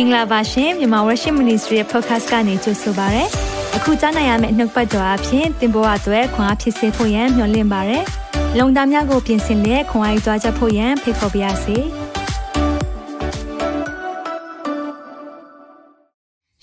[0.00, 3.24] င်္ဂလာပါရှင်မြန်မာ Worship Ministry ရဲ့ podcast ကနေကြိုဆိုပါရစေ။
[3.76, 7.98] အခုကြားနိုင်ရမယ့်နှုတ်ပတ်တော်အဖြစ်သင်ပေါ်အပ်ွယ်ခွန်အားဖြစ်စေဖို့ယံမျှဝင့်ပါရစေ။
[8.58, 11.76] လုံတာများကိုပြင်ဆင်လက်ခွန်အားယူကြားချက်ဖို့ယံဖိတ်ခေါ်ပါရစေ။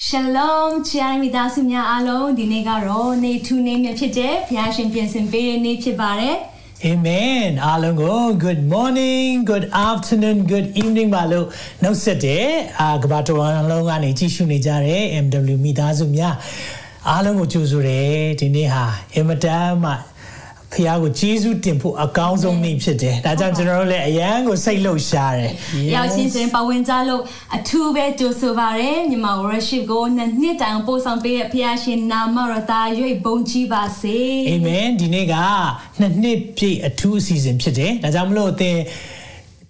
[0.08, 6.36] Shalom ချာမီသားစုများအားလုံးဒီနေ့ကတော့နေထူးနေမြဖြစ်တဲ့ဘုရားရှင်ပြင်ဆင်ပေးတဲ့နေ့ဖြစ်ပါတယ်။
[6.92, 11.46] Amen အားလုံးကို good morning good afternoon good evening ပါလို့
[11.84, 12.48] နှုတ်ဆက်တဲ့
[12.82, 16.36] အာကဘာတော်လုံးကနေကြည့်ရှုနေကြတဲ့ MW မိသားစုများ
[17.10, 18.86] အားလုံးကိုကြိုဆိုတယ်ဒီနေ့ဟာ
[19.16, 19.92] အင်မတန်မှ
[20.76, 25.52] ဖះကိုကျေးဇူးတင်ဖို့အကောင်းဆုံးနေ့ဖြစ်တယ်။ဒါကြောင့်ကျွန်တော်တို့လည်းအရန်ကိုစိတ်လှုပ်ရှားတယ်။
[25.96, 27.22] ရောက်ချင်းစင်ပဝင်ကြလို့
[27.56, 34.18] အထူးပဲကြိုဆိုပါရယ်ညီမ worship ကိုနှစ်နှစ်တိုင်ပို့ဆောင်ပေးတဲ့ဖះရှင်နာမတော်သားရွေးဘုံကြီးပါစေ။
[34.50, 35.36] အာမင်ဒီနေ့က
[36.00, 38.78] နှစ်နှစ်ပြည့်အထူးအစီအစဉ်ဖြစ်တယ်။ဒါကြောင့်မလို့အသင်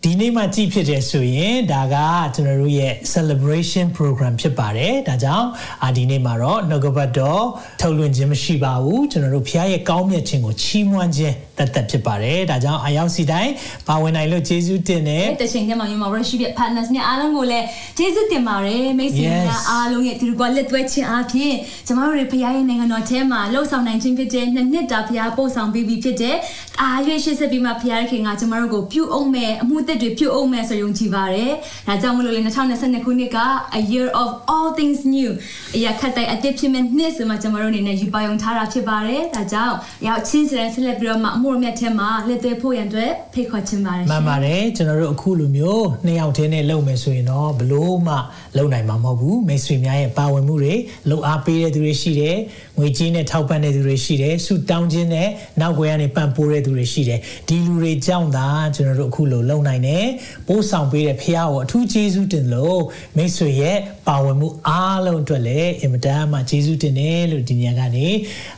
[0.07, 1.95] ဒီနေ့မှကြည့်ဖြစ်တယ်ဆိုရင်ဒါက
[2.35, 5.47] ကျွန်တော်တို့ရဲ့ celebration program ဖြစ်ပါတယ်ဒါကြောင့်
[5.83, 7.45] အာဒီနေ့မှာတော့နှုတ်ကပတ်တော်
[7.81, 13.51] ထုတ်လွှင့်ခြင်းမရှိပါဘူးကျွန်တော်တို့ဖခင်ရဲ့ကောင်းမြတ်ခြင်းကိုချီးမွမ်းခြင်းတတ်တတ်ဖြစ်ပါတယ်ဒါကြောင့်အရောက်စီတိုင်း
[13.87, 17.65] ပါဝင်နိုင်လို့ယေရှုတင်တယ်တချင်ကမှမြန်မာ worship ရဲ့ partners နဲ့အားလုံးကိုလည်း
[17.99, 21.55] ယေရှုတင်ပါတယ်မိတ်ဆွေများအားလုံးရဲ့ဒီကွာလက်သွဲခြင်းအားဖြင့်
[21.87, 26.35] ကျမတို့ရဲ့ဖခင်ရဲ့နိုင်ငံတော်ထဲမှာလှုပ်ဆောင်နိုင်ခြင်းဖြစ်တဲ့နှစ်နှစ်တာဖခင်ပို့ဆောင်ပေးပြီးဖြစ်တဲ့
[26.81, 31.51] အားရွေးရှေ့ဆက်ပြီးမှဖခင်ခင်ကကျမတို့ကိုပြုအောင်မဲ့အမှုသက်တွေပြုအောင်မဲ့ဆိုယုံကြည်ပါတယ်
[31.87, 33.37] ဒါကြောင့်မလို့လေ2022ခုနှစ်က
[33.79, 35.29] a year of all things new
[35.75, 39.75] အရာခတ်တဲ့အသစ်ဖြစ်မဲ့နှစ်ဆိုမှကျမတို့အနေနဲ့ယူပါယုံထားတာဖြစ်ပါတယ်ဒါကြောင့်
[40.07, 48.15] ရောက်ချင်းစတဲ့ဆက်လက်ပြီးတော့မှအမှုတော်မြတ်ထဲမှာလက်သေးဖို့ရန်အတွက်ဖိတ်ခေါ်ချင်ပါတယ်မှန်ပါတယ်ကျွန်တော်တို့အခုလိုမျိုးနှစ်ယောက်တည်းနဲ့လုပ်မယ်ဆိုရင်တော့ဘလို့မှ
[48.57, 50.73] လုပ်နိုင်မှာမဟုတ်ဘူးမိတ်ဆွေများရဲ့ပါဝင်မှုတွေ
[51.09, 52.37] လှူအားပေးတဲ့သူတွေရှိတယ်
[52.77, 55.29] ငွေကြေးနဲ့ထောက်ပံ့တဲ့သူတွေရှိတယ်ဆုတောင်းခြင်းနဲ့
[55.61, 60.05] နောက်ွယ်ကနေပံ့ပိုးတဲ့သူတွေရှိတယ်ဒီလူတွေကြောင့်သာကျွန်တော်တို့အခုလိုလုပ်နိုင်တယ်
[60.47, 62.81] ပို့ဆောင်ပေးတဲ့ဖခင်ကိုအထူးကျေးဇူးတင်လို့
[63.17, 68.07] မိတ်ဆွေရဲ့ပါဝင်မှုအားလုံးအတွက်လည်းအင်မတန်မှကျေးဇူးတင်တယ်လို့ဒီညကနေ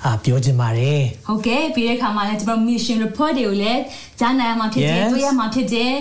[0.05, 3.81] အာပြောချင်ပါတယ်ဟုတ်ကဲ့ပြီးတဲ့အခါမှာလည်းကျွန်တော် mission report တွေကိုလည်း
[4.19, 5.93] ကြားနိုင်မှာဖြစ်တယ်တွေ့ရမှာဖြစ်တယ်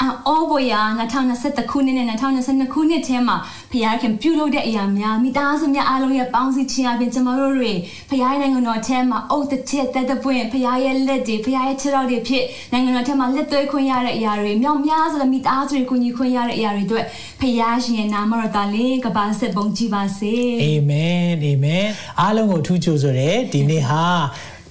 [0.00, 0.80] အော်ဘွေယာ
[1.28, 3.36] 2021ခုနှစ်နဲ့2022ခုနှစ်ထဲမှာ
[3.70, 7.72] ဖခင်ခင်ပြုလုပ်တဲ့အရာများမိသားစုများအားလုံးရဲ့ပေါင်းစည်းခြင်းအပြင်ကျွန်တော်တို့တွေ
[8.08, 17.04] ဖခင်နိုင်ငံတော်ထဲမှာအုတ်တစ်ချက်တက်တဲ့ပွင့်ဖခင်ရဲ့လက်တွေဖခင်ရဲ့ခြေတော်တွေဖြစ်နိုင်ငံတော်ထဲမှာလက်သွဲခွင့်ရတဲ့အရာတွေမြောက်များစွာမိသားစုတွေကိုညီခွင့်ရတဲ့အရာတွေအတွက်
[17.40, 21.86] ဖခင်ရှင်ရဲ့နာမတော်သားလေးကပါဆက်ပုံကြည်ပါစေအာမင်အာမင်
[22.20, 24.04] အားလုံးကိုထူးချွန်ဆိုတဲ့ဒီနေ့ဟာ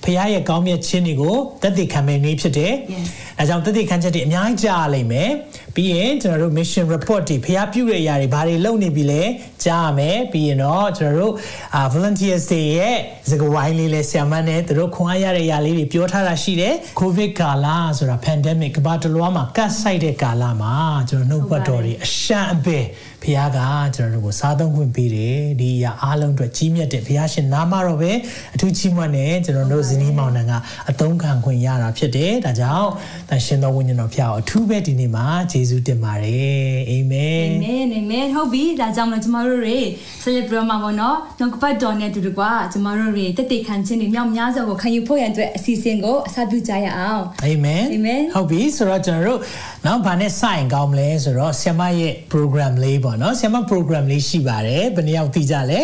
[0.04, 2.74] ဖခင်ရဲ့ကောင်းမြတ်ခြင်းတွေကိုသက်သေခံမယ့်နေ့ဖြစ်တယ်။
[3.38, 5.30] ဒါကြောင့်သက်သေခံချက်တွေအများကြီးကြားလိမ့်မယ်။
[5.76, 9.24] ပြီးရင်ကျွန်တော်တို့ mission report တွေဖခင်ပြုတဲ့အရာတွေဘာတွေလုပ်နေပြီလဲ
[9.66, 11.34] ကြားရမယ်။ပြီးရင်တော့ကျွန်တော်တို့
[11.76, 12.96] အာ volunteers တွေရဲ့
[13.30, 20.74] စကားဝိုင်းလေးလဲဆရာမနဲ့သူတို့ခွန်အားရတဲ့အရာလေးတွေပြောထားတာရှိတယ်။ covid ကာလဆိုတာ pandemic ကမ္ဘာတလွှားမှာကတ်ဆိုင်တဲ့ကာလမှာ
[21.10, 22.80] ကျွန်တော်နှုတ်ပတ်တော်တွေအရှံအပေ
[23.24, 23.60] ဖခင်က
[23.96, 28.12] ကျွန်တော်တို့ကိုစားသုံးခွင့်ပေးတယ်ဒီအရာအားလုံးအတွက်ကြီးမြတ်တဲ့ဖခင်ရှင်နာမတော်ပဲ
[28.56, 30.54] အထူးချီးမွမ်းတဲ့ကျွန်တော်တို့ဇနီးမောင်နှံက
[30.90, 32.90] အသုံးခံခွင့်ရတာဖြစ်တယ်ဒါကြောင့်
[33.30, 39.80] တန်ရှင်တော်ဝိညာဉ်တော်ဖခင်ကိုအထူးပဲဒီနေ့မှာယေရှုတင်ပါတယ်အာမင်အာမင်အာမင်ဟုတ်ပြီဒါကြောင့်မလို့ကျွန်တော်တို့တွေ
[40.24, 42.42] ဆက်လက်ပြီးမှာပေါ့နော်နှုတ်ကပတ်တော်နဲ့တူတူက
[42.72, 49.40] ကျွန်တော်တို့တွေတည်တည်ခံခြင်းတွေမြောက်များစွာကိုခံယူဖို့ရန်အတွက်အစီအစဉ်ကိုအစပြုကြရအောင်အာမင်အာမင်ဟုတ်ပြီဆိုတော့ကျွန်တော်တို့
[49.86, 55.81] နောက်ဘာနဲ့စရင်ကောင်းမလဲဆိုတော့ဆ iam ရဲ့ program လေးပေါနော်ဆ iam program လေးရှိပါတယ်ဘယ်နှယောက်သိကြလဲ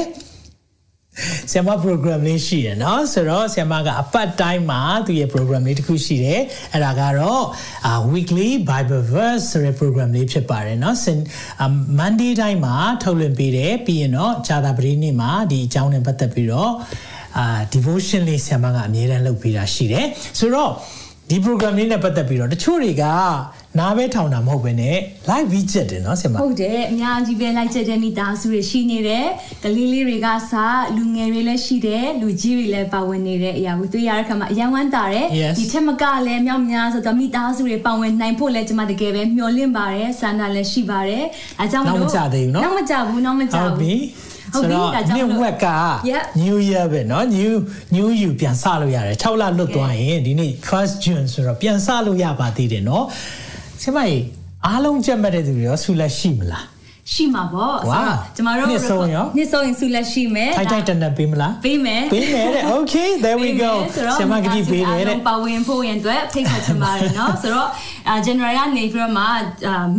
[1.53, 6.41] ဆ iam program လေးရှိတယ်เนาะဆိုတော့ဆ iam ကအပတ်တိုင်းမှာသူရဲ့ program လေးတစ်ခုရှိတယ်
[6.73, 7.45] အဲ့ဒါကတော့
[8.13, 10.95] weekly bible verse ဆိုတဲ့ program လေးဖြစ်ပါတယ်เนาะ
[11.99, 16.73] Monday တိုင်းမှာထုတ်လွှင့်ပေးတယ်ပြီးရင်တော့ဂျာတာပရိနေ့မှာဒီအကြောင်းနဲ့ပတ်သက်ပြီးတော့
[17.39, 20.07] အာ devotion လေးဆ iam ကအမြဲတမ်းလုပ်ပေးတာရှိတယ်
[20.39, 20.73] ဆိုတော့
[21.30, 23.04] ဒီ program လေးနဲ့ပတ်သက်ပြီးတော့တချို့တွေက
[23.80, 24.98] နားပဲထောင်တာမဟုတ်ပဲနဲ့
[25.30, 29.26] live ပြီးချက်တယ်နော်ဆင်မဟုတ်တယ်အများကြီးပဲ live ချက်တဲ့မိသားစုတွေရှိနေတယ်
[29.64, 30.54] ကလေးလေးတွေကစ
[30.96, 35.28] လူငယ်တွေလည်းရှိတယ်လူကြီးတွေလည်းပါဝင်နေတဲ့အရာကိုတွေ့ရတဲ့အခါမှာအယံဝမ်းတာတယ်
[35.58, 41.24] ဒီထက်မကလည်းမြောက်များဆိုတော့မိသားစုတွေပါဝင်နိုင်ဖို့လည်းကျွန်မတကယ်ပဲမျှော်လင့်ပါတယ်ဆန္ဒလည်းရှိပါတယ်
[41.60, 43.94] အဲကြောင့်မလို့နောက်မကြသေးဘူးနော်နောက်မကြဘူးနောက်မကြဘူးဟုတ်ပြီ
[44.55, 45.67] ဆိုတော့နေ့ဝက်က
[46.43, 47.53] new year ပဲเนาะ new
[47.97, 53.05] new you ပြန်စလို့ရတယ်6လလွတ်သွားရင်ဒီနေ့ 1st June ဆိုတော့ပြန်စလို့ရပါသေးတယ်เนาะ
[53.83, 54.23] ဆရာမကြီး
[54.67, 56.65] အားလုံးကြက်မဲ့တဲ့သူတွေရောဆူလက်ရှိမလား
[57.13, 67.69] ရှိမှာပေါ့ဆိုတော့ကျမတို့နှစ်ဆုံးရောနှစ်ဆုံးရင်ဆူလက်ရှိမယ်ထိုက်ထိုက်တန်တန်ပေးမလားပေးမယ်ပေးမယ်တဲ့ okay there we go ဆရာမကတိပေးတယ်တဲ့ပါဝင်ဖို့ရင်အတွက်ဖိတ်ခေါ်ချင်ပါတယ်เนาะဆိုတော့
[68.27, 69.25] January ကနေပြီးတော့မှ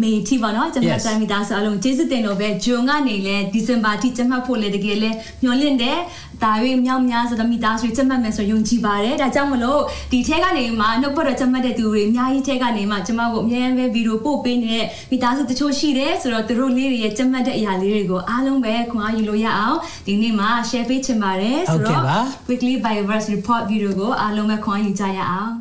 [0.01, 5.09] May ထိပေါ့เนาะကျွန်တော်တိုင်းမိသားစုအလုံးကျေးဇူးတင်လို့ပဲ June ကနေလဲ December ထိကျမှတ်ဖို့လဲတကယ်လဲ
[5.41, 5.97] မျှော်လင့်တယ်
[6.42, 6.52] ဒါ၍
[6.86, 9.80] မြောက်များဆိုတော့မိသားစုချက်မှတ်မယ်ဆိုယုံကြည်ပါတယ်ဒါကြောင့်မလို့
[10.12, 22.02] ဒီထဲကနေမှနှုတ်ပတ်တော်ချက်မှတ်တဲ့သူတွေအများကြီးထဲကနေမှကျမကိုအများကြီးပဲဗီဒီယိုပို့ပေးနေတဲ့မိသားစုတချို့ရှိတယ်ဆိုတော့သူတို့လေးတွေရဲ့ချက်မှတ်တဲ့အရာလေးတွေကိုအားလုံးပဲခွန်အားယူလို့ရအောင်ဒီနေ့မှာ share ပေးချင်ပါတယ်ဆိုတော့
[22.48, 25.52] weekly bible verse report video ကိုအားလုံးပဲခွန်အားယူကြရအောင်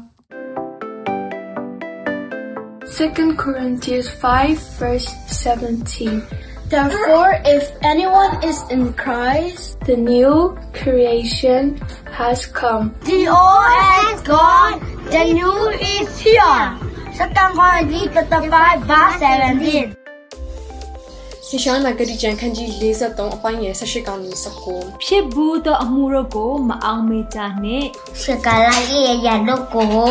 [2.99, 11.78] 2 Corinthians 5 verse 17 Therefore, if anyone is in Christ, the new creation
[12.10, 12.96] has come.
[13.04, 14.80] The old has gone,
[15.12, 16.64] the new is here.
[17.14, 19.94] 2 Corinthians chapter 5 verse 17.
[21.46, 24.36] ရှင်းရှင်းမှာဂတိကျန်ခန်းကြီး53အပိုင်းငယ်18ကောင်ကြီး
[24.70, 27.86] 19ဖြစ်ဘူးသောအမှုတို့ကိုမအောင်မေ့ကြနှင့်
[28.20, 30.08] ရှကလာရဲ့ရတို့ကို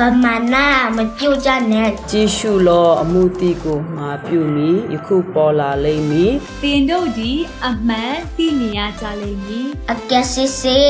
[0.00, 0.56] ပမာဏ
[0.96, 6.32] မပြုတ်ကြနဲ့ကြည့်ရှုလောအမှုတိကိုမှာပြုမိယခုပေါ်လာလိမ့်မည်
[6.62, 10.88] သင်တို့သည်အမှန်သိမြင်ရကြလိမ့်မည်အကက်စစ်စစ်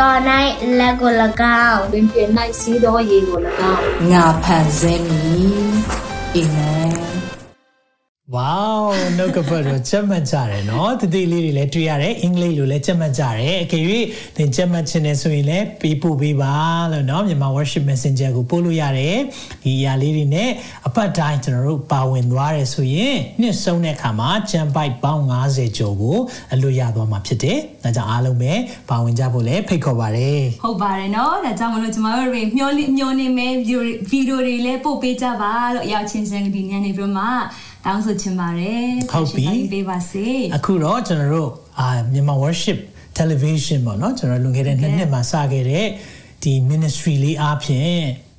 [0.00, 1.12] တော်နိုင်လက်ကို၎
[1.68, 2.28] င်းပင်ပြင်၌
[2.60, 3.38] စီးသောရေကို၎
[3.72, 5.72] င်းငါဖန်ဆင်းမည်
[6.34, 6.81] အာမင်
[8.36, 8.58] ဝေါ
[9.16, 13.84] နှုတ်ကပတ်တော့ချက်မှတ်ကြတယ်နော်တတိလေးတွေလည်းတွေ့ရတယ်အင်္ဂလိပ်လိုလည်းချက်မှတ်ကြတယ်အကယ်၍
[14.36, 16.54] သင်ချက်မှတ်ခြင်းနဲ့ဆိုရင်လည်းပေးပို့ပေးပါ
[16.92, 19.18] လို့နော်မြန်မာ worship messenger ကိုပို့လို့ရတယ်
[19.64, 20.50] ဒီအရာလေးတွေနဲ့
[20.86, 26.18] အပတ်တိုင်းကျွန်တော်တို့ပါဝင်သွားတယ်ဆိုရင်နှစ်ဆုံးတဲ့အခါမှာကျန်ပိုက်ပေါင်း90ကျော်ကို
[26.52, 28.52] အလွတ်ရသွားမှာဖြစ်တယ်ဒါကြောင့်အားလုံးပဲ
[28.90, 33.76] ပါဝင်ကြဖို့လည်းဖိတ်ခေါ်ပါတယ်ဟုတ်ပါတယ်နော်ဒါကြောင့်မလို့ကျွန်တော်တို့တွေမျှော်မျှော်နေမဲ့ဗီ
[34.10, 37.20] ဒီယိုတွေလည်းပို့ပေးကြပါလို့အရောက်ချင်းစံဒီညနေပြမ
[37.86, 40.26] တောင်းဆိုချင်ပါတယ်ဟုတ်ပြီပေးပါစေ
[40.56, 42.78] အခုတော့ကျွန်တော်တို့အာမြန်မာ worship
[43.18, 45.86] television ပေါ့နော်ကျွန်တော်လွန်ခဲ့တဲ့နှစ်နှစ်မှာစခဲ့တဲ့
[46.42, 47.96] ဒီ ministry လေးအားဖြင့်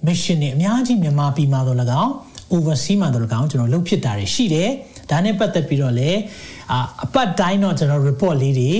[0.07, 2.11] mission တွေအများကြီးမြန်မာပြည်မှာတော့၎င်း
[2.55, 4.69] overseas မှာတော့၎င်းကျွန်တော်လုပ်ဖြစ်တာတွေရှိတယ်
[5.09, 6.19] ဒါနဲ့ပတ်သက်ပြီးတော့လည်း
[6.71, 8.71] အာအပတ်တိုင်းတော့ကျွန်တော် report လေးတွေ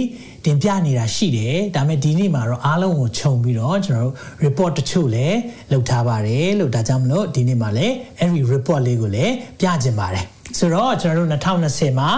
[0.45, 4.15] တင်ပြနေတာရှိတယ်ဒါပေမဲ့ဒီနေ့မှာတော့အားလုံးကိုခြုံပြီးတော့ကျွန်တော်တို့
[4.45, 5.37] report တချို့လည်း
[5.71, 10.25] လုပ်ထားပါတယ်လို့ဒါကြောင့်မလို့ဒီနေ့မှာလည်းအဲ့ဒီ report လေးကိုလည်းပြချင်ပါတယ်
[10.57, 12.09] ဆိုတော့ကျွန်တော်တို့2020မှာ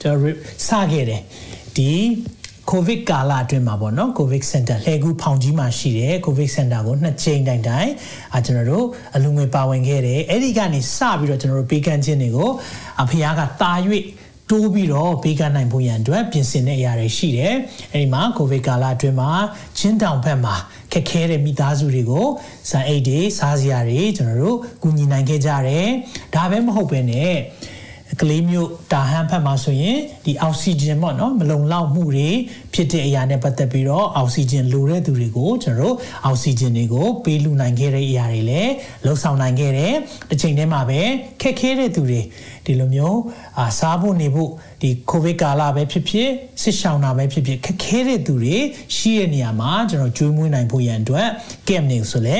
[0.00, 0.36] ကျွန်တော်
[0.68, 1.22] စခဲ့တယ်
[1.76, 1.92] ဒီ
[2.70, 7.90] ကိုဗစ်ကာလအတွင်းမှာပေါ့နော်ကိုဗစ်စင်တာလှည့်ကူးဖောင်ကြီးမှာရှိတယ်ကိုဗစ်စင်တာကိုနှစ်ချိန်တိုင်တိုင်
[8.34, 12.50] အာကျွန်တော်တို့အလူငွေပါဝင်ခဲ့တယ်အဲ့ဒီကနေစပြီးတော့ကျွန်တော်တို့ပေးကမ်းခြင်းတွေကို
[13.02, 13.26] အဖေက
[13.62, 13.72] တာ၍
[14.50, 17.54] တိုးပြီးတော့ပေးကမ်းနိုင်ဖို့ရန်အတွက်ပြင်ဆင်တဲ့အရာတွေရှိတယ်။
[17.92, 19.30] အဲဒီမှာကိုဗစ်ကာလအတွင်းမှာ
[19.78, 20.54] ချင်းတောင်ဘက်မှာ
[20.92, 22.26] ခက်ခဲတဲ့မိသားစုတွေကို
[22.70, 25.88] ဇန်အိတ်တွေစားစရာတွေကျွန်တော်တို့ကူညီနိုင်ခဲ့ကြတယ်။
[26.34, 27.32] ဒါပဲမဟုတ်ပဲနဲ့
[28.20, 32.30] ကလေးမျိုးတာဟန်ဖက်မှာဆိုရင်ဒီအောက်ဆီဂျင်ပေါ့နော်မလုံလောက်မှုတွေ
[32.74, 38.72] ဖြစ်တဲ့အရာနဲ့ပတ်သက်ပြီးတော့အောက်ဆီဂျင်လိုတဲ့သူတွေကိုကျွန်တော်တို့အောက်ဆီဂျင်တွေကိုပေးလူနိုင်ခဲ့တဲ့အရာတွေလည်း
[39.04, 39.94] လှုပ်ဆောင်နိုင်ခဲ့တယ်
[40.30, 41.00] တစ်ချိန်တည်းမှာပဲ
[41.42, 42.20] ခက်ခဲတဲ့သူတွေ
[42.66, 43.18] ဒီလိုမျိုး
[43.58, 44.50] အာစားဖို့နေဖို့
[44.82, 46.28] ဒီကိုဗစ်ကာလပဲဖြစ်ဖြစ်
[46.62, 48.56] ဆစ်ဆောင်တာပဲဖြစ်ဖြစ်ခက်ခဲတဲ့သူတွေ
[48.96, 51.28] ရှိတဲ့နေရာမှာကျွန်တော်ကျွေးမွေးနိုင်ဖို့ရန်အတွက်
[51.68, 52.38] က camp နေဆိုလဲ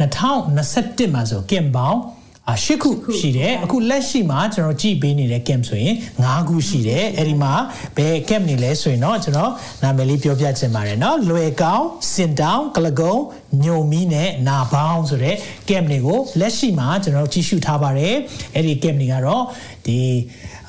[0.00, 2.13] 2021မှာဆို camp ပေါင်းအာ
[2.53, 2.89] ၈ခု
[3.19, 7.53] ရှိတယ်အခုလက်ရှိမှာကျွန်တော်ကြည့်ပေးနေတဲ့ camp ဆိုရင်၅ခုရှိတယ်အဲ့ဒီမှာ
[7.97, 9.51] ဘယ် camp နေလဲဆိုရင်တော့ကျွန်တော်
[9.83, 13.15] နာမည်လေးပြောပြချင်ပါတယ်เนาะလွယ်ကောင်းစင်တောင်ကလကုံ
[13.64, 15.36] ညုံမီနဲ့နာပေါင်းဆိုတဲ့
[15.68, 18.14] camp တွေကိုလက်ရှိမှာကျွန်တော်ကြည့်ရှုထားပါတယ်
[18.54, 19.42] အဲ့ဒီ camp တွေကတော့
[19.86, 20.00] ဒီ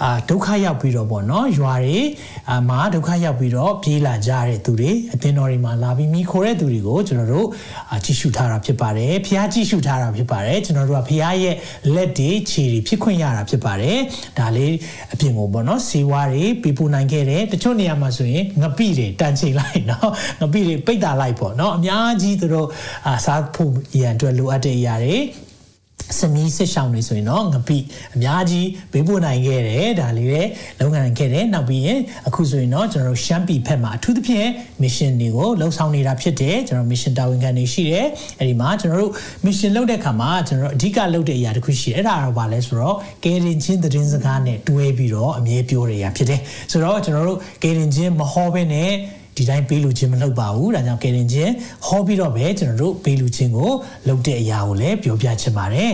[0.04, 2.00] အာဒုက္ခရောက်ပြီးတော့ပေါ့နော်ရွာတွေ
[2.50, 7.48] အာမှာဒုက္ခရောက်ပြီးတော့ပြေးလာကြတဲ့သူတွေအသင်းတော်တွေမှာလာပြီးမိခိုတဲ့သူတွေကိုကျွန်တော်တို့
[7.92, 11.56] အာကြည့်ရှုထားတာဖြစ်ပါတယ်ဖះကြည့်ရှုထားတာဖြစ်ပါတယ်ကျွန်တော်တို့ကဖះရဲ့
[11.96, 13.98] လက်တွေခြေတွေဖြစ်ခွင့်ရတာဖြစ်ပါတယ်
[14.40, 14.74] ဒါလေး
[15.14, 20.12] အပြင်ကိုပေါ့နော်စီဝါတွေပြပူနိုင်ခဲ့တယ်တချို့နေရာမှာဆိုရင်ငပိတွေတန်ချိန်လိုက်နော်
[20.42, 22.68] ငပိတွေပိတ်တာလိုက်ပေါ့နော်အများကြီးသူတို့
[23.08, 25.18] အာစားဖို့ရန်အတွက်လိုအပ်တဲ့အရာတွေ
[26.20, 27.78] စမီးစစ်ဆောင်တွေဆိုရင်တော့ငပိ
[28.16, 34.48] အများကြီးဘေးပို့နိုင်ခဲ့တယ်ဒါလေးလည်းလုံငန်းခဲ့တယ်နောက်ပြီးရင်အခုဆိုရင်တော့ကျွန်တော်တို့ရှမ်းပြည်ဖက်မှာအထူးသဖြင့်
[34.84, 38.06] mission တွေကိုလှုပ်ဆောင်နေတာဖြစ်တယ်ကျွန်တော် mission တာဝန်ခံတွေရှိတယ်
[38.40, 39.14] အဲဒီမှာကျွန်တော်တို့
[39.46, 46.42] mission လုပ်တဲ့အခါမှာကျွန်တော်တို့အဓိကလုပ်တဲ့အရာတစ်ခုရှိတယ်အဲ့ဒါတော့ဘာလဲဆိုတော့ကယ်တင်ချင်းသတင်းစကားနဲ့တွဲပြီးတော့အမြဲပြောရတာဖြစ်တယ်
[46.72, 48.92] ဆိုတော့ကျွန်တော်တို့ကယ်တင်ချင်းမဟောဘဲနဲ့
[49.38, 51.54] ဒီတိုင်းပေးလူချင်းမလုပ်ပါဘူးဒါကြောင့်ကယ်တင်ချင်း
[51.86, 53.72] ဟောပြီးတော့ပဲကျွန်တော်တို့ပေးလူချင်းကို
[54.08, 55.92] လုပ်တဲ့အရာကိုလည်းပြောပြချင်ပါတယ်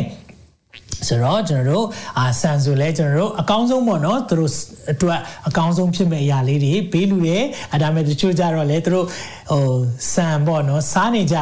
[1.07, 1.85] ဆိုတော့ကျွန်တော်တို့
[2.19, 4.51] အာဆန်ဆိုလဲကျွန်တော်တို့အကောင်းဆုံးပေါ့နော်သူတို့
[4.91, 7.43] အတွက်အကောင်းဆုံးဖြစ်မဲ့အရာလေးတွေပေးလူတယ်
[7.73, 9.05] အဲဒါမဲ့တချို့ကြတော့လဲသူတို့
[9.51, 9.73] ဟို
[10.13, 11.37] ဆန်ပေါ့နော်စားနေကြ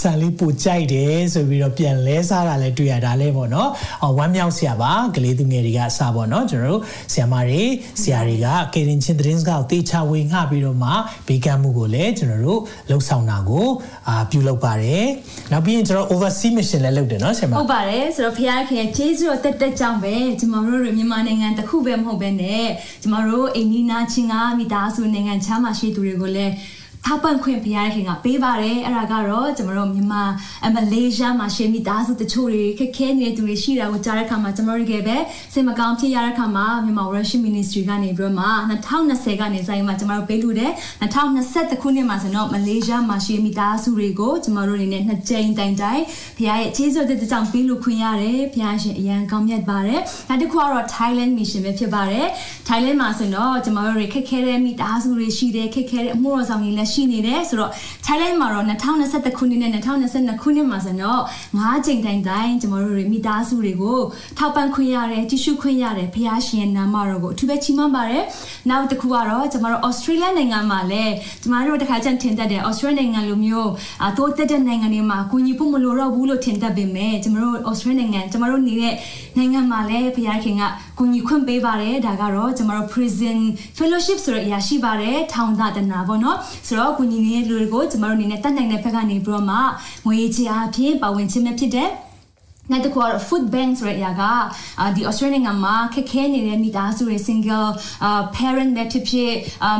[0.00, 3.68] ဆန်လေးပူကြိုက်တယ်ဆိုပြီးတော့ပြန်လဲစားတာလဲတွေ့ရတာလဲပေါ့နော်
[4.02, 6.82] အော်ဝမ်းမြောက်စရာပါကလေးသူငယ်တွေကစားပေါ့နော်ကျွန်တော်တို့
[7.12, 7.62] ဆရာမတွေ
[8.02, 10.90] ဆရာတွေကကေရင်ချင်းသတင်းစကားကိုတေချာဝေငှပြီးတော့မှ
[11.26, 12.60] ဘေးကမ်းမှုကိုလည်းကျွန်တော်တို့
[12.90, 13.66] လှုပ်ဆောင်တာကို
[14.08, 15.06] အာပြုလုပ်ပါတယ်
[15.52, 22.66] နောက်ပြီးရင်ကျွန်တော် overseas mission လည်းလုပ်တယ်နော်ဆရာမဟုတ်ပါတယ်ဆိုတော့ဖခင်ခင်ကျေးဇူးတော်တက်တက်ကြောင့်ပဲကျမတို့မြန်မာနိုင်ငံတစ်ခုပဲမဟုတ်ပဲနဲ့
[23.02, 26.52] ကျမတို့အိန္ဒိနာချင်းကမိသားစုနိုင်ငံခြားမှာရှိသူတွေကိုလည်း
[27.06, 30.22] ထောက်ပံ့ခွင့်ဖရားခင်ကပေးပါတယ်အဲ့ဒါကတော့ကျွန်တော်တို့မြန်မာ
[30.74, 35.16] မလေးရှားမှာရှင်မိသားစုတချို့တွေခက်ခဲနေတဲ့သူတွေရှိတာကိုကြားတဲ့အခါမှာကျွန်တော်တို့ကပဲ
[35.52, 38.46] စိတ်မကောင်းဖြစ်ရတဲ့အခါမှာမြန်မာ Worship Ministry ကနေပြီးတော့မှ
[38.92, 46.02] 2020ကနေဆိုင်မှာကျွန်တော်တို့ပေးလို့တဲ့2021ခုနှစ်မှာဆိုတော့မလေးရှားမှာရှင်မိသားစုတွေကိုကျွန်တော်တို့အနေနဲ့နှစ်ကြိမ်တိုင်တိုင်
[46.38, 52.26] ဖရားရဲ့ကျေးဇူးတဲ့ကြောင့်ပေးလို့ခွင့်ရတယ်ဖရားရှင်အရန်ကောင်းမြတ်ပါတယ်နောက်တစ်ခုကတော့ Thailand Mission ပဲဖြစ်ပါတယ်
[52.68, 57.70] Thailand မှာဆိုတော့ကျွန်တော်တို့တွေခက်ခဲတဲ့မိသားစုတွေရှိတယ်ခက်ခဲတဲ့အမှုတော်ဆောင်တွေလည်းရှိနေတယ်ဆိုတော့
[58.06, 61.20] Thailand မှာတော့2021ခုနှစ်နဲ့2022ခုနှစ်မှာဆိုတော့
[61.58, 64.00] ၅ချိန်တိုင်းတိုင်းကျွန်တော်တို့တွေမိသားစုတွေကို
[64.38, 68.24] ထောက်ပံ့ခွင့်ရတယ်တ िश ခွင့်ရတယ်ဖခင်ရှင်ရဲ့နာမတော်ကိုအထူးပဲချီးမွမ်းပါတယ်
[68.70, 73.70] နောက်တစ်ခုကတော့ကျွန်တော်တို့ Australia နိုင်ငံမှာလည်းကျွန်တော်တို့တခါကျန်ထင်တတ်တယ် Australia နိုင်ငံလိုမျိုး
[74.06, 78.94] အတိုးတက်တဲ့နိုင်ငံတွေမှာကူညီဖို့မလိုတော့ဘူးလို့ထင်တတ်ပေမဲ့ကျွန်တော်တို့ Australia နိုင်ငံကျွန်တော်တို့နေတဲ့
[79.36, 80.62] နိုင်ငံမှာလည်းဖခင်က
[80.98, 83.38] ကူညီခွင့်ပေးပါတယ်ဒါကတော့ကျွန်တော်တို့ prison
[83.78, 89.58] fellowship ဆိုတဲ့အရာရှိပါတယ်ထောင်သားတနာပေါ့နော်ဆိုတော့ကူညီနေတဲ့လူတွေကိုကျွန်တော်တို့အနေနဲ့တတ်နိုင်တဲ့ဘက်ကနေပြီးတော့မှ
[90.06, 91.90] ငွေကြေးအဖြစ်ပါဝင်ခြင်းပဲဖြစ်တဲ့
[92.70, 94.22] နောက်တစ်ခုကတော့ food bank ဆိုတဲ့အရာက
[94.96, 97.68] ဒီ Australia နိုင်ငံမှာခက်ခဲနေတဲ့မိသားစုတွေ single
[98.06, 99.32] uh, parent ပဲဖြစ်ဖြစ်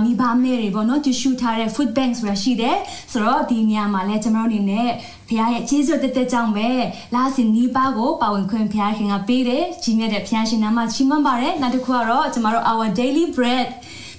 [0.04, 2.76] မိဘမဲတွေပေါ့နော်တ िश ထားတဲ့ food bank ဆိုတာရှိတယ်
[3.12, 4.90] ဆိုတော့ဒီနေရာမှာလည်းကျွန်တော်တို့အနေနဲ့
[5.28, 6.70] ဖခင်ရဲ့ကျေးဇူးတက်တက်ကြောင့်ပဲ
[7.14, 13.68] လာစင်နီးပါးကိုပါဝင်ခွင့်ဖခင်ကပေးတယ်ကြီးမြတ်တဲ့ဖခင်ရှင်နာမချီးမွမ်းပါတယ်နောက်တစ်ခုကတော့ကျွန်တော်တို့ our daily bread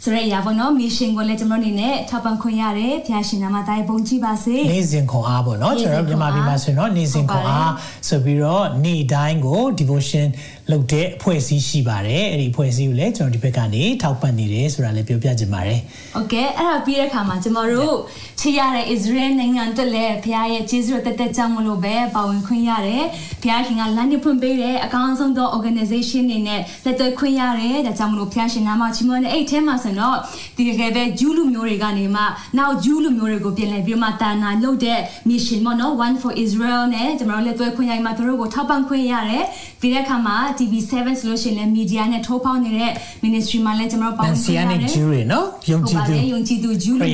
[0.04, 7.72] ဆိုတဲ့အရာပေါ့နော်မီရှင်ကိုလည်းကျွန်တော်အနေနဲ့ထောက်ပံ့ခွင့်ရတယ်ဖျားရှင်နာမတိုင်းပုံကြည့်ပါစေနေ့စဉ်ခွန်အားပေါ့နော်ကျွန်တော်မြန်မာပြည်မှာဆိုရင်တော့နေ့စဉ်ခွန်အား
[8.08, 10.28] ဆိုပြီးတော့နေ့တိုင်းကို devotion
[10.72, 15.80] လုပ်တဲ့အဖွဲ့အစည်းရှိပါတယ်အဲ့ဒီအဖွဲ့အစည်းကိုလည်းကျွန်တော်ဒီဘက်ကနေထောက်ပံ့နေတယ်ဆိုတာလည်းပြောပြချင်ပါတယ်
[16.16, 17.98] ဟုတ်ကဲ့အဲ့ဒါပြီးတဲ့အခါမှာကျွန်တော်တို့
[18.40, 23.06] ချေရတဲ့ Israel နိုင်ငံတက်လည်းဘုရားရဲ့ကျေးဇူးတော်တက်တက်ကြောင့်မလို့ပဲပါဝင်ခွင့်ရတယ်
[23.42, 30.18] ဘုရားရှင်ကလမ်းညွှန်ပေးတဲ့အကောင်းဆုံးသော organization တွေနဲ့လက်တွဲခွင့်ရတယ်ဒါကြောင့်မလို့ဘုရားရှင်နာမချီးမွမ်းတဲ့အဲ့ထဲမှာဆိုတော့
[30.56, 32.22] ဒီတကယ်ပဲဂျူးလူမျိုးတွေကနေမှ
[32.58, 35.00] နောက်ဂျူးလူမျိုးတွေကိုပြန်လည်ပြီးမှတာနာလုပ်တဲ့
[35.30, 39.46] mission ပေါ့နော် one for Israel နဲ့ကျွန်တော်တို့လက်တွဲခွင့်ရမှာသူတို့ကိုထောက်ပံ့ခွင့်ရတယ်
[39.82, 42.92] ဒီတဲ့အခါမှာ TV7 ဆိုလို့ရှိရင်လည်း media နဲ့ထိုးပေါင်းနေတဲ့
[43.26, 47.10] ministry မှာလည်းကျွန်တော်တို့ပေါင်းနေရတယ်။ Jew တွေနော်ယုံကြည်သူယုံကြည်သူ Jew တွေ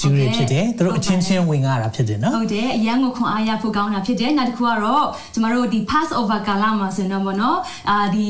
[0.00, 7.58] ဂျူတွေဖြစ်တယ်သူတို့အချင်းချင်းဝင်ရတာဖြစ်တယ်နော်ဟုတ်တယ်အရန်ကိုခွန်အားရဖို့ကောင်းတာဖြစ်တယ်နောက်တစ်ခုကတော့ကျမတို့ဒီ pass over ကာလမှာဆိုတော့ဗောနော်
[7.90, 8.26] အာဒီ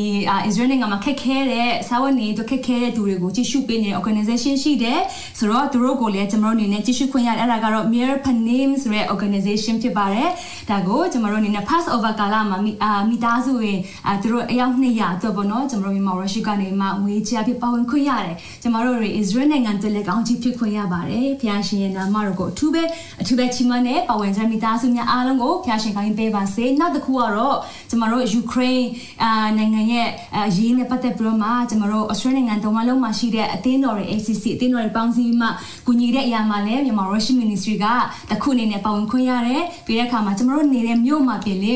[0.48, 5.00] Israel နိုင်ငံမှာခက်ခဲတဲ့စာဝန်နေတို့ခက်ခဲတဲ့သူတွေကိုကြည့်ရှုပေးနေတဲ့ organization ရှိတယ်
[5.38, 10.30] ဆိုတော့သူတို့ကိုလည်းကျမတို့အနေနဲ့ကြည့်ရှုခွင့်ရတယ်အဲ့ဒါကတော့ Mir Panim ဆိုတဲ့ organization ဖြစ်ပါတယ်
[10.70, 22.82] ဒါကိုကျမတို့အနေနဲ့ pass over ကာလမှာအာမိသားစုဝင်အာသူတို့အယောက်200အတွက်ဗောနော်ကျမတို့မြန်မာ Russia ကနေမှငွေချဖြစ်ပါဝင်ခွင့်ရတယ်ကျမတို့တွေ Israel နိုင်ငံတည်းလည်းကောင်းချီးဖြစ်ခွင့်ရပါတယ်ဖျားရှင်ရဲ့နာမတော်ကိုအထူးပဲ
[23.20, 27.56] အထူးပဲချီးမွမ်းတဲ့ပါဝင်ကြမိသားစုများအားလုံးကိုဖျားရှင်ကောင်းပေးပါစေနောက်တစ်ခုကတော့
[27.90, 28.88] ကျမတို့ယူကရိန်း
[29.22, 35.48] အာနိုင်ငံရဲ့အရေးနဲ့ပတ်သက်ပြီးတော့မှကျမတို့ Australia နိုင်ငံတုံးမလုံးမှာရှိတဲ့အသင်းတော်တွေ ACC အသင်းတော်တွေပေါင်းစည်းမှ
[35.86, 37.86] ကူညီတဲ့အရာမှာလည်းမြန်မာ Russian Ministry က
[38.30, 41.74] တခုအနေနဲ့ပါဝင်ခွင့်ရတယ်ပြီးတဲ့အခါမှာကျမတို့နေတဲ့မြို့မှာပြင်လေ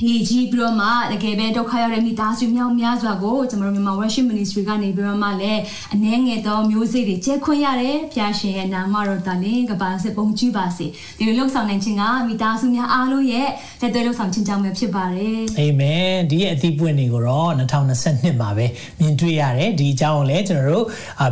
[0.00, 5.60] ဒီကြီးပြီးတော့မှတကယ်ပဲဒုက္ခရောက်တဲ့မိသားစုမြောက်များစွာကိုကျွန်တော်တို့မြန်မာ worship ministry ကနေပြီးတော့မှလည်း
[5.94, 10.86] အနှဲငယ်သောမျိုးစေ့တွေကျဲခွင့်ရတယ်ဖျားရှင်ရဲ့နာမတော်တာလင်ကပါစစ်ပုံကြည့်ပါစေ
[11.18, 13.48] ဒီလိုလှုပ်ဆောင်နိုင်ခြင်းကမိသားစုများအားလုံးရဲ့
[13.80, 17.50] လက်တွေ့လှုပ်ဆောင်ခြင်းကြောင့်ပဲဖြစ်ပါတယ်အာမင်ဒီရဲ့အသီးပွင့်တွေကိုတော့
[18.00, 18.66] 2022မှာပဲ
[19.00, 20.84] မြင်တွေ့ရတယ်ဒီအကြောင်းကိုလည်းကျွန်တော်တို့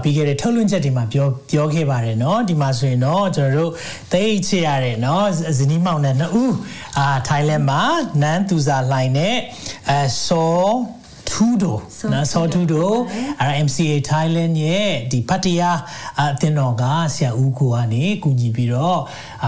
[0.02, 3.70] ပြီးခဲ့တဲ့ထုတ်လွှင့်ချက်တွေမှာပြောပြောခဲ့ပါတယ်เนาะဒီမှာဆိုရင်တော့ကျွန်တော်တို့
[4.12, 5.22] သိချရရတယ်เนาะ
[5.58, 6.54] ဇနီးမောင်နဲ့နှစ်ဦး
[6.98, 7.82] အာထိုင်းလန်မှာ
[8.22, 9.35] နန်း သူစာလှိုင်နဲ့
[9.89, 10.67] အဲစော
[11.33, 11.77] ထူဒို
[12.13, 12.91] နော်ဆောထူဒို
[13.49, 15.79] RMCA Thailand ရဲ့ဒီပတ္တရား
[16.19, 18.99] အသင်းတော်ကဆရာဦးကိုကနေကူညီပြီးတော့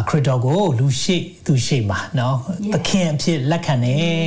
[0.10, 2.36] ခရစ်တော်ကိုလူရှိသူရှိမှာနော်
[2.74, 4.26] သခင်အဖြစ်လက်ခံတယ်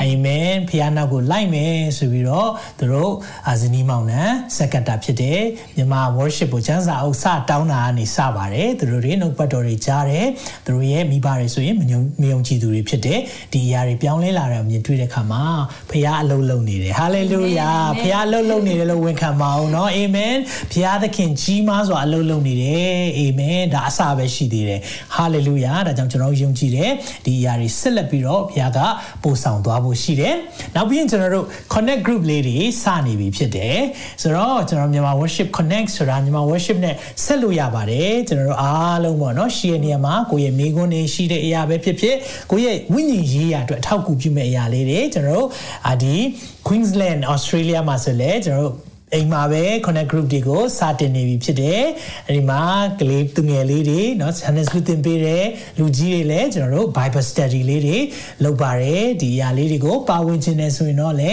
[0.00, 3.12] အာမင်ဖခင်နောက်ကိုလိုက်မယ်ဆိုပြီးတော့သူတို့
[3.48, 4.22] အာဇနီးမောင်နှံ
[4.56, 5.40] စက္ကတာဖြစ်တယ်
[5.76, 10.26] မြန်မာ worship ကိုကျမ်းစာအုပ်စတောင်းတာကနေစပါတယ်သူတို့တွေနှုတ်ပတ်တော်တွေကြားတယ်
[10.64, 13.20] သူတို့ရဲ့မိဘတွေဆိုရင်မယုံမယုံကြည်သူတွေဖြစ်တယ်
[13.52, 15.42] ဒီအရာတွေပြောင်းလဲလာတာမြင်တွေ့တဲ့အခါမှာ
[15.90, 20.35] ဖခင်အလုံးလုံးနေတဟာလေလုယာဖခင်အလုံးလုံးနေတယ်လို့ဝန်ခံပါအောင်เนาะအာမင်
[20.71, 24.79] ဖခင်သခင်ကြီးမားစွာအလုံးလုံးနေတယ်အာမင်ဒါအစပဲရှိသေးတယ်
[25.15, 26.91] ဟာလေလုယာဒါကြောင့်ကျွန်တော်ယုံကြည်တယ်
[27.25, 28.79] ဒီအရာတွေဆက်လက်ပြီးတော့ဘုရားက
[29.23, 30.35] ပို့ဆောင်သွားဖို့ရှိတယ်
[30.75, 33.79] နောက်ပြီးရင်ကျွန်တော်တို့ connect group လေးတွေစနေပြီဖြစ်တယ်
[34.21, 42.15] ဆိုတော့ကျွန်တော်မြန်မာ worship connect ဆိုတာမြန်မာ worship နဲ့ဆက်လို့ရပါတယ်ကျွန်တော်တို့အားလုံးပေါ့နော်ရှိရနေရာမှာကိုယ့်ရဲ့မိကွန်းတွေရှိတဲ့အရာပဲဖြစ်ဖြစ်
[42.51, 45.47] ကိုယ့်ရဲ့ဝိညာဉ်ရေးရာအတွက်အထောက်အကူပြုမဲ့အရာလေးတွေကျွန်တော်တို့
[45.87, 46.15] အာဒီ
[46.75, 48.75] Queensland Australia မှာဆိုလဲကျွန်တော်တို့
[49.15, 51.83] အိမ်မှာပဲ connect group တွေကိုစတင်နေပြီဖြစ်တယ်
[52.27, 52.61] အဲဒီမှာ
[52.99, 55.45] ကလေးသူငယ်လေးတွေเนาะ Sunday school သင်ပေးတယ်
[55.79, 57.97] လူကြီးတွေလည်းကျွန်တော်တို့ Bible study လေးတွေ
[58.43, 61.31] လုပ်ပါတယ်ဒီအရာလေးတွေကိုပါဝင်ခြင်းနဲ့ဆိုရင်တော့လေ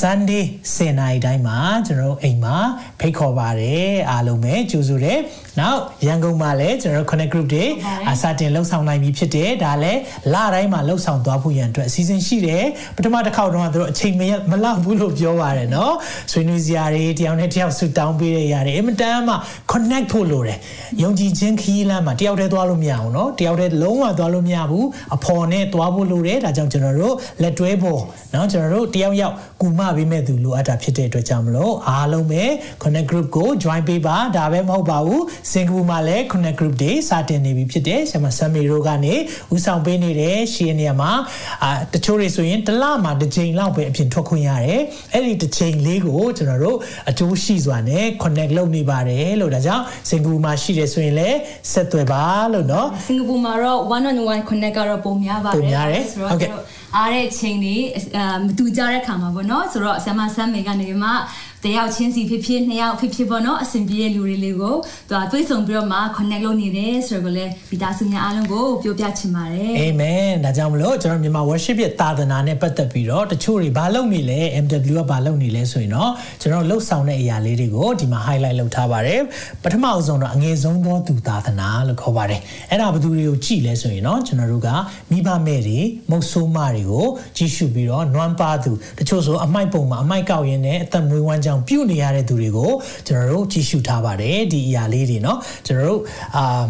[0.00, 2.56] Sunday 10နာရီတိုင်းမှာကျွန်တော်တို့အိမ်မှာ
[3.00, 5.18] ဖိတ်ခေါ်ပါတယ်အားလုံးပဲကြိုဆိုတယ်
[5.60, 7.64] နောက်ရန်ကုန်မှာလည်းကျွန်တော်တို့ connect group တွေ
[8.10, 10.00] အစတင်လှုပ်ဆောင်နိုင်ပြီဖြစ်တယ်ဒါလည်း
[10.34, 12.64] လတိုင်းမှာလှုပ်ဆောင်သွားဖို့ရန်အတွက်အစီအစဉ်ရှိတယ်
[12.96, 14.14] ပထမတစ်ခေါက်တော့သူတို့အချိန်
[14.50, 15.92] မလောက်ဘူးလို့ပြောပါတယ်เนาะ
[16.32, 19.34] ဆွေးနွေးစရာတွေ တယောက်နဲ့တယောက်ဆူတောင်းပေးတဲ့ຢာတွေအင်မတန်မှ
[19.72, 20.58] connect ဖို့လိုတယ်
[21.02, 28.00] ယုံကြည်ခြင်းခီးလမ်းမှာတယောက်တည်းသွားလို့မရဘူးเนาะတယောက်တည်းလုံးဝသွားလို့မရဘူးအဖော်နဲ့သွားဖို့လိုတယ်ဒါကြောင့်ကျွန်တော်တို့လက်တွဲဖို့
[28.32, 32.44] เนาะကျွန်တော်တို့တယောက်ယောက် ကူမပေးမဲ့သူလိုအပ်တာဖြစ်တဲ့အတွက်ကြောင့်မလို့အားလုံးပဲ
[32.82, 39.14] connect group ကို join ပေးပါဒါပဲမဟုတ်ပါဘူးစင်ကာပူမှာလည်း connect group တွေစတင်နေပြီဖြစ်တယ်ဆရာမဆမ်မီရိုကနေ
[39.54, 41.12] ဦးဆောင်ပေးနေတယ်ရှီနေရာမှာ
[41.62, 46.78] အာတချို့တွေဆိုရင်တစ်လမှာတစ်ချိန်လောက်ပဲအပြင်ထွက်ခွင့်ရတယ်အဲ့ဒီတစ်ချိန်လေးကိုကျွန်တော်တို့
[47.10, 51.38] အကျိုးရှိစွာနဲ့ connect လုပ်နေပါတယ်လို့ဒါကြောင့်စင်ကာပူမှာရှိတယ်ဆိုရင်လည်း
[51.72, 56.64] ဆက်သွယ်ပါလို့เนาะ စင်ကာပူမှာတော့1 on 1 connect ကတော့ပုံများပါတယ် ပုံများတယ် ဆိုတော့ ဟုတ်ကဲ့ ကျွန်တော်
[56.95, 57.77] အားတဲ့ချိန်တွေ
[58.17, 61.09] အာမတူကြတဲ့ခါမှာပေါ့နော်ဆိုတော့ဆမ်မဆမ်မေကနေမှ
[61.65, 64.75] တယောက်ချင်းစီဖြစ်ဖြစ်နှစ်ယောက်ဖြစ်ဖြစ်ပေါ့နော်အဆင်ပြေတဲ့လူတွေလေးကို
[65.09, 79.21] သူကတွေးဆုံပြီးတော့မှ connect လုပ်နေတယ်ဆိုတော့လည်းမိသားစုများအားလုံးကိုပြောပြချင်ပါတယ်အာမင်ဒါကြောင့်မလို့ကျွန်တော်မြန်မာ worship ရဲ့သာသနာနဲ့ပတ်သက်ပြီးတော့တချို့တွေဘာလုပ်နေလဲ MW ကဘာလုပ်နေလဲဆိုရင်တော့ကျွန်တော်လှုပ်ဆောင်တဲ့အရာလေးတွေကိုဒီမှာ highlight လုပ်ထားပါတယ်
[79.63, 84.69] ပထမအဆုံးတော့အငယ်ဆုံးသောသူသာသနာလို့ခေါ်ပါတယ်အဲ့ဒါဘယ်သူတွေကိုကြည်လဲဆိုရင်တော့ကျွန်တော်တို့က
[85.11, 87.05] မိဘမဲ့တွေမုတ်ဆိုးမတွေကို
[87.37, 92.72] ကြီးစုပြီးတော့နွမ်းပါသူတချို့ဆိုအမိုက်ပုံမှာအမိုက်ကောက်ရင်းနဲ့အသက်မွေးဝမ်းကြေင်းပြုတ်နေရတဲ့သူတွေကို
[93.06, 96.02] ကျွန်တော်တို့ကြီးစုထားပါတယ်ဒီအရာလေးတွေเนาะကျွန်တော်တို့
[96.36, 96.64] အာ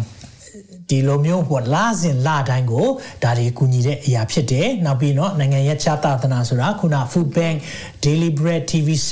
[0.89, 2.87] ဒီလိုမျိုးဟိုလာစဉ်လာတိုင်းကို
[3.23, 7.57] ဒါတွေကူညီတဲ့အရာဖြစ်တယ်နောက်ပြီးတော့နိုင်ငံရဲ့ခြားသာသနာဆိုတာခုန Food Bank
[8.05, 9.11] Daily Bread TV7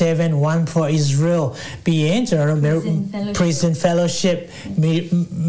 [0.51, 1.45] One for Israel
[1.85, 2.81] ပြီးရင်ကျွန်တော်တို့
[3.37, 4.37] Prison Fellowship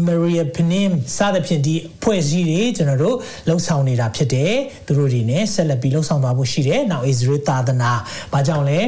[0.07, 3.15] Maria Penim စသဖြင့်ဒီဖွဲ့စည်းတွေကျွန်တော်တို့
[3.47, 4.53] လှုပ်ဆောင်နေတာဖြစ်တယ်
[4.87, 7.91] သူတို့တွေ ਨੇ ဆက်လက်ပြီးလှုပ်ဆောင်သွားဖို့ရှိတယ်နောက် Israel သာသနာ
[8.33, 8.79] ဘာကြောင့်လဲ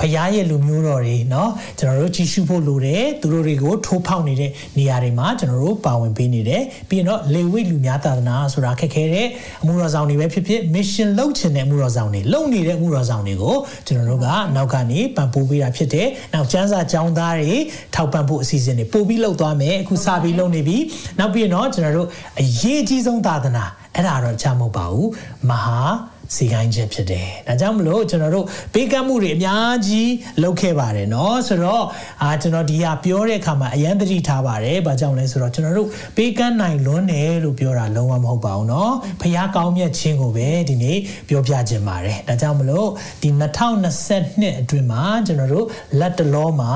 [0.00, 9.26] ဖရားရဲ့လူမျိုးတော်တွေเนาะကျွန်တော်တို့ကြီးစုဖို့လိုတယ်သူတို့တွေကိုထိုးဖောက်နေတဲ့နေရာတွေမှာကျွန်တော်တို့ပါဝင်ပေးနေတယ်ပြီးရင်တော့လေဝိလူများသာသနာဆိုတာခက်ခဲတဲ့
[9.62, 17.56] အမှုတော်ဆောင်တွေပဲဖြစ်ဖြစ် mission လုပ်ချင်တဲ့အမှုတော်ဆောင်တွေလုပ်နေတဲ့အမှုတော်ဆောင်တွေကိုကျွန်တော်တို့ကနောက်ကနေပံ့ပိုးပေးတာဖြစ်တယ်နောက်ကျန်းစာကျောင်းသားတွေ
[17.94, 20.78] ထောက်ပံ့ဖို့အစီအစဉ်တွေပို့ပြီးလုပ်သွားမယ်အခုစပြီးလုပ်နေပြီ
[21.18, 22.08] နောက်ပြီးရင်တော့ကျွန်တော်တို့
[22.40, 25.08] အရေးကြီးဆုံးသာသနာအဲ့ဒါတော့ချမဟုတ်ပါဘူး
[25.50, 25.80] မဟာ
[26.34, 30.10] စီကိုင်းချက်ဖြစ်တယ်။ဒါကြောင့်မလို့ကျွန်တော်တို့ပေးကမ်းမှုတွေအများကြီး
[30.42, 31.84] လုပ်ခဲ့ပါတယ်เนาะဆိုတော့
[32.22, 40.98] အာကျွန်တော်ဒီဟာပြောတဲ့အခါမှာအယံတတိထားပါတယ်။ဘာကြောင့်လဲဆိုတော့ကျွန်တော်တို့ပေးကမ်းနိုင်လွန်းတယ်လို့ပြောတာလုံးဝမဟုတ်ပါဘူးเนาะ။ဖះကောင်းမြတ်ခြင်းကိုပဲဒီနေ့
[41.28, 42.88] ပြောပြခြင်းပါတယ်။ဒါကြောင့်မလို့
[43.22, 43.28] ဒီ
[43.94, 45.66] 2022အတွင်းမှာကျွန်တော်တို့
[46.00, 46.72] လက်တလောမှာ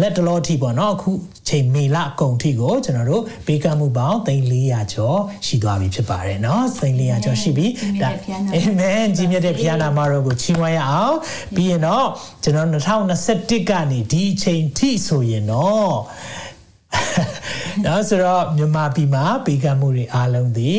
[0.00, 1.10] လက်တလောထိပေါ့နော်အခု
[1.48, 7.66] ချိန်မေလအကုန်ထိကိုကျွန်တော်တို့ပေးကမ်းမှုပေါင်း3400ကျော်ရှိသွားပြီဖြစ်ပါတယ်เนาะ3400ကျော်ရှိပြီ
[8.02, 8.10] ဒါ
[8.54, 11.16] အာမင်ကြီးမြတ်တဲ့ဘုရားနာမတော်ကိုချီးမွမ်းရအောင်
[11.54, 12.06] ပြီးရင်တော့
[12.42, 15.92] ကျွန်တော်2021ကနေဒီအချိန်ထိဆိုရင်တော့
[17.86, 20.70] ဒါဆိုတော့မြန်မာပြည်မှာပေးကမ်းမှုတွေအားလုံးဒီ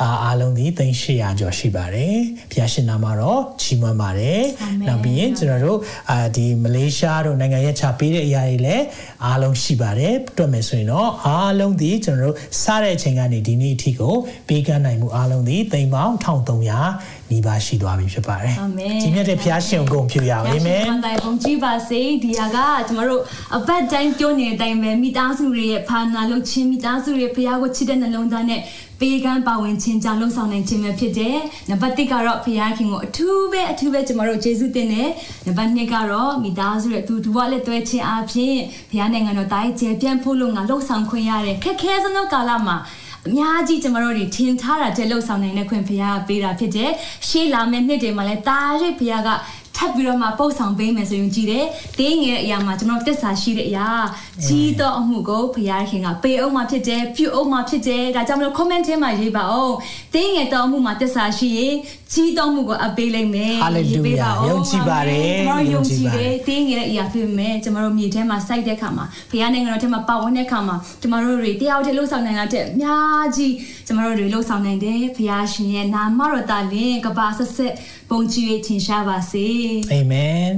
[0.00, 0.66] အားအားလုံးဒီ
[1.02, 2.16] 3800ကျော်ရှိပါတယ်
[2.50, 4.42] ဘုရားရှင်နာမတော်ချီးမွမ်းပါတယ်
[4.88, 5.78] နောက်ပြီးရင်ကျွန်တော်တို့
[6.10, 8.84] အာဒီမလေးရှားတို့နိုင်ငံရဲ့ချပေးတဲ့အရာတွေလည်း
[9.24, 14.14] အားလုံးရှိပါတယ်တွက်မယ်ဆိုရင်တော့အားလုံးဒီကျွန်တော်တို့စတဲ့အချိန်ကနေဒီနေ့အထိကို
[14.48, 22.58] ပေးကမ်းနိုင်မှုအားလုံးဒီသိန်းပေါင်း1300နီးပါးရှိသွားပြီဖြစ်ပါတယ်အာမင်ကြီးမြတ်တဲ့ဘုရားရှင်ကိုဂုဏ်ပြုရအောင်အာမင်ဘုရားရှင်ဘုံကြည်ပါစေဒီဟာက
[22.88, 23.22] ကျမတို့
[23.56, 28.60] အပတ်တိုင်းပြောနေတဲ့အတိုင်းပဲမိသားစုတွေရဲ့ဖာနာလုပ်ခြင်းမိသားစုတွေဘုရားကိုချစ်တဲ့နှလုံးသားနဲ့
[29.00, 31.36] ပေးကမ်းပါဝင်ခြင်းကြောင့်လှုပ်ဆောင်နိုင်ခြင်းပဲဖြစ်တယ်။
[31.70, 35.10] နံပါတ်1ကတော့ဘုရားခင်ကိုအထူးပဲအထူးပဲကျမတို့ယေရှုတင်တယ်။
[35.46, 38.56] နံပါတ်2ကတော့မိသားစုရဲ့အတူတူလက်တွဲခြင်းအပြင်
[38.90, 42.76] ဘုရားနိုင်ငံတော်တိုင်းကျေပြန့်ဖို့လို့ငါလှုပ်ဆောင်ခွင့်ရတယ်။ခက်ခဲစသောကာလမှာ
[43.28, 46.90] အများကြီးကျမတို့တွေထင်ထားတာတဲ့လှုပ်ဆောင်နိုင်တဲ့ခွင့်ဘုရားကပေးတာဖြစ်တယ်။
[47.28, 49.30] ရှေးလာမယ့်နှစ်တွေမှာလည်းတာရစ်ဘုရားက
[49.76, 51.66] ထပ်ပြီးတော့မှပို့ဆောင်ပေးမယ်ဆိုရင်ကြည်တယ်။
[51.98, 53.88] တင်းငယ်တဲ့အရာမှာကျွန်တော်တက်စာရှိတဲ့အရာ
[54.44, 59.74] ကြီးတော့အမှုကိုဘုရားခင်ကပေးအောင်မှဖြစ်တယ်ပြုအောင်မှဖြစ်တယ်။ဒါကြောင့်မလို့ comment ထဲမှာရေးပါအောင်။
[60.14, 61.74] တင်းငယ်တော့အမှုမှာတက်စာရှိရင်
[62.12, 73.54] ကြီးတော့မှုကိုအပေးလိုက်မယ် Hallelujah ယုံကြည်ပါတယ်ကျွန်တော်ယုံကြည်ယုံကြည်ပါတတယ်ယ်တင်းငယ်တဲ့အရာဖြစ်ပေမဲ့ကျမတို့မြေထဲမှာစိုက်တဲ့ခါမှာဘုရားနိုင်ငံတော်ထဲမှာပါဝင်တဲ့ခါမှာကျမတို့တွေတယောက်တည်းလှုပ်ဆောင်နိုင်တာတဲ့အများကြီး
[73.86, 77.74] ကျမတို့တွေလှုပ်ဆောင်နိုင်တယ်ဘုရားရှင်ရဲ့နာမတော်တာလင်ကပါဆက်ဆက်
[78.10, 79.48] ပုံကြည့်ရထင်ရှားပါစေ
[79.92, 80.50] အာမင်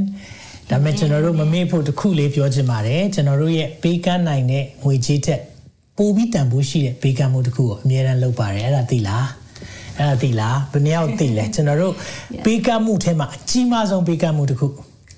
[0.71, 5.41] ဒါမဲ့ကျွန်တော်တို့မမေ့ဖို့တစ်ခုလေးပြောချင်ပါတယ်ကျွန်တော်တို့ရဲ့ပေးကမ်းနိုင်တဲ့ငွေကြေးတက်
[5.99, 9.27] ပိုပြီးတန်ဖိုးရှိတဲ့ပေးကမ်းမှုတစ်ခုကိုအမြဲတမ်းလုပ်ပါတယ်အဲ့ဒါသိလား
[9.99, 11.95] အဲ့ဒါသိလားဘယ်နည်းအောင်သိလဲကျွန်တော်တို့
[12.45, 14.69] ပေးကမ်းမှုထဲမှာအကြီးမားဆုံးပေးကမ်းမှုတစ်ခု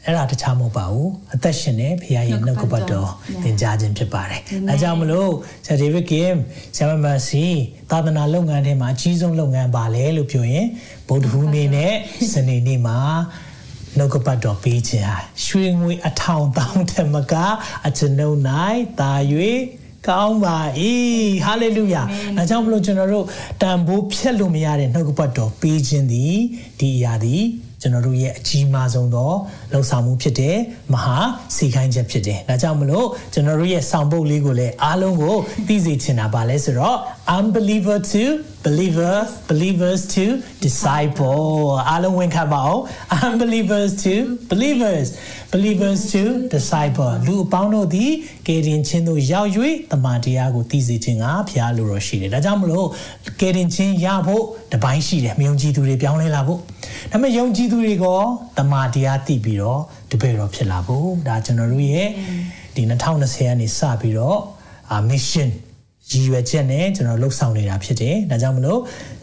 [0.04, 3.10] အဲ့ဒါတခြားမဟုတ်ပါဘူးအသက်ရှင်တဲ့ဖခင်ရဲ့နှုတ်ကပတ်တော်
[3.42, 5.30] သင်ကြားခြင်းဖြစ်ပါတယ်။အဲကြောင့်မလို့
[5.66, 6.30] ဆရာဒေးဗစ်ကင်
[6.76, 7.46] ဆရာမစီ
[7.90, 10.66] သာသနာလုပ်ငန်းထဲမှာအကြီးဆုံးလုပ်ငန်းပါလဲလို့ပြောရင်
[11.08, 11.92] ဗုဒ္ဓဟူးနေ့နဲ့
[12.32, 12.98] စနေနေ့မှာ
[13.96, 17.34] နှုတ်ကပတ်တော်ပေးခြင်းဟာရွှေငွေအထောင်တောင်းတယ်မက
[17.86, 18.38] အကျွန်ုပ်၌
[19.00, 19.12] တာ၍
[20.08, 20.56] ကောင်းပါ၏
[21.44, 22.02] ဟာလေလုယာ။
[22.36, 23.26] ဒါကြောင့်မလို့ကျွန်တော်တို့
[23.62, 26.34] တန်ဖိုးဖြတ်လို့မရတဲ့နှုတ်ကပတ်တော်ပေးခြင်းသည်
[26.80, 27.42] ဒီအရာသည်
[27.80, 29.32] ကျွန်တော်တို့ရဲ့အကြီးမားဆုံးသော
[29.72, 30.56] လှုပ်ဆောင်မှုဖြစ်တဲ့
[30.92, 31.18] မဟာ
[31.56, 35.36] စီခိုင်းချက်ဖြစ်တယ်။ဒါကြောင့်မလို့ကျွန်တော်တို့ရဲ့ဆောင်ပုဒ်လေးကိုလည်းအားလုံးကို
[35.68, 36.96] သိစေချင်တာပါလဲဆိုတော့
[37.36, 38.24] unbeliever to
[38.66, 39.16] believer
[39.50, 40.24] believers to
[40.64, 41.46] disciple
[41.88, 42.82] အားလုံးဝင်ခတ်ပါအောင်
[43.28, 44.14] unbelievers to
[44.50, 45.06] believers
[45.52, 46.22] believers to
[46.54, 48.12] disciple လူအပေါင်းတို့သည်
[48.46, 49.48] ကယ်တင်ခြင်းသို့ရောက်၍
[49.92, 52.86] တမန်တရားကိုသိစေခြင်းကဖျားလိုတော်ရှိတယ်ဒါကြောင့်မလို့
[53.40, 56.64] ကယ်တင်ခြင်းရဖို့တပိုင်းရှိတယ်မယုံကြည်သူတွေပြောင်းလဲလာဖို့ဒါ
[57.12, 58.06] ပေမဲ့ယုံကြည်သူတွေက
[58.58, 62.08] တမန်တရားသိပြီးတော့တပည့်တော်ဖြစ်လာဖို့ဒါကျွန်တော်တို့ရဲ့
[62.76, 64.38] ဒီ2020ကနေစပြီးတော့
[65.10, 65.50] mission
[66.10, 68.80] ရည်ရွယ်ချက်နဲ့ကျွန်တော်လှုပ်ဆောင်နေတာဖြစ်တယ်။ဒါကြောင့်မလို့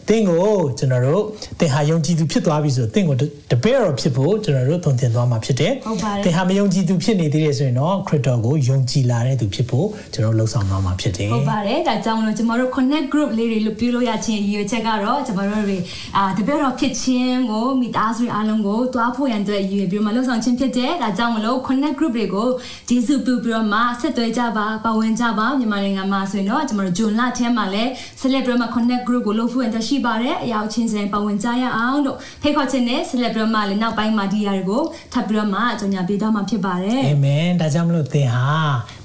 [0.08, 1.22] သင်ကိုကျွန်တော်တို့
[1.60, 3.22] သင်ဟာယုံကြည်သူဖြစ်သွားပြီဆိုသင်ကိုတ
[3.62, 5.72] ပည့်တော်ဖြစ်ဖို့ကျွန်တော်တို့သုံးသင်သွားမှာဖြစ်တယ်။
[6.24, 15.78] သင်ဟာမယုံကြည်သူဖြစ်နေသေးတယ်ဆိုရင်တော့ခရစ်တော်ကိုယုံကြည်လာတဲ့သူဖြစ်ဖို့ကျွန်တော်လှုပ်ဆောင်သွားမှာဖြစ်တယ်။ဟုတ်ပါတယ်။ဒါကြောင့်မလို့ကျွန်တော်တို့ connect group လေးတွေလို့ပြုလို့ရခြင်းရည်ရွယ်ချက်ကတော့ကျွန်တော်တို့တွေ
[16.16, 22.48] အာတပည့်တော်ဖြစ်ခြင်းကိုမိသားစုအားလုံးကိုတွားဖို့ရန်အတွက်ရည်ရွယ်ပြီးမှလှုပ်ဆောင်ခြင်းဖြစ်တယ်။ဒါကြောင့်မလို့ connect group တွေကို
[22.88, 27.90] ဂျေစုပြုပြီးတော့မှဆက်သွယ်ကြပါပါဝင်ကြပါမြန်မာနိုင်ငံမှာဆိုရင်တော့ကျွန်တော်တို့ဂျွန်လထဲမှာလည်း
[28.20, 38.48] celebrate မှာ connect group ကိုလုပ်ဖို့ရန်အတွက်ရှိပါတယ်အရာချင်းစင်ပါဝင်ကြရအောင်လို့ဖိတ်ခေါ်ခြင်းနဲ့ celebrate မှာလည်းနောက်ပိုင်းမှာဒီအရာတွေကိုထပ်ပြီးတော့မှကြော်ညာပေးတော့မှာဖြစ်ပါတယ်အာမင်ဒါကြောင့်မလို့သင်ဟာ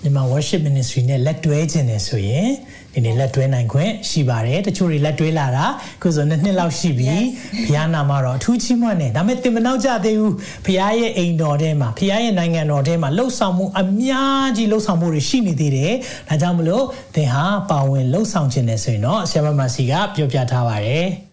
[0.02, 2.50] မြန်မာ worship ministry နဲ့လက်တွဲခြင်းနဲ့ဆိုရင်
[2.94, 5.66] ဒီနေ့လက်တွဲနိုင်ခွင့်ရှိပါတယ်တချို့တွေလက်တွဲလာတာ
[6.02, 7.14] ခုဆိုနှစ်နှစ်လောက်ရှိပြီ
[7.66, 10.34] ဘုရားနာမတော်အထူးချီးမွမ်းတယ်ဒါပေမဲ့သင်မနောက်ကြသေးဘူး
[10.66, 15.94] ဘုရားရဲ့အိမ်တော်ထဲမှာဘုရားရဲ့နိုင်ငံတော်ထဲမှာလှုပ်ဆောင်မှုအများကြီးလှုပ်ဆောင်မှုတွေရှိနေသေးတယ်
[16.30, 21.29] ဒါကြောင့်မလို့သင်ဟာပါဝင်လှုပ်ဆောင်ခြင်းနဲ့ဆိုရင်တော့ဆရာမမစီကပြောပြထားပါတယ်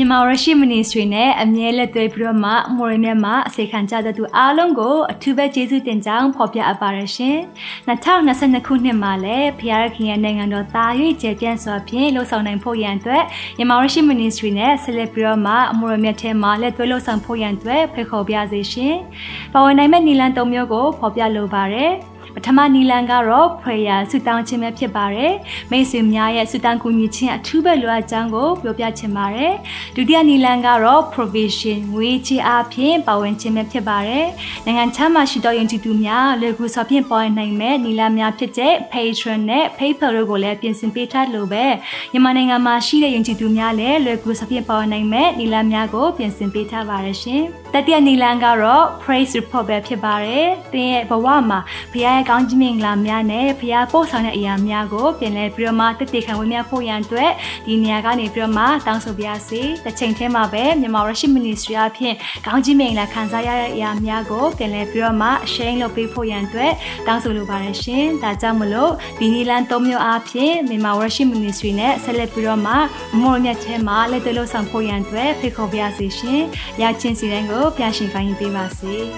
[0.00, 7.36] မြန်မာ Worship Ministry နဲ့အမြဲလက်သွေးပြီးတော့မှအမော်ရမြတ်မှာအစေခံကြတဲ့သူအားလုံးကိုအထူးပဲကျေးဇူးတင်ကြောင်းဖော်ပြအပ်ပါရရှင်။
[7.88, 13.24] 2022ခုနှစ်မှာလည်းဖခင်ရခင်ရဲ့နိုင်ငံတော်သား၍ကျေပြန့်စွာဖြင့်လှုပ်ဆောင်နိုင်ဖို့ရန်အတွက်
[13.56, 18.94] မြန်မာ Worship Ministry နဲ့ဆက်လက်ပြီးတော့မှအမော်ရမြတ်ထဲမှာလက်သွေးလှုပ်ဆောင်ဖို့ရန်အတွက်ဖိတ်ခေါ်ပြစေရှင်။
[19.52, 21.92] ပါဝင်နိုင်မဲ့နီလန်၃မျိုးကိုဖော်ပြလိုပါတယ်။
[22.34, 25.34] ပထမနီလန်ကတော့ prayer ဆုတောင်းခြင်းပဲဖြစ်ပါတယ်
[25.70, 29.54] မိတ်ဆွေများရဲ့ဆုတောင်းကူညီခြင်းအထူးပဲလိုအပ်ကြောင်းကိုပြောပြချင်ပါတယ်
[29.96, 34.26] ဒုတိယနီလန်ကတော့ provision ငွေချေအားဖြင့်ပါဝင်ခြင်းပဲဖြစ်ပါတယ်
[34.64, 41.64] နိုင်ငံခြားမှာရှိသောယုံကြည်သူများလေကူစွာဖြင့်ပေါ်နိုင်မဲ့နီလန်များဖြစ်တဲ့ patron နဲ့ paypal တို့ကိုလည်းပြင်ဆင်ပေးထားလို့ပဲ
[42.12, 47.42] မြန်မာနိုင်ငံမှာရှိတဲ့ယုံကြည်သူများလည်းလေကူစွာဖြင့်ပေါ်နိုင်မဲ့နီလန်များကိုပြင်ဆင်ပေးထားပါရရှင်
[47.74, 51.60] တတိယနီလန်ကတော့ praise report ပဲဖြစ်ပါတယ်သင်ရဲ့ဘဝမှာ
[51.92, 57.30] ဘုရားရဲ့ကောင်းကြီးမင်္ဂလာများနဲ့ဖရားပို့ဆောင်တဲ့အရာများကိုပြန်လဲပြီးတော့မှတည်တည်ခံဝင်မြဖို့ရန်အတွက်
[57.66, 62.14] ဒီနေရာကနေပြီးတော့မှတောင်းဆိုပါရစေ။တစ်ချိန်တည်းမှာပဲမြန်မာ Worship Ministry အဖြစ်
[62.46, 66.72] ကောင်းကြီးမင်္ဂလာခံစားရတဲ့အရာများကိုပြန်လဲပြီးတော့မှ share လုပ်ပေးဖို့ရန်အတွက်
[67.06, 72.74] တောင်းဆိုလိုပါတယ်ရှင်။ဒါကြောင့်မလို့ဒီနီလန်၃မျိုးအဖြစ်မြန်မာ Worship Ministry နဲ့ဆက်လက်ပြီးတော့မှ
[73.22, 76.40] မော်မြတ်ထဲမှာလက်တွေ့လို့ဆောင်ဖို့ရန်အတွက်ဖိတ်ခေါ်ပါရစေရှင်။
[76.82, 78.94] ရချင်းစီတိုင်းကိုဖျာရှင်ခိုင်းပေးပါစေ။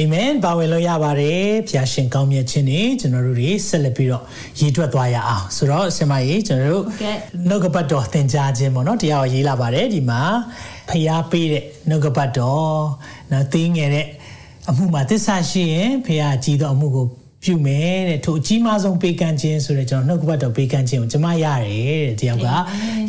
[0.00, 4.22] အာမင်ပါဝင်လို့ရပါတယ်ဖျာရှင်ကောင်းမြတ်ခြင်းနေကျွန်တော်တို့တွေဆက်လက်ပြီးတော့
[4.58, 6.84] ရည်ထွက်သွားရအောင်ဆိုတော့ဆင်မကြီးကျွန်တော်တို့
[7.48, 10.22] နှုတ်ကပတ်တော်သင်ကြားခြင်းပေါ့နော်တရားရေးလာပါတယ်ဒီမှာ
[10.90, 12.74] ဖျားပေးတဲ့နှုတ်ကပတ်တော်
[13.32, 14.06] နော်သိငယ်တဲ့
[14.68, 17.06] အမှုမှာသစ္စာရှိရင်ဖျားကြည်သောအမှုကို
[17.44, 22.48] ပြုမယ်တဲ့ထိုအကြီးမားဆုံးပေးကမ်းခြင်းဆိုတဲ့ကျွန်တော်နှုတ်ကပတ်တော်ပေးကမ်းခြင်းကိုကျွန်မရတယ်တဲ့တယောက်က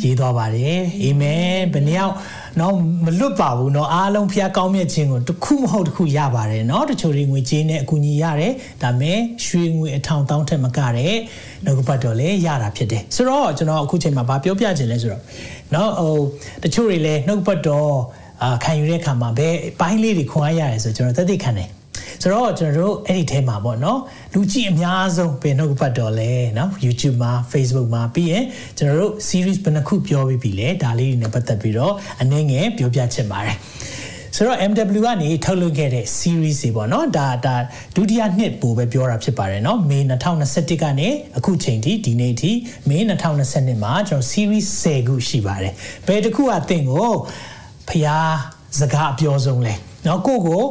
[0.02, 2.14] ရေးသွားပါတယ်အာမင်ဘယ်နှယောက်
[2.60, 11.14] နော်မလွတ်ပါဘူးနော်အားလုံးဖျားကောင်းမြတ်ခြင်းကိုတစ်ခုမဟုတ်တစ်ခုရပါတယ်နော်တချို့တွေငွေကြေးနဲ့အကူအညီရတယ်ဒါမဲ့ရွှေငွေအထောင်တောင်းထက်မကတဲ့
[11.64, 15.22] နှုတ်ကပတ်တော်လည်းရတာဖြစ်တယ်ဆိုတော့ကျွန်တော်အခုချိန်မှာဗာပြောပြခြင်းလဲဆိုတော့
[15.74, 16.16] နော်ဟို
[16.62, 17.90] တချို့တွေလည်းနှုတ်ပတ်တော်
[18.42, 21.70] အာခံယူတဲ့အခါမှာဘယ်ပိုင်းလေးတွေခွန်အားရတယ်ဆိုကျွန်တော်သက်သေခံတယ်
[22.22, 24.00] ဆိုတော့ကျွန်တော်တို့အဲ့ဒီထဲမှာပေါ့နော်
[24.34, 28.44] လူကြည့်အများဆုံးဘယ်နှုတ်ပတ်တော်လဲနော် YouTube မှာ Facebook မှာပြီးရင်
[28.78, 33.56] ကျွန်တော်တို့ series ဘယ်နှခုပြောပြီးပြီလဲဒါလေးတွေနဲ့ပတ်သက်ပြီးတော့အနည်းငယ်ပြောပြချင်ပါတယ်
[34.36, 37.56] ဆိုတော့ MW ကနေထုတ်လွှင့်ခဲ့တဲ့ series တွေပေါ့နော်ဒါဒါ
[37.96, 39.98] ဒုတိယနှစ်ပိုပဲပြောတာဖြစ်ပါတယ်နော်မေ
[40.40, 42.52] 2021ကနေအခုချိန်ထိဒီနေ့ထိ
[42.88, 42.98] မေ
[43.40, 45.72] 2022မှာကျွန်တော် series 10ခုရှိပါတယ်
[46.06, 47.10] ဘယ်တစ်ခုကသင်ကို
[47.90, 48.34] ဖျား
[48.80, 49.74] စကားအပြောဆုံးလဲ
[50.06, 50.62] နော်ကိုကို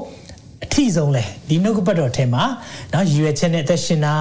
[0.76, 2.44] ထိဆုံးလဲဒီနှုတ်ကပတ်တော်ထဲမှာ
[2.94, 4.16] နော်ရည်ရွယ်ချက်နဲ့အသက်ရှင်တာ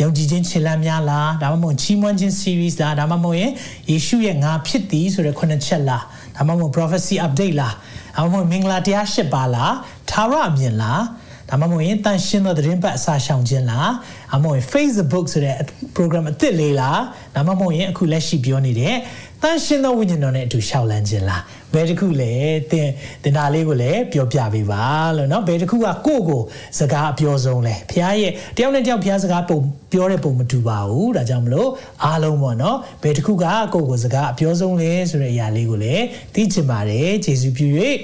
[0.00, 3.50] ယုံကြည်ခြင်းခြေလှမ်းများလားဒါမှမဟုတ်ချီးမွမ်းခြင်း series လားဒါမှမဟုတ်ရင်
[3.90, 6.04] ယေရှုရဲ့ငါဖြစ်သည်ဆိုတဲ့ခုနှစ်ချက်လား
[6.36, 7.74] ဒါမှမဟုတ် prophecy update လား
[8.16, 9.74] ဒါမှမဟုတ်မင်္ဂလာတရားရှစ်ပါးလား
[10.10, 11.02] သာရအမြင်လား
[11.48, 13.90] ဒါမှမဟုတ်ရင်တန်ရှင်းသောသတင်းပတ်အစာရှောင်ခြင်းလား
[14.30, 15.56] ဒါမှမဟုတ် Facebook ဆိုတဲ့
[15.96, 17.00] program အသစ်လေးလား
[17.34, 18.94] ဒါမှမဟုတ်ရင်အခုလက်ရှိပြောနေတဲ့
[19.42, 21.42] တန်ရှင်းသောဝိညာဉ်တော်နဲ့အတူရှောက်လန်းခြင်းလား
[21.73, 22.33] ဘယ်တစ်ခုလဲ
[22.71, 22.89] တင်
[23.23, 24.83] တင်တာလေးကိုလည်းပြောပြပေးပါ
[25.17, 26.41] လို့เนาะဘယ်တစ်ခုကကိုယ့်ကို
[26.79, 29.59] စကားအပြောဆုံးလဲဖခင်ရဲ့တယောက်နဲ့တယောက်ဖခင်စကားပုံ
[29.91, 31.69] ပြောတဲ့ပုံမတူပါဘူးဒါကြောင့်မလို့
[32.03, 37.67] အားလုံးပေါ့เนาะဘယ်တစ်ခုကကိုယ့်ကိုစကားအပြောဆုံးလဲဆိုတဲ့အရာလေးကိုလည်းသိချင်ပါတယ်ယေရှုပြု၍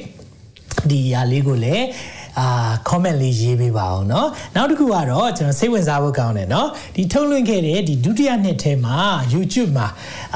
[0.89, 1.85] ဒီအရာလေးကိုလည်း
[2.39, 2.47] အာ
[2.89, 8.97] comment လေးရေးပေးပါအောင်เนาะနောက်တစ်ခုကတော့ကျွန်တော်စိတ်ဝင်စားဖို့ကောင်းတယ်เนาะဒီထုတ်လွှင့်ခဲ့တဲ့ဒီဒုတိယနှစ်ထဲမှာ
[9.33, 9.87] YouTube မှာ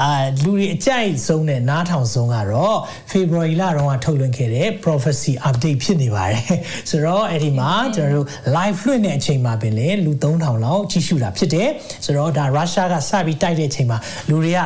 [0.02, 0.10] အာ
[0.44, 2.76] လူတွေအကြိုက်ဆုံးတဲ့နားထောင်ဆုံးကတော့
[3.10, 6.58] February လတုန်းကထုတ်လွှင့်ခဲ့တဲ့ prophecy update ဖြစ်နေပါတယ်
[6.90, 11.68] ဆိုတော့အဲ့ဒီမှာကျွန်တော်တို့ live လွှင့်တဲ့အချိန်မှာပင်လေလူ3000လောက်ကြည့်ရှုတာဖြစ်တယ်
[12.04, 13.98] ဆိုတော့ဒါရုရှားကစပြီးတိုက်တဲ့အချိန်မှာ
[14.28, 14.60] လူတွေက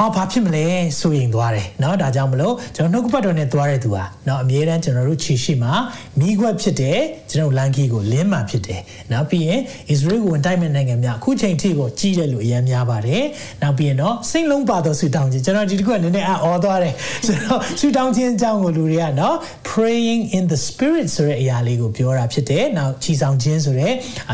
[0.04, 0.64] ောဘာဖြစ်မလဲ
[1.00, 5.72] ဆိုရင်သွားတယ်เนาะဒါကြောင့်မလို့ကျွန်တော်နှုတ်ကပတ်တော်နဲ့သွားတဲ့သူဟာเนาะအမြဲတမ်းကျွန်တော်တို့ခြေရှိမှာ
[6.20, 6.98] မိခွက်ဖြစ်တယ်
[7.30, 8.80] ကျွန်တော်လန်ကီကိုလင်းမှဖြစ်တယ်
[9.12, 9.60] နောက်ပြီးရင်
[9.92, 13.24] Israel ကိုဝန်တိုက်မဲ့နိုင်ငံများအခုချိန်ထိကိုကြီးတယ်လို့အများများပါတယ်
[13.62, 16.94] နောက်ပြီးရင်တော့စိတ်လုံးပါသောဆူတောင်းခြင်းကျွန်တော်ဒီတစ်ခုကနည်းနည်းအော်သွားတယ်
[17.26, 19.34] ဆိုတော့ဆူတောင်းခြင်းအကြောင်းကိုလူတွေကเนาะ
[19.72, 23.92] praying in the spirit ဆိုတဲ့အရာလေးကိုပြောတာဖြစ်တယ်နောက်ချီဆောင်ခြင်းဆိုတဲ့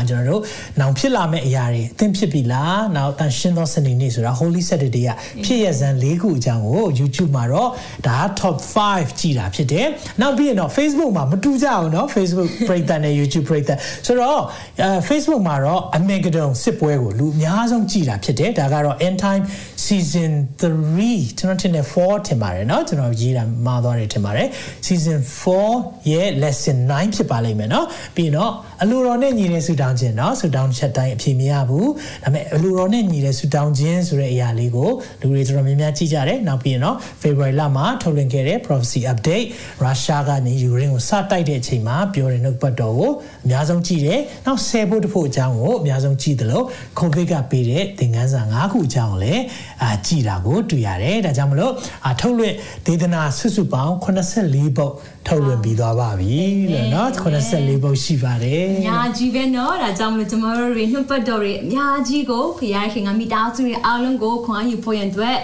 [0.09, 0.41] ကျွန်တော်တို့
[0.79, 5.11] နောင်ဖြစ်လာမယ့်အရာတွေအသင်ဖြစ်ပြီလားနောက်တန်ရှင်းသောစနေနေ့ဆိုတာ Holy Saturday က
[5.45, 7.69] ဖြစ် ရဇန်၄ခုအကြောင်းကို YouTube မှာတော့
[8.07, 9.87] ဒါ top 5ကြည်တာဖြစ်တယ်။
[10.21, 14.41] နောက်ပြီးရင်တော့ Facebook မှာမတူကြအောင်เนาะ Facebook ပရိသတ်နဲ့ YouTube ပရိသတ်ဆိုတော့
[14.81, 19.43] အဲ Facebook မှာတော့ Armageddon စစ်ပွဲကိုလူအများဆုံးကြည်တာဖြစ်တယ်။ဒါကတော့ End Time
[19.85, 24.47] Season 3ကျွန်တော်ထင်တယ်4ထင်ပါတယ်เนาะကျွန်တော်ရေးတာမှားသွားတယ်ထင်ပါတယ်။
[24.85, 25.19] Season
[25.65, 28.51] 4ရဲ့ lesson 9ဖြစ်ပါလိမ့်မယ်เนาะပြီးတော့
[28.81, 31.87] အလိုတော်နဲ့ညီတဲ့ဆူတောင်းခြင်းเนาะဆူတောင်းချက်တိုင်းအဖြေမရဘူး။
[32.23, 34.89] ဒါပေမဲ့အလိုတော်နဲ့ညီတဲ့ဆူတောင်းခြင်းဆိုတဲ့အရာလေးကို
[35.21, 39.46] လူတွေ ေတော်တော်များများကြည့်ကြတယ်နောက်ပြီးရင်တော့ February လမှာထုတ်လွှင့်ခဲ့တဲ့ prophecy update
[39.82, 43.10] ရုရှားကနေယူကရိန်းကိုစတိုက်တဲ့အချိန်မှာပြောတဲ့နှုတ်ပတ်တော်ကို
[43.44, 46.64] အများဆုံးကြည့်တယ်နောက်ဆယ်ဖို့တဖို့အကြောင်းကိုအများဆုံးကြည့်တယ်လို့
[47.00, 49.42] COVID ကပေးတဲ့သင်ခန်းစာ၅ခုအကြောင်းကိုလည်း
[49.82, 51.72] အာကြည့်တာကိုတွေ့ရတယ်ဒါကြောင့်မလို့
[52.06, 54.92] အာထုတ်လွှင့်ဒေသနာစုစုပေါင်း84ပုတ်
[55.27, 56.37] ထုတ်လွှင့်ပြီးသွားပါပြီ
[56.71, 57.07] လို့เนาะ
[57.45, 62.59] 84ပုတ်ရှိပါတယ်အများကြီးပဲเนาะဒါကြောင့်မလို့ကျမတို့တွေနှုတ်ပတ်တော်တွေအများကြီးကိုဖ
[62.93, 65.37] ခင်ကမိသားစုတွေအားလုံးကိုခွန်အားယူဖို့ရန်အတွက်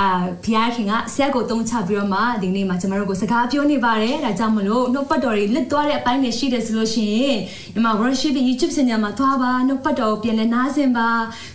[0.00, 0.08] အာ
[0.44, 7.36] ဖျားခင်ကဆက်ကိုတုံးချပြီးတော့မှဒီနေ့မှာကျမတို့ကိုစကားပြောနေပါတယ်ဒါကြောင့်မလို့နှုတ်ပတ်တော်တွေလစ်သွားတဲ့အပိုင်းတွေရှိတယ်ဆိုလို့ရှိရင်
[7.74, 11.08] ဒီမှာ worship YouTube channel မှာသွားပါနှုတ်ပတ်တော်ကိုပြန်လဲနားဆင်ပါ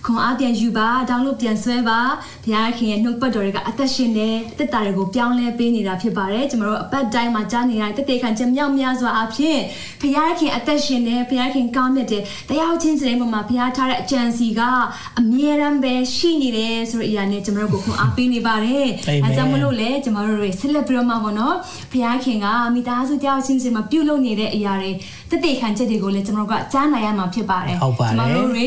[0.06, 2.00] ခွန်အားပြန်ယူပါ download ပြန်ဆွဲပါ
[2.46, 9.58] ဖျားခင်ရဲ့နှုတ်ပတ်တော်တွေကအသက်ရှင်တဲ့တက်တာတွေကိုပြောင်းလဲပေးနေတာဖြစ်ပါတယ်ကျမတို့အပတ်တိုင်းမှာကြားနေရတဲ့တည်ခံချက်မြောက်များစွာအဖြစ်
[10.02, 14.62] ဖျားခင်အသက်ရှင်တဲ့ဖျားခင်ကောင်းမြတ်တဲ့တရားချင်းစတဲ့ပုံမှာဖျားထားတဲ့အကြံစီက
[15.20, 18.86] အမြဲတမ်းပဲရှိနေတယ်ဆိုတဲ့အရာနဲ့ကျမတို့ကိုခွန်အားပေးပေးနေပါတယ်
[19.24, 21.56] အဲကြောင့်မလို့လေကျမတို့တွေဆက်လက်ပြီးတော့မှပေါ့နော်
[21.92, 27.78] ဘုရားခင်ကမိသားစုကြောက်ချင်းစီမှာပြုလုပ်နေတဲ့အရာတွေတည်တည်ခံချက်တွေကိုလည်းကျမတို့ကကြားနိုင်ရမှာဖြစ်ပါတယ်
[28.12, 28.66] ကျမတို့တွေ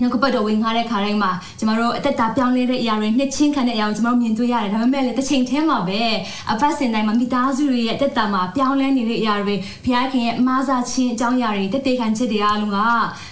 [0.00, 6.02] နှုတ်ကပတ်တော်ဝင်ခါတဲ့ခါတိုင်းမှာကျမတို့အသက်တာပြောင်းလဲတဲ့အရာတွေနှစ်ချင်းခံတဲ့အရာကိုကျမတို့မြင်တွေ့ရတယ်ဒါပေမဲ့လည်းတစ်ချိန်တည်းမှာပဲ
[6.52, 9.54] အပတ်စဉ်တိုင်းမှာမိသားစုတွေရဲ့အသက်တာမှာပြောင်းလဲနေတဲ့အရာတွေ
[9.84, 12.78] ဘုရားခင်ရဲ့အမားစားခြင်းအကြောင်းအရာတွေတည်တည်ခံချက်တွေအားလုံးက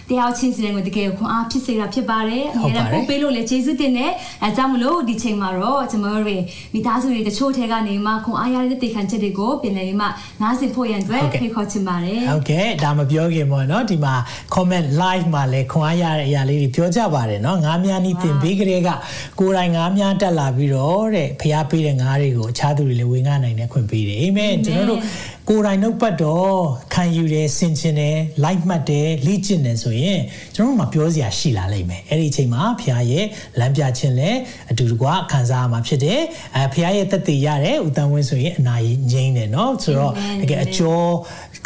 [0.09, 6.37] တရားချင်းစီတဲ့ကိုတကယ်ခွန်အားဖြစ်စေတာဖြစ်ပါတယ်အများနဲ့ပို့ပေးလို့လည်းကျေးဇူးတင်တယ်အဲကြောင့်မလို့ဒီချိန်မှာတော့ကျမတို့တွေ
[6.75, 10.07] မိသားစုတွေတချို့ထဲကနေမှခွန်အားရတဲ့တည်ခံချက်တွေကိုပြင်လဲမှ
[10.43, 14.15] နားဆင်ဖို့ရန်အတွက်ဖိတ်ခေါ်ချင်ပါတယ်ဟုတ်ကဲ့ဒါမပြောခင်ပေါ့နော်ဒီမှာ
[14.55, 18.91] comment live မှာလည်းခွန်အားရတဲ့အရာလေးတွေပြောကြပါတယ်နော်ငါးများနီးတင်ပေးကြတဲ့က
[19.39, 25.01] ကိုယ်တိုင်ငါးများတက်လာပြီးတော့တဲ့ဖျားပေးတဲ့ငါးတွေကိုအခြားသူတွေလည်းဝင်ငါနိုင်တဲ့ခွင့်ပေးတယ်အာမင်ကျွန်တော်တို့
[25.50, 26.56] ကိုယ်တိုင်နှုတ်ပတ်တော့
[26.94, 30.20] ခံယူတယ်ဆင်ခြင်တယ်လိုက်မှတ်တယ်လေ့ကျင့်တယ်ဆိုရင်
[30.56, 33.26] ကျွန်တော်တို့မှာပြောစရာရှိလာလိမ့်မယ်အဲ့ဒီအချိန်မှာဖခင်ရဲ့
[33.60, 34.40] လမ်းပြခြင်းလည်း
[34.72, 36.22] အတူတကွခံစားရမှာဖြစ်တယ်
[36.56, 41.10] အဲဖခင်ရဲ့တက်တည်ရတယ်ဥတန်ဝင်းဆိုရင်အနာကြီးငြိမ့်တယ်เนาะဆိုတော့တကယ်အကျော်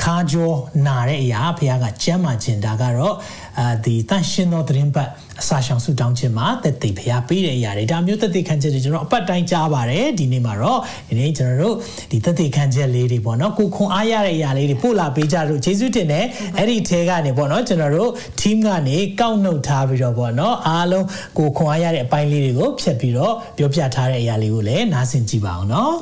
[0.03, 3.15] ခါကျော်နာတဲ့အရာဖခင်ကကြမ်းမှခြင်းဒါကတော့
[3.59, 5.09] အာဒီတန်ရှင်းသောသတင်းပတ်
[5.40, 11.74] အစာရှောင်ဆူတောင်းခြင်းမှာတက်တည်ဖျားပေးတဲ့အရာတွေဒါမျိုးတက်တည်ခံချက်တွေကျွန်တော်အပတ်တိုင်းကြားပါတယ်ဒီနေ့မှာတော့ဒီနေ့ကျွန်တော်တို့
[12.10, 21.06] ဒီတက်တည်ခံချက်လေးတွေပေါ့နော်ကိုခွန်အားရတဲ့အရာလေးတွေပို့လာပေးကြလို့ကျေးဇူးတင်တယ်အဲ့ဒီထဲကနေပေါ့နော်ကျွန်တော်တို့ team ကနေကောက်နှုတ်ထားပြီးတော့ပေါ့နော်အားလုံး
[21.38, 25.94] ကိုခွန်အားရတဲ့အပိုင်းလေးတွေကိုဖြတ်ပြီးတော့ပြောပြထားတဲ့အရာလေးကိုလည်းနားဆင်ကြည့်ပါအောင်နော်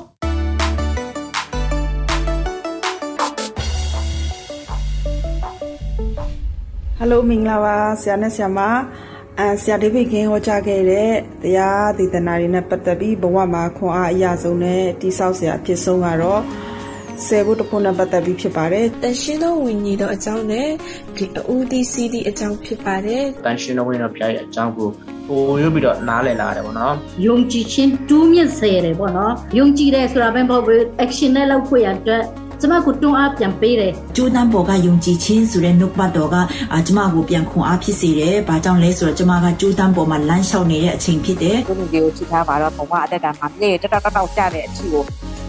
[6.98, 8.60] ဟယ်လိုမင်္ဂလာပါဆရာနဲ့ဆရာမ
[9.40, 16.42] အဲဆရာဒေးဗစ်ကင်းဟောကြားခဲ့တဲ့တရားဒေသနာတွေနဲ့ပတ်သက်ပြီးဘဝမှာခွန်အားအရာဆုံးနဲ့တိဆောက်ဆရာအဖြစ်ဆုံးကတော့
[17.26, 20.68] ဆယ်ဖို့တဖို့နဲ့ပတ်သက်ပြီးဖြစ်ပါတယ်တန်ရှင်းသောဝိညာဉ်တော်အကြောင်းနဲ့
[21.16, 24.88] ဒီအူဒီစီဒီအကြောင်းဖြစ်ပါတယ်တန်ရှင်းသောဝိညာဉ်တော်ဘုရားရဲ့အကြောင်းကို
[25.28, 26.94] ပိုရွပြီးတော့နားလည်လာတယ်ပေါ့နော်
[27.26, 32.14] ယုံကြည်ခြင်းတူးမြင့်စေရတယ်ပေါ့နော်ယုံကြည်တယ်ဆိုတာပဲမဟုတ်ဘူး action နဲ့လောက်ခွေရအတွ
[32.54, 36.36] က်ကျမကိုတွန်းအားပြန်ပေးတယ်ကျိုးတန်းပေါ်ကယုံကြည်ခြင်းဆိုတဲ့နှုတ်ပတ်တော်က
[36.72, 45.02] အာကျမကိုပြန်ခွန်အားဖြစ်စေတယ်။ဘာကြောင့်လဲဆိုတော့ကျမကကျိုးတန်းပေါ်မှာလမ်းလျှောက်နေတဲ့အချိန်ဖြစ်တယ်ကိုလူတွေကိုကြည့်ထားပါတော့ဘုံကအသက်တာမှာမြေတက်တက်တောက်ကြတဲ့အချီကို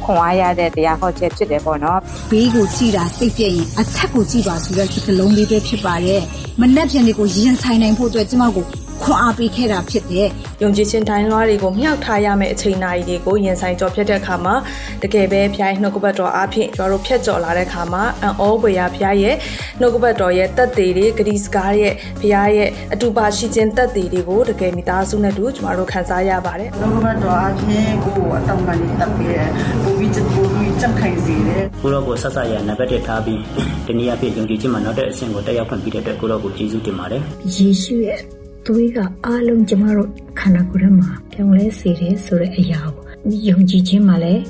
[0.06, 2.00] ခွန်အားရတဲ့တရားဟောချက်ဖြစ်တယ်ပေါ့နော်
[2.32, 6.22] ဘေးကိုကြည့်တာစိတ်ပြည့်ရင်အထက်ကိုကြည့်ပါဆိုတဲ့စကလုံးလေးပဲဖြစ်ပါတယ်။
[6.62, 8.66] မနှက်ပြန်တွေကိုရင်ဆိုင်နိုင်ဖို့အတွက်ကျမကို
[9.04, 10.28] ခွန်အားပေးခဲ့တာဖြစ်တယ်
[10.62, 14.56] ယုံကြည်ခြင်းတိုင်းလွှားတွေကိုမြှောက်ထားရမယ့်အချိန်နာရီတွေကိုရင်ဆိုင်ကြော်ဖြတ်တဲ့အခါမှာ
[15.04, 19.36] တကယ်ပဲဖျားရဲ့နှုတ်ကပတ်တော်အားဖြင့်ကျွန်တော်တို့ဖြတ်ကျော်လာတဲ့အခါမှာအံ့ဩဖွယ်ရာဖျားရဲ့
[19.80, 29.50] နှုတ်ကပတ်တော်ရဲ့တက်သေးတွေဂရီစကားရဲ့ဖျားရဲ့အတူပါရှိခြင်းတက်သေးတွေကိုတကယ်မိသားစုနဲ့တူကျွန်တော်တို့ခံစားရပါတယ်လောကဘတ်တော်အချင်းကိုအတောင်ကနေတက်ပြီးတယ်
[29.84, 33.42] ပူပြီးပူပြီးကြက်ခိုင်စေတယ်ကိုရောကိုဆက်ဆက်ရနံပါတ်1ထားပြီး
[33.88, 37.22] တနည်းအားဖြင့်ယုံကြည်ခြင်းမှာနောက်တဲ့အဆင့်ကိုတက်ရောက်ခွင့်ပြုတဲ့အတွက်ကိုရောကိုကျေးဇူးတင်ပါတယ်
[37.56, 43.06] ယေရှုရဲ့ သွေးကအားလုံးကျမတို့ခန္ဓာကိုယ်ထဲမှာပြောင်းလဲစေတယ်ဆိုတဲ့အရာကို
[43.48, 44.44] ယုံကြည်ခြင်းမှာလည်း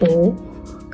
[0.00, 0.20] ပို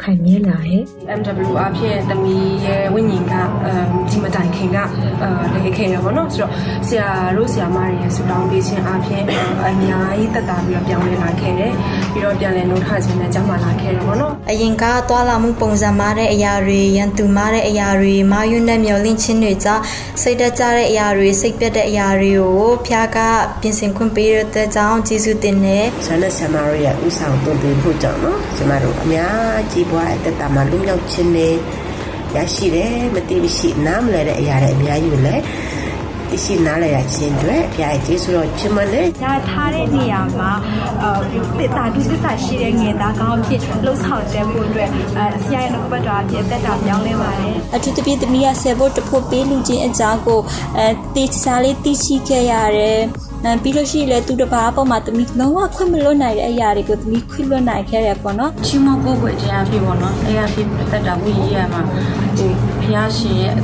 [0.02, 0.82] ခိုင်မြဲလာရဲ့
[1.18, 3.34] MW အဖြစ်သမီးရဲ့ဝိညာဉ်က
[3.64, 4.76] အမ်ဒီမတိုင်ခင်က
[5.22, 6.52] အာတကယ်ခင်ရပါတော့ဆိုတော့
[6.88, 9.22] ဆရာတို့ဆရာမတွေရဲ့ဆူတောင်းပေးခြင်းအဖြစ်
[9.68, 11.72] အများကြီးတက်တာပြီးတော့ပြောင်းလဲလာခဲ့တယ်
[12.12, 19.82] ပြီးတော့ပြန်လဲနှုတ်ထခြင်းနဲ့ကြောင်းမာလာခဲ့တယ်ပေါ့နော်အရင်ကသွာလာမှုပုံစံမားတဲ့အရာတွေရန်သူမားတဲ့အရာတွေမာယွန်းနဲ့မျောလင့်ခြင်းတွေကြောင့်
[20.22, 23.18] စိတ်တကြတဲ့အရာတွေစိတ်ပြတ်တဲ့အရာတွေကိုဖျားက
[23.60, 31.54] ပြင်ဆင်ခွင့်ပေးတဲ့အတွက်ကြောင့်ကျေးဇူးတင်တယ်ဆန္ဒဆမာရရဲ့ဥဆောင်တုံ့ပြန်ဖို့ကြောင့်နော်ကျမတို့အများကြီးဘွားအသက်တာမှာလူမြောက်ခြင်းနဲ့
[32.36, 35.42] ရရှိတယ်မတိမရှိနားမလဲတဲ့အရာတွေအများကြီးကိုလည်း
[36.30, 40.50] သိရှိနားလည်ရခြင်းတွေဘုရားကျေးဇူးတော်ချီးမွမ်းတယ်ဒါထားတဲ့နေရာမှာ
[41.02, 50.40] အဲတာဒုသစ္စာရှိတဲ့ငယ်သားကောင်းဖြစ်လှုပ်ဆောင်တဲ့ဖို့အတွက်အဲဆရာရဲ့နှုတ်ဘတ်တော်အဖြစ်အသက်တာပြောင်းလဲပါတယ်အထူးသဖြင့်သမီးကဆယ်ဖို့တဖို့ပေးလူချင်းအကြောင်းကို
[50.78, 53.27] အဲတေချာလေးသိရှိခဲ့ရတယ်အဲ
[53.62, 63.54] ပြီးလို့ရှိရင်လည်းသူတစ်ပါးအပေါ်မှာသမီးလုံးဝခွင့်မလွတ်နိုင်တဲ့အရာတွေကိုသမီးခွင့်လွတ်နိုင်ခဲ့ရပေါ့နော်ချီးမွမ်းကိုယ်ကိုခြင်းအဖြစ်ပေါ့နော်အဲအဖြစ်သက်တာဝိရရမှာဟိုဖျားရှင်ရဲ့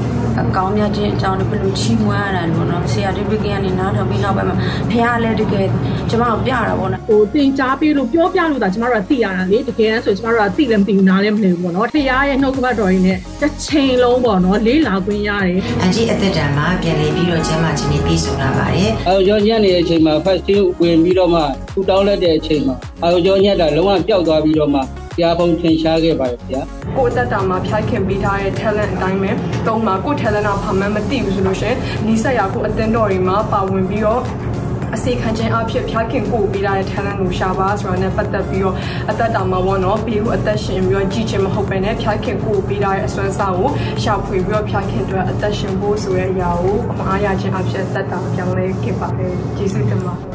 [0.41, 4.57] အကောင်းမြတ်ခြင်းအကြောင်းတွေဘယ်လိုချီးမွမ်းရတာလဲပေါ့နော်ဆရာဒီပကကနေနားထောင်ပြီးနောက်ပိုင်းမှာ
[4.91, 5.67] ဖျားလည်းတကယ်
[6.11, 21.41] ကျမတို့ပြတာပေါ့နော်ဟိုတင်ကြားပေးလို့ပြောပြလို့ဒါကျမတို့ကသိရတာလေတကယ်ဆိုကျမတို့ကသိလည်းမသိဘူးနားလည်းမလည်ဘူးပေါ့နော်ဖျားရဲ့နှုတ်ကပတ်တော်ရင်းနဲ့တစ်ချိန်လုံးပေါ့နော်လေးလာခွင့်ရတယ်အကြီးအသက်တံမှာပြန်လည်ပြီးတော့ကျမချင်းပြီးဆုံးလာပါတယ်အာရုံညံ့နေတဲ့အချိန်မှာဖတ်ရှင်းဝင်ပြီးတော့မှ
[21.73, 24.81] ထူတောင်းလက်တဲ့အချိန်မှာအာရုံညံ့တာလုံးဝပျောက်သွားပြီးတော့မှ
[25.17, 26.63] တရားပုံထင်ရှားခဲ့ပါတယ်ဗျာ
[26.97, 29.31] ကိုယ်အသက်တာမှာဖြိုက်ခင်ပေးထားတဲ့ talent အတိုင်းပဲ
[29.67, 34.23] တုံးမှာကိုယ် talent ကဘာမှမသိဘူးဆိုလို့ရှိရင်နီးစပ်ရာကိုအသင်းတော်တွေမှာပါဝင်ပြီးတော့
[34.95, 38.77] အစီခံခြင်းအဖြစ်ဖျားခင်ကိုပေးထားတဲ့ talent ကိုရှာပါဆိုတာနဲ့ပတ်သက်ပြီးတော့
[39.11, 43.71] အသက်တာမှာဘောနော်ပြီးဦးအသက်ရှင်ပြီးတော့ကြီးခြင်းမဟုတ်ပဲနဲ့ဖျားခင်ကိုပေးထားတဲ့အစွမ်းစားကို
[44.03, 50.34] ရှာဖွေပြီးတော့ဖျားခင်အတွက်အသက်ရှင်ဖို့ဆိုတဲ့အရာကိုခွန်အားရခြင်းအဖြစ်သက်တာပြောင်းလဲခဲ့ပါတယ်ကျေးဇူးတင်ပါတယ်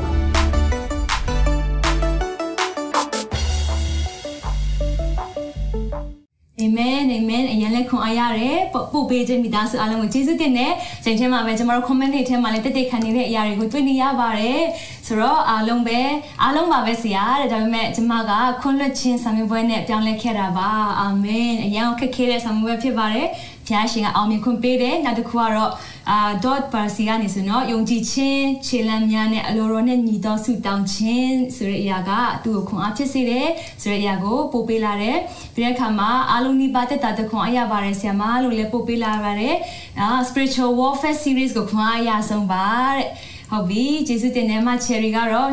[6.80, 14.62] မင်အာမင်အရင်လက်ခွန်အားရတယ်ပို့ပေးခြင်းမိသားစုအားလုံးကိုကျေးဇူးတင်တယ်ချိန်ထဲမှာပဲကျွန်တော်တို့ comment တွေထဲမှာလည်းတက်တက်ခံနေတဲ့အရာတွေကိုတွေ့နေရပါတယ်
[15.10, 16.00] ဆိုတော့အားလုံးပဲ
[16.42, 20.70] အားလုံးပါပဲဆရာတဲ့ဒါပေမဲ့ကျွန်မကခွန်းလွတ်ခြင်းဆံမြပွဲနဲ့ပြောင်းလဲခဲ့တာပါ
[21.00, 23.28] အာမင်အရင်ခက်ခဲတဲ့ဆံမြပွဲဖြစ်ပါတယ်
[23.68, 25.72] ဖျားရှင်ကအောင်မြင်ခွင့်ပေးတယ်နောက်တစ်ခုကတော့
[26.10, 32.12] အာ dot parsi ကနေဆိုတော့ယုံကြည်ခြင်းခြေလမ်းများနဲ့အလိုတော်နဲ့ညီတော်ဆုတောင်းခြင်းဆိုတဲ့အရာက
[32.44, 33.48] သူ့ကိုခွန်အားဖြစ်စေတယ်
[33.82, 35.18] ဆိုတဲ့အရာကိုပို့ပေးလာတယ်
[35.56, 39.56] ပြီးတဲ့အခါမှာအားလုံးဒီပါတက်တာတခွန်အားရပါတယ်ဆရာမလို့လည်းပို့ပေးလာပါတယ်
[40.00, 43.06] အာ spiritual warfare series ကိုခွန်အားအရဆုံးပါတဲ့
[43.52, 45.50] ဟုတ်ပြီကျေးဇူးတင်တယ်မ cherry ကတော့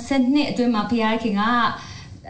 [0.00, 1.42] 2022အတွင်းမှာဖခင်ခင်က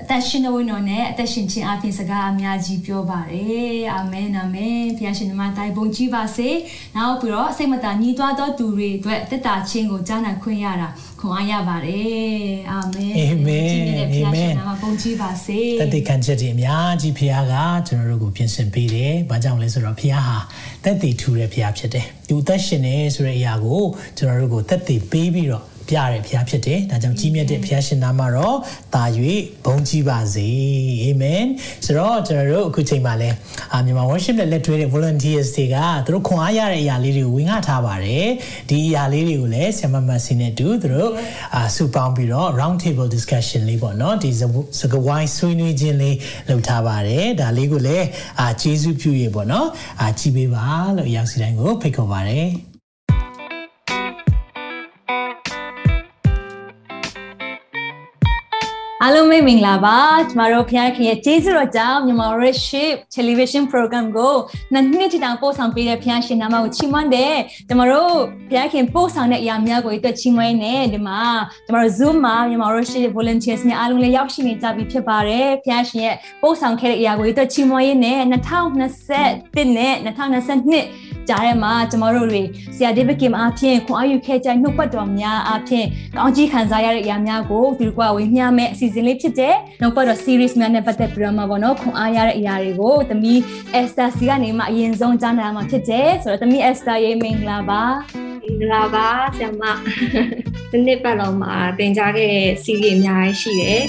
[0.02, 6.48] အသက်ရှင်တဲ့ဝိညာဉ်နဲ့အသက်ရှင်ခြင်းအပြင်စကားအများကြီးပြောပါတယ်အာမင်အာမင်ဘုရားရှင်နမတိုင်းပုံကြီးပါစေ
[6.96, 10.88] နောက်ပြီးတော့စိတ်မသာညီးတွားသောသူတွေအတွက်တက်တာချင်းကိုကြားနာခွင့်ရတာ
[11.20, 13.70] ခွန်အားရပါတယ်အာမင်အာမင်
[14.14, 17.54] အာမင်နမပုံကြီးပါစေတသက်ခံချက်တွေအများကြီးဖခင်က
[17.88, 20.36] ကျွန်တော်တို့ကိုပြင်ဆင်ပေးတယ်။ဘာကြောင့်လဲဆိုတော့ဖခင်ဟာ
[20.84, 23.82] တက်တည်ထူတဲ့ဖခင်ဖြစ်တယ်။သူသက်ရှင်နေဆိုတဲ့အရာကို
[24.18, 28.56] ကျွန်တော်တို့ကိုတက်တည်ပေးပြီးတော့ ပြရတဲ့ဘုရားဖြစ်တယ်။ဒါကြောင့်ကြီးမြတ်တဲ့ဘုရားရှင်နာမတော့
[28.94, 29.04] တာ၍
[29.64, 30.48] ဘုန်းကြီးပါစေ။
[31.02, 31.44] အာမင်။
[31.84, 33.30] ဆိုတော့ကျွန်တော်တို့အခုချိန်မှာလဲ
[33.72, 35.76] အာမြန်မာ worship နဲ့လက်တွဲတဲ့ volunteers တွေက
[36.06, 38.26] သူတို့ခွန်အားရတဲ့အရာလေးတွေကိုဝင်ငှထားပါတယ်။
[38.68, 41.10] ဒီအရာလေးတွေကိုလည်းဆရာမမစီနဲ့တူသူတို့
[41.56, 44.40] အာစုပေါင်းပြီးတော့ round table discussion လေးပေါ့နော်။ဒီစ
[44.92, 46.16] ကားဝိုင်းဆွေးနွေးခြင်းလေး
[46.48, 48.06] လုပ်ထားပါတယ်။ဒါလေးကိုလည်း
[48.40, 49.68] အာကျေးဇူးပြုရပေါ့နော်။
[50.00, 50.66] အာကြည့်ပေးပါ
[50.96, 52.48] လို့ရောက်စီတိုင်းကိုဖိတ်ခေါ်ပါတယ်။
[59.20, 59.98] လုံးမိတ်မင်္ဂလာပါ
[60.30, 62.28] ကျမတို့ဖခင်ခင်ရဲ့ကျေးဇူးတော်ကြောင့်မြန်မာ
[62.66, 64.34] Ship Television Program ကို
[64.72, 67.36] နှစ်နှစ်တောင်ပို့ဆောင်ပေးတဲ့ဖခင်ရှင်နာမကိုချီးမွမ်းတယ်
[67.68, 68.16] ကျမတို့
[68.50, 71.20] ဖခင်ပို့ဆောင်တဲ့အရာများကိုအတွက်ချီးမွမ်းနေဒီမှာ
[71.66, 82.42] ကျမတို့ Zoom မှာမြန်မာ Ship Volunteers များအားလုံးလည်းရောက်ရှိနေကြပြီဖြစ်ပါတယ်ဖခင်ရှင်ရဲ့ပို့ဆောင်ခဲ့တဲ့အရာကိုအတွက်ချီးမွမ်းရင်းနဲ့2021နဲ့2022 ကြားထဲမှာကျမတို့တွေ
[82.76, 93.38] ဆရာဒေးဗစ်ကင်အားဖြင့်ခွန်အားယူခဲ့ကြနှုတ်ပတ်တော်များအားဖြင့်ကောင်းကြီးခံစားရတဲ့အရာများကိုဒီကွာဝေမျှမဲ့အစီအစဉ်လေးဖြစ်တဲ့နှုတ်ပတ်တော် series များနဲ့ပတ်သက်ပြီးတော့မှာပေါ့နော်ခွန်အားရတဲ့အရာတွေကိုသမီး
[93.80, 97.82] Esther စီကနေမှအရင်ဆုံးကြားနာမှာဖြစ်တယ်ဆိုတော့သမီး Esther ရေမင်္ဂလာပါ
[98.42, 99.06] မင်္ဂလာပါ
[99.36, 99.62] ဆရာမ
[100.70, 103.82] ဒီနေ့ပတ်လုံးမှာသင်ကြားခဲ့တဲ့ series အများကြီးရှိတယ်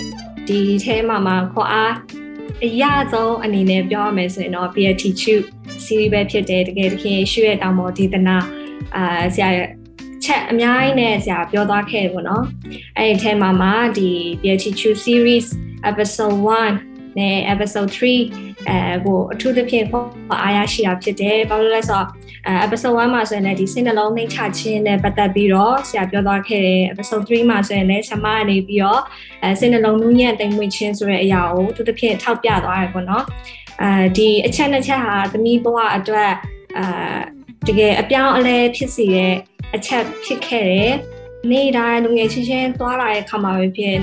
[0.48, 1.94] ဒီအဲမှာမှာခွန်အား
[2.66, 5.46] အရဆုံးအနေနဲ့ပြောရမယ်ဆိုရင်တော့ Beatitude
[5.86, 8.38] series ပဲဖြစ်တယ်တကယ်တခင်ရွှေရဲ့တောင်ပေါ်ဒေသနာ
[8.96, 9.50] အာဆရာ
[10.24, 12.46] ချက်အများကြီးနဲ့ဆရာပြောသွားခဲ့ပေါ့နော်
[12.98, 14.10] အဲ့ဒီထဲမှာမှာဒီ
[14.42, 15.48] Beatitude series
[15.90, 16.38] episode
[16.68, 22.08] 1 နဲ့ episode 3အဲကိုအထူးသဖြင့်ပေါ်အားရရှိတာဖြစ်တယ်ဘာလို့လဲဆိုတော့
[22.48, 29.02] အဲ episode 1မှာဆိုရင်လည်းဒီစိတ်နှလုံးနှိမ်ချခြင်းနဲ့ပတ်သက်ပြီးတော့ဆရာပြောသွားခဲ့တယ် episode 3မှာဆိုရင်လည်းဆမကနေပြီးတော့
[29.44, 33.26] အဲစိတ်နှလုံးနူးညံ့တိမ်မွေ့ခြင်းဆိုတဲ့အရာကိုအထူးသဖြင့်ထောက်ပြသွားရပေါ့နော်
[33.82, 36.32] အဲဒီအချက်နှစ်ချက်ဟာသမီးဘဝအတွက်
[36.78, 37.20] အာ
[37.68, 39.34] တကယ်အပြောင်းအလဲဖြစ်စီတဲ့
[39.76, 40.94] အချက်ဖြစ်ခဲ့တယ်
[41.50, 43.98] နေ့တိုင်းလူငယ်ချင်းချင်းသွားလာတဲ့ခါမှာပဲဖြစ်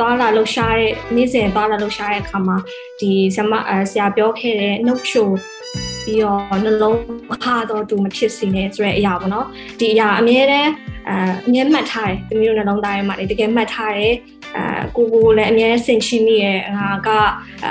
[0.00, 2.56] သွားလာလှူရှားတဲ့နေ့စဉ်သွားလာလှူရှားတဲ့အခါမှာ
[3.00, 3.52] ဒီဆမ
[3.90, 5.28] ဆရာပြောခဲ့တဲ့နှုတ်ချို
[6.04, 6.98] ပြီးတော့နှလုံး
[7.44, 9.46] ခါတော့တူမဖြစ်စေနဲ့ဆိုတဲ့အရာပေါ့နော်
[9.80, 10.70] ဒီအရာအမြဲတမ်း
[11.08, 11.12] အ
[11.46, 14.14] အမြဲမှတ်ထားတယ်တမျိုးနှလုံးသားထဲမှာတကယ်မှတ်ထားတယ်
[14.56, 17.08] အဲကိုကိုလည်းအများဆင်ရှိမိရဲ့ငါက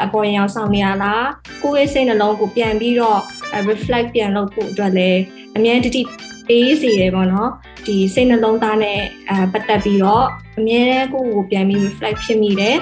[0.06, 1.28] အပေါ်ရင်အောင်ဆောင်နေရလား
[1.64, 3.22] ကိုရဲ့စိတ်နှလုံးကိုပြန်ပြီးတော့
[3.70, 5.22] reflect ပြန်လုပ်ဖို့အတွက်လည်း
[5.58, 6.02] အများတတိ
[6.50, 7.50] ပေးစီရပေါ့နော်
[7.86, 10.26] ဒီစိတ်နှလုံးသားနဲ့အဲပတ်သက်ပြီးတော့
[10.58, 12.78] အများတန်းကိုကိုပြန်ပြီး reflect ဖြစ်မိတယ်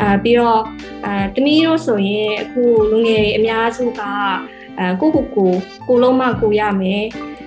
[0.00, 0.60] အဲပြီးတော့
[1.04, 4.00] အဲတမီးတို့ဆိုရင်အခုလူငယ်တွေအများစုက
[4.78, 5.50] အဲကိုကိုကို
[5.88, 7.04] ကိုလုံးမကိုရမယ်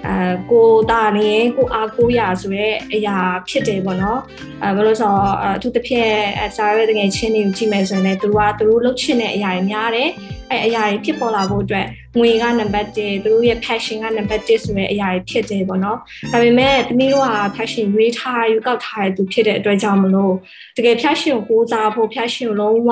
[0.07, 3.17] အဲကိုတာနေကိုအားကိုရဆိုရဲအရာ
[3.49, 4.19] ဖြစ်တယ်ပေါ့နော်
[4.63, 6.13] အဲဘယ်လိုဆိုတော့အထူးသဖြင့်
[6.55, 10.09] စာရဲတကယ်ချင်းတွေကိုကြည့်မယ်ဆိုရင်လည်းသူတို့ကသူတို့လှုပ်ချင်တဲ့အရာတွေများတယ်
[10.51, 11.85] အဲအရာတွေဖြစ်ပေါ်လာဖို့အတွက်
[12.17, 15.97] ငွေကနံပါတ်1သူတို့ရဲ့ passion ကနံပါတ်1ဆိုတဲ့အရာတွေဖြစ်တယ်ပေါ့နော်
[16.31, 20.33] ဒါပေမဲ့တမီးတို့က passion ရွေးထားယူကောက်ထားတဲ့သူဖြစ်တဲ့အတွက်ကြောင့်မလို့
[20.77, 22.89] တကယ် passion ကိုကိုးစားဖို့ passion ကိုလုံးဝ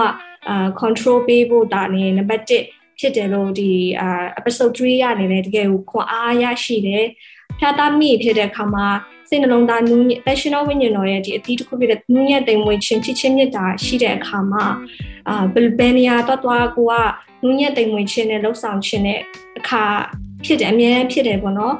[0.47, 3.71] အာ control ပေးဖို့ဒါနေနံပါတ်1 ဖြစ်တယ်လို့ဒီ
[4.01, 7.05] အာ episode 3ရနေတယ်တကယ်ကိုခွန်အားရရှိတယ်
[7.59, 8.87] ဖြာသားမိဖြစ်တဲ့အခါမှာ
[9.29, 14.65] စိတ်နှလုံးသားနူးညံ့ passional ဝိညာဉ်တော်ရဲ့ဒီအသီးတစ်ခုဖြစ်တဲ့နူးညံ့တိမ်မွေ့ခြင်းချစ်ချင်းမြတ်တာရှိတဲ့အခါမှာ
[15.29, 16.93] အာဘယ်ဘယ်နေရာတော့တွားကိုက
[17.43, 19.19] နူးညံ့တိမ်မွေ့ခြင်းနဲ့လှုပ်ဆောင်ခြင်းနဲ့
[19.59, 19.83] အခါ
[20.45, 21.75] ဖြစ်တယ်အများကြီးဖြစ်တယ်ပေါ့နော်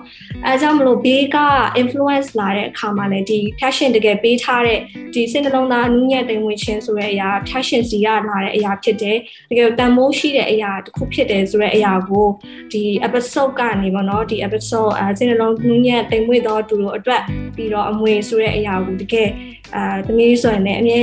[0.45, 1.38] အဲကြောင့်မလို့ဘေးက
[1.82, 4.80] influence လာတဲ့အခါမှာလည်းဒီ passion တကယ်ပေးထားတဲ့
[5.14, 9.18] ဒီစိတ်နှလုံးသားနူးညံ့တိမ်ဝင်ခြင်းဆိုတဲ့အရာ passion စီရလာတဲ့အရာဖြစ်တယ်
[9.49, 12.28] တကယ်တန်မိုးရှိတဲ့အရာတစ်ခုဖြစ်တယ်ဆိုတဲ့အရာကို
[12.72, 17.22] ဒီ episode ကနေပေါ့နော်ဒီ episode အဲစိတ်နှလုံးနူးညံ့တိမ်မွေ့သောသူတို့အတွက်
[17.55, 19.30] ပြီးတော့အမွေဆိုတဲ့အရာကိုတကယ်
[19.76, 21.01] အာသမီးဆိုရင်လည်းအမြဲ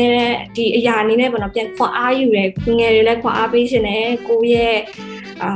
[0.57, 2.49] ဒီအရာအနေနဲ့ပေါ့နော်ပြန်ခွန်အားယူတယ်
[2.79, 4.77] ငယ်တွေလည်းခွန်အားပေးရှင်တယ်ကိုရဲ့
[5.43, 5.51] အာ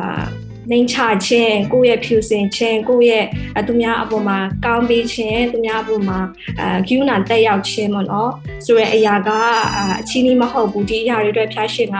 [0.71, 0.97] နှိမ်ချ
[1.27, 3.25] ခြင်းကိုယ့်ရဲ့ဖြူစင်ခြင်းကိုယ့်
[3.57, 6.19] ရဲ့သူများအပေါ်မှာကောင်းပေးခြင်းသူများအပေါ်မှာ
[6.61, 8.31] အဲကျူးနာတက်ရောက်ခြင်းပေါ့နော်
[8.67, 9.31] ဆိုရဲအရာက
[10.01, 11.97] အချင်းကြီးမဟုတ်ဘူးဒီအရာတွေအတွက်ဖျားရှင်က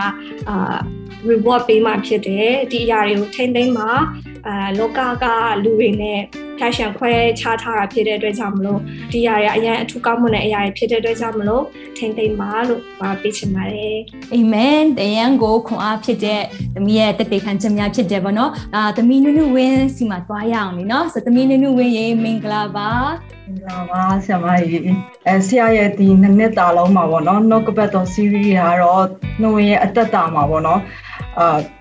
[0.49, 0.77] အာ
[1.29, 3.89] reward ပေးမှဖြစ်တယ်ဒီအရာတွေကိုထိမ့်သိမ်းမှာ
[4.47, 5.25] အာလောကက
[5.63, 6.21] လူတွေနဲ့
[6.57, 8.79] ဖျားရှင်ခွဲခြားထားတာဖြစ်တဲ့အတွက်ကြောင့်မလို့
[9.11, 11.63] ဒီအရာတွေအရင်အထူးကောင်းမွန်တဲ့အရာတွေဖြစ်တဲ့အတွက်ကြောင့်မလို့
[11.97, 13.97] ထိမ့်သိမ်းပါလို့ပါပေးချင်ပါတယ်
[14.33, 16.41] အာမင်တရားကိုခွန်အားဖြစ်တဲ့
[16.75, 22.89] သမီးရဲ့တတိခံချက်များဖြစ်တယ်ဗောနော်အာသမီးနုနုဝင်းစီမှာတွားရအောင်လीနော်ဆိုသမီးနုနုဝင်းရေမင်္ဂလာပါ
[23.45, 24.81] မင်္ဂလာပါဆရာမကြီး
[25.27, 29.05] အဲဆရာရဲ့ဒီနှစ်နှစ်တာလုံးမှာပေါ့နော်နှုတ်ကပတ်တော် series ကတော့
[29.41, 30.81] နှုတ်ရဲ့အသက်တာမှာပေါ့နော်
[31.39, 31.72] အာတ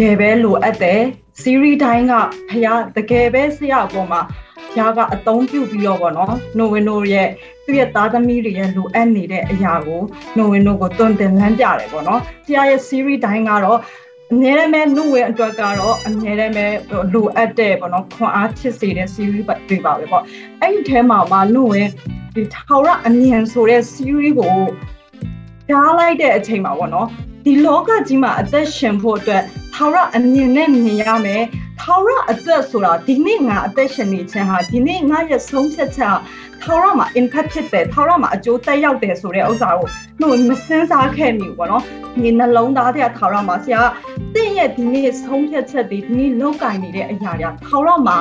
[0.00, 1.00] ကယ်ပဲလိုအပ်တယ်
[1.42, 2.14] series တိုင်းက
[2.50, 4.20] ဖခင်တကယ်ပဲဆရာအပေါ်မှာ
[4.68, 7.28] ဖခင်ကအသုံးပြုပြီးတော့ပေါ့နော်နိုဝင်နိုရဲ့
[7.64, 10.02] သူ့ရဲ့သားသမီးတွေရဲ့လိုအပ်နေတဲ့အရာကို
[10.36, 13.78] နိုဝင်နိုကိုတွန်တင်လန်းပြတယ်ပေါ့နော်ဆရာရဲ့ series တိုင်းကတော့
[14.32, 16.72] အများနဲ့မဲ့နှုတ်ဝင်အတွက်ကတော့အများနဲ့မဲ့
[17.12, 20.22] လိုအပ်တဲ့ပေါ့နော်ခွန်အားဖြစ်စေတဲ့ series တွေပါပဲပေါ့
[20.60, 21.88] အဲ့ဒီထဲမှာမှနှုတ်ဝင်
[22.34, 24.56] ဒီထာဝရအမြန်ဆိုတဲ့ series ကို
[25.68, 27.08] ကြားလိုက်တဲ့အချိန်မှာပေါ့နော်
[27.50, 29.42] ဒီလောကကြီးမှာအသက်ရှင်ဖို့အတွက်
[29.74, 31.42] ထာဝရအမြင်နဲ့မြင်ရမယ်
[31.80, 36.16] ထာဝရအသက်ဆိုတာဒီနေ့ငါအသက်ရှင်နေခြင်းဟာဒီနေ့ငါရဲ့ဆုံးဖြတ်ချက်
[36.62, 39.88] ထာဝရမှာ impact ဖြစ်တယ်ထာဝရမှာအကျိုးသက်ရောက်တယ်ဆိုတဲ့ဥစ္စာကို
[40.20, 41.82] နှုတ်မစင်းစားခဲ့မိဘူးပေါ့နော်
[42.22, 43.80] ဒီနှလုံးသားထဲထာဝရမှာဆရာ
[44.34, 48.18] တင့်ရဲ့ဒီနေ့ဆုံးဖြတ်ချက်တွေဒီနေ့လောက်ကင်နေတဲ့အရာတွေထာဝရမှာ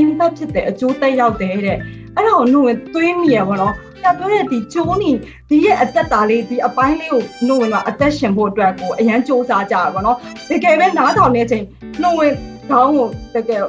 [0.00, 1.76] impact ဖြစ်တယ်အကျိုးသက်ရောက်တယ်တဲ့
[2.16, 5.10] အဲ့ဒါကိုနှုတ်ဝင်တွေးမိရပါတော့ပြပြောတဲ့ဒီကျိုးနေ
[5.48, 10.16] ဒီရဲ့အသက်တာလေးဒီအပိုင်းလေးကိုနှုတ်ဝင်တော့အသက်ရှင်ဖို့အတွက်ကိုအရန်စူးစမ်းကြရပါတော့
[10.50, 11.64] တကယ်ပဲနားထောင်နေချိန်
[12.02, 12.32] နှုတ်ဝင်
[12.70, 13.62] ခေါင်းကိုတကယ်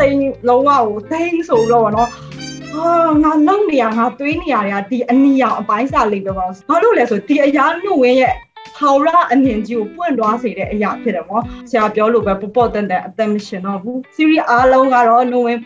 [0.00, 2.08] တိန်လုံးဝကိုတိန်ဆိုတော့နော်
[2.74, 8.34] အာငါလုံနေရငါသွေးနေရတွေကဒီအနီရောင်အပိုင်းစားလေးပဲပေါ့ဘာလို့လဲဆိုဒီအရာနှုတ်ဝင်ရဲ့
[8.78, 15.58] ဟောရအမြင်ကြီးကိုပွင့်သွားစေတဲ့အရာဖြစ်တယ်ပေါ့ဆရာပြောလို့ပဲပပော့တန်တန်အသက်မရှင်တော့ဘူး series အားလုံးကတော့နှုတ်ဝင်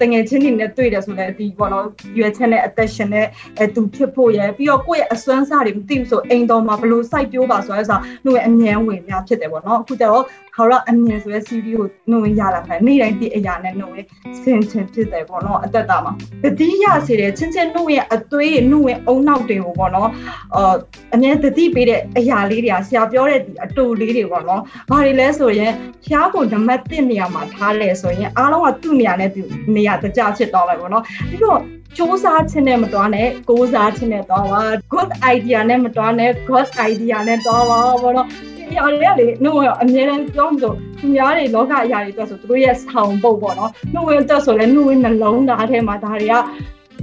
[0.00, 1.86] တငယ်ချင်းတွေနဲ့တွေ့တယ်ဆိုလည်းဒီပေါ့နော်
[2.18, 3.26] ရွယ်ချက်နဲ့အသက်ရှင်နဲ့
[3.58, 10.24] အဲသူဖြစ်ဖို့ရယ်ပြီးတော့ကိုယ့်ရဲ့အစွမ်းစားတွေမသိဘူးဆိုအိမ်တော်မှာဘလို့စိုက်ပြိုးပါဆိုရဲဆိုနှုတ်ရဲ့အញ្ញမ်းဝင်များဖြစ်တယ်ပေါ့နော်အခုကျတော့
[10.56, 14.04] ခေါရအမြင်ဆိုရဲ CV ကိုနှုတ်ဝင်ရလာမယ်နေ့တိုင်းဒီအရာနဲ့နှုတ်ဝင်
[14.42, 20.10] ဆင်ချင်ဖြစ်တယ်ပေါ့နော်အသက်တာမှာတတိယစေတယ်ချင်းချင်းနှုတ်ရဲ့အသွေးနှုတ်ဝင်အုံနောက်တွေကိုပေါ့နော်
[20.54, 20.74] အာ
[21.14, 25.72] အမြဲတတိပေးတဲ့အရာလေးတွေကဆရာပြောတဲ့ဒီအတူလေးတွေပေါ့နော်ဘာတွေလဲဆိုရင်
[26.06, 29.42] ဖျားကိုနံပါတ်1နေရာမှာထားလဲဆိုရင်အားလုံးကသူ့နေရာနဲ့သူ
[29.76, 31.60] နေရာတကြဖြစ်သွားမယ်ပေါ့နော်ပြီးတော့
[31.96, 38.28] စူးစမ်းခြင်းနဲ့မတွားနဲ့ကိုးစားခြင်းနဲ့တွားပါ good idea နဲ့မတွားနဲ့ god idea နဲ့တွားပါဘောနော်
[38.70, 46.34] ဒီအရာလေးကလေနှုတ်ရအမြဲတမ်းပြောလို့သူများတွေလောကအရာတွေအတွက်ဆိုသူတို့ရဲ့ဆောင်ပုတ်ပေါ့နော်နှုတ်ဝင်အတွက်ဆိုလဲနှုတ်ဝင်နှလုံးသားထဲမှာဒါတွေက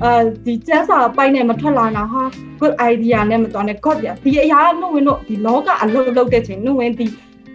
[0.03, 0.11] အဲ
[0.45, 2.22] ဒီကျန်းစာပိုင်းနဲ့မထွက်လာတာဟာ
[2.59, 7.05] good idea နဲ့မတွားနဲ့ god ပြဒီအရာကနှုတ်ဝင်တို့ဒီလောကအလုပ်လုပ်တဲ့ချိန်နှုတ်ဝင်ဒီ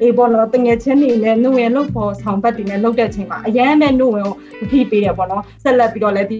[0.01, 6.39] အေးပေါ့နော်တငယ်ချင်းတွေနဲ့နှုတ်ဝင်လို့ပေါ်ဆောင်ဘက်တွေနဲ့လုပ်တဲ့ချိန်မှာအရန်မဲ့နှုတ်ဝင်ကိုမဖိပေးရပေါ့နော်ဆက်လက်ပြီးတော့လည်းဒီ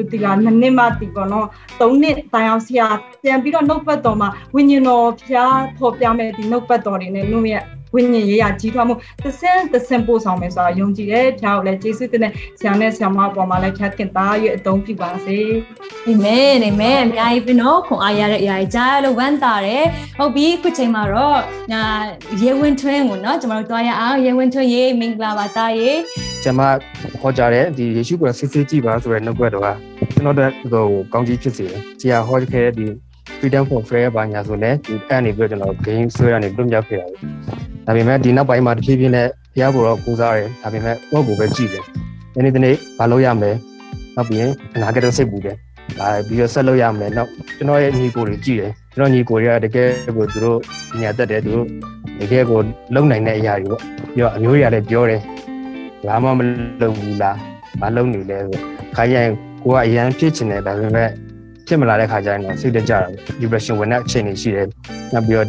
[0.00, 1.46] WT ကနှစ်နှစ်မှတည်ပေါ့နော်
[1.80, 2.86] သုံးနှစ်တိုင်အောင်ဆရာ
[3.22, 15.38] ပြန်ပြီးတော့နှုတ်ပတ်တော်မှာဝိညာဉ်တော်ဖျားဖော်ပြမဲ့ဒီနှုတ်ပတ်တော်တွေနဲ့နှုတ်ရဲ့ ဝိညာဉ်ရေးရကြီးထွားမှုသစင်သစင်ပို့ဆောင်မယ်ဆိုတာယုံကြည်တယ်။ဒါကိုလည်းယေရှုတင်တဲ့ဆရာနဲ့ဆရာမအပေါ်မှာလည်းဖြတ်ခင်သားရဲ့အသုံးပြုပါစေ။
[16.08, 19.84] အာမင်အာမင်အများကြီးပြီနော်ခွန်အားရတဲ့အရာကြီးကြားလို့ဝမ်းသာတယ်။
[20.18, 21.38] ဟုတ်ပြီခုချိန်မှာတော့
[21.72, 21.82] ညာ
[22.42, 25.90] ရေဝင်ထွင်းကိုနော်ကျွန်တော်တို့တွားရအောင်ရေဝင်ထွင်းရေးမင်္ဂလာပါတာရေ။
[26.42, 26.60] ကျွန်မ
[27.20, 29.68] ဟောကြားတဲ့ဒီယေရှုကိုစစ်စစ်ကြည့်ပါဆိုတဲ့နှုတ်ကပတ်တော်က
[30.12, 30.36] ကျွန်တော်
[30.74, 32.86] တို့ဟိုကောင်းကြီးဖြစ်စေတယ်။ဆရာဟောခဲ့တဲ့ဒီ
[33.38, 37.14] freedom for fair ဘာညာဆိုလဲဒီအဲ့နေပြီးတော့ကျွန်တော် game ဆွဲရနေလွတ်မြောက်ခဲ့တာပဲ။
[37.86, 41.84] ဒါပေမဲ့ဒီနောက်ပိုင်းမှာတဖြည်းဖြည်းနဲ့ဘုရားကိုတော့ပူဇော်တယ်။ဒါပေမဲ့ကိုယ့်ကိုယ်ပဲကြည့်တယ်။
[42.34, 43.56] ဒီနေ့ဒီနေ့မလုပ်ရမယ်။
[44.16, 45.56] နောက်ပြီးရင်အနာဂတ်စိတ်ပူတယ်။
[45.98, 50.58] ဒါပြီးတော့ဆက်လုပ်ရမယ်။နောက်ကျွန်တော်ရဲ့ညီကိုတွေကြည့်တယ်။ကျွန်တော်ညီကိုတွေကတကယ်ကိုသူတို့
[51.00, 51.66] ညာတက်တယ်သူတို့
[52.20, 52.60] တကယ်ကို
[52.94, 53.82] လုံနိုင်တဲ့အရာတွေပေါ့။
[54.14, 55.20] ပြီးတော့အမျိုးတွေကလည်းပြောတယ်။
[56.06, 56.40] ဘာမှမ
[56.80, 57.36] လုပ်ဘူးလား။
[57.80, 58.58] မလုပ်နေလဲဆို
[58.96, 59.28] ခါရင်
[59.62, 61.08] ကိုကအရန်ဖြစ်ချင်တယ်ဒါပေမဲ့
[61.66, 62.98] ဖြစ်မလာတဲ့ခါကျရင်တော့စိတ်တကြတာ
[63.40, 64.66] depression ဝင်တဲ့အချိန်တွေရှိတယ်။
[65.14, 65.48] နောက်ပြီးတော့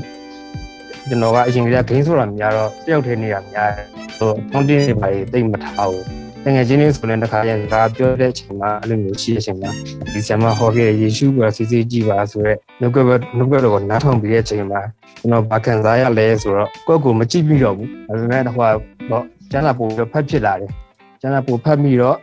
[1.08, 3.86] ကျွန်တော်ကအရင်ကဂိမ်းဆိုတာများတော့တယောက်တည်းနေတာများတယ်။
[4.18, 6.04] ဟို content တွေပါတိတ်မထားဘူး။
[6.44, 9.70] တကယ်ချင်းလေးဆိုရင်တစ်ခါရင်စကားပြောတဲ့အချိန်မှာအဲ့လိုမျိုးရှိတဲ့အချိန်မှာ
[10.14, 14.82] ဒီဆရာမဟောခဲ့တဲ့ယေရှုကစီစီကြည့်ပါဆိုရက်နှုတ်ကပတ်နှုတ်ကပတ်တော်ကိုနားထောင်ပြီးတဲ့အချိန်မှာ
[15.20, 18.70] ကျွန်တော်ဘာခံစားရလဲဆိုတော့ကိုယ့်ကိုမကြည့်ပြီးတော့ဘူး။ဒါပေမဲ့ဟို
[19.12, 20.72] တော့ကျန်းလာပို့ပြီးဖတ်ဖြစ်လာတယ်။
[21.22, 22.18] ကျန်းလာပို့ဖတ်ပြီးတော့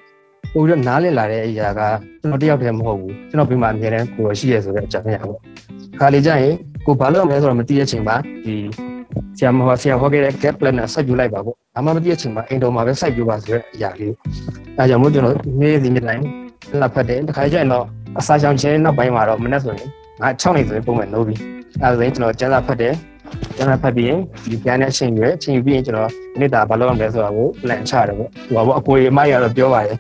[0.55, 1.81] ပို့ပြီးတော့နားလည်လာတဲ့အရာက
[2.21, 5.41] ကျွန်တော်တယောက်တည်းမဟုတ်ဘူးကျွန်တော်ပြင်မှာအများတန်းကိုရှိရဆိုတဲ့အကြောင်းအရာပေါ့
[5.99, 6.55] ခါလေးကျရင်
[6.87, 8.55] ကိုဘာလို့မလဲဆိုတော့မသိတဲ့အချိန်မှာဒီ
[9.37, 14.13] ဆရာမဟောဆရာဟောခဲ့တဲ့ gap plan နဲ့စိုက်ပြလိုက်ပါပေါ့အမှမသိတဲ့အချိန်မှာအိမ်တော်မှာပဲစိုက်ပြပါဆိုတဲ့အရာလေး
[14.79, 16.25] အဲကြောင့်မို့ကျွန်တော်နေ့စဉ်နေ့တိုင်း
[16.81, 17.85] လာဖတ်တယ်တခါကျရင်တော့
[18.19, 19.89] အစာချောင်ချင်းနောက်ပိုင်းမှာတော့မနေ့ဆိုရင်
[20.21, 21.37] ငါ6နေဆိုရင်ပုံမှန်နိုးပြီ
[21.83, 22.95] အဲဒါဆိုရင်ကျွန်တော်ကျန်းစာဖတ်တယ်
[23.57, 24.19] ကျန်းစာဖတ်ပြီးရင်
[24.51, 29.97] ဒီပြန်တဲ့အချိန်ရွယ်အချိန်ပြီးရင်ကျွန်တော်နေ့တာဘာလုပ်ရမလဲဆိုတာကို plan ချတယ်ပေါ့ဟိုပါပေါ့အကိုကြီးအမရတော့ပြောပါတယ်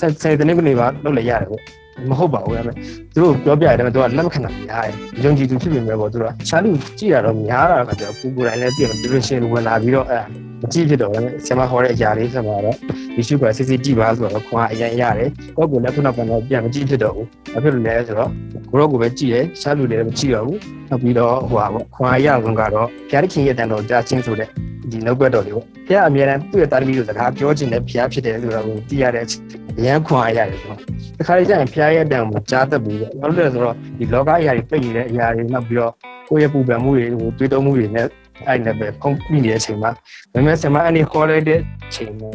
[0.00, 1.62] ဆက်ဆက်တဲ့နေ့ကနေပါလုပ်လိုက်ရတယ်ပေါ့
[2.10, 2.74] မဟုတ်ပါဘူးဒါပေမဲ့
[3.14, 4.94] သူတို့ပြောပြရတယ်သူကလက်မခံတာများတယ်
[5.24, 10.20] ယုံကြည်သူဖြစ်ပေမဲ့ပေါ့သူကရှာလူကြည့်ရတော့များတာကကျတော့ကိုကိုတိုင်းလည်းတည်တယ်ဒီလိုရှင်ဝင်လာပြီးတော့အဲ
[10.62, 12.76] မကြည့်ဖြစ်တော့လည်းဆရာမဟောတဲ့အရာလေးဆက်မှာတော့
[13.16, 18.30] ယေရှုကစစ်စစ်ကြည့်ပါဆိုတော့ခွန်အားအရင်ရတယ်ကိုကိုလည်းခုနကတော့ပြန်မကြည့်ဖြစ်တော့ဘူးဘာဖြစ်လို့လဲဆိုတော့
[18.70, 20.58] ကိုရောကိုပဲကြည့်တယ်ရှာလူလည်းမကြည့်တော့ဘူး
[20.90, 24.48] နောက်ပြီးတော့ဟိုပါပေါ့ခွန်အားရအောင်ကတော့ဖျားခင်ရဲ့တန်တော်ကြားချင်းဆိုတဲ့
[24.90, 29.42] ဒီနှုတ်ဘက်တော်လေးပေါ့ဖျားအမြဲတမ်းသူ့ရဲ့တာသမီတို့စကားပြောခြင်းနဲ့ဖျားဖြစ်တယ်ဆိုတော့သိရတဲ့အချိန်
[29.78, 30.78] အရန်ခွန်အားရတယ်ဆိုတော့
[31.18, 35.92] တခါလေးကျရင်ဖျားရဲ့တန်ကိုကြားတတ်ဘူးပေါ့ဘာလို့လဲဆိုတော့ဒီလောကအရာတွေပြည့်နေတဲ့အရာတွေနောက်ပြီးတော့
[36.28, 38.06] ကိုယ့်ရဲ့ပူပန်မှုတွေဟိုတွေးတောမှုတွေနဲ့
[38.46, 39.98] အဲ့နဲ့ပဲဖုံးပြီးနေတဲ့အချိန်မှာဒါ
[40.32, 42.30] ပေမဲ့ဆင်မအနေခေါ်လိုက်တဲ့အချိန်မှာ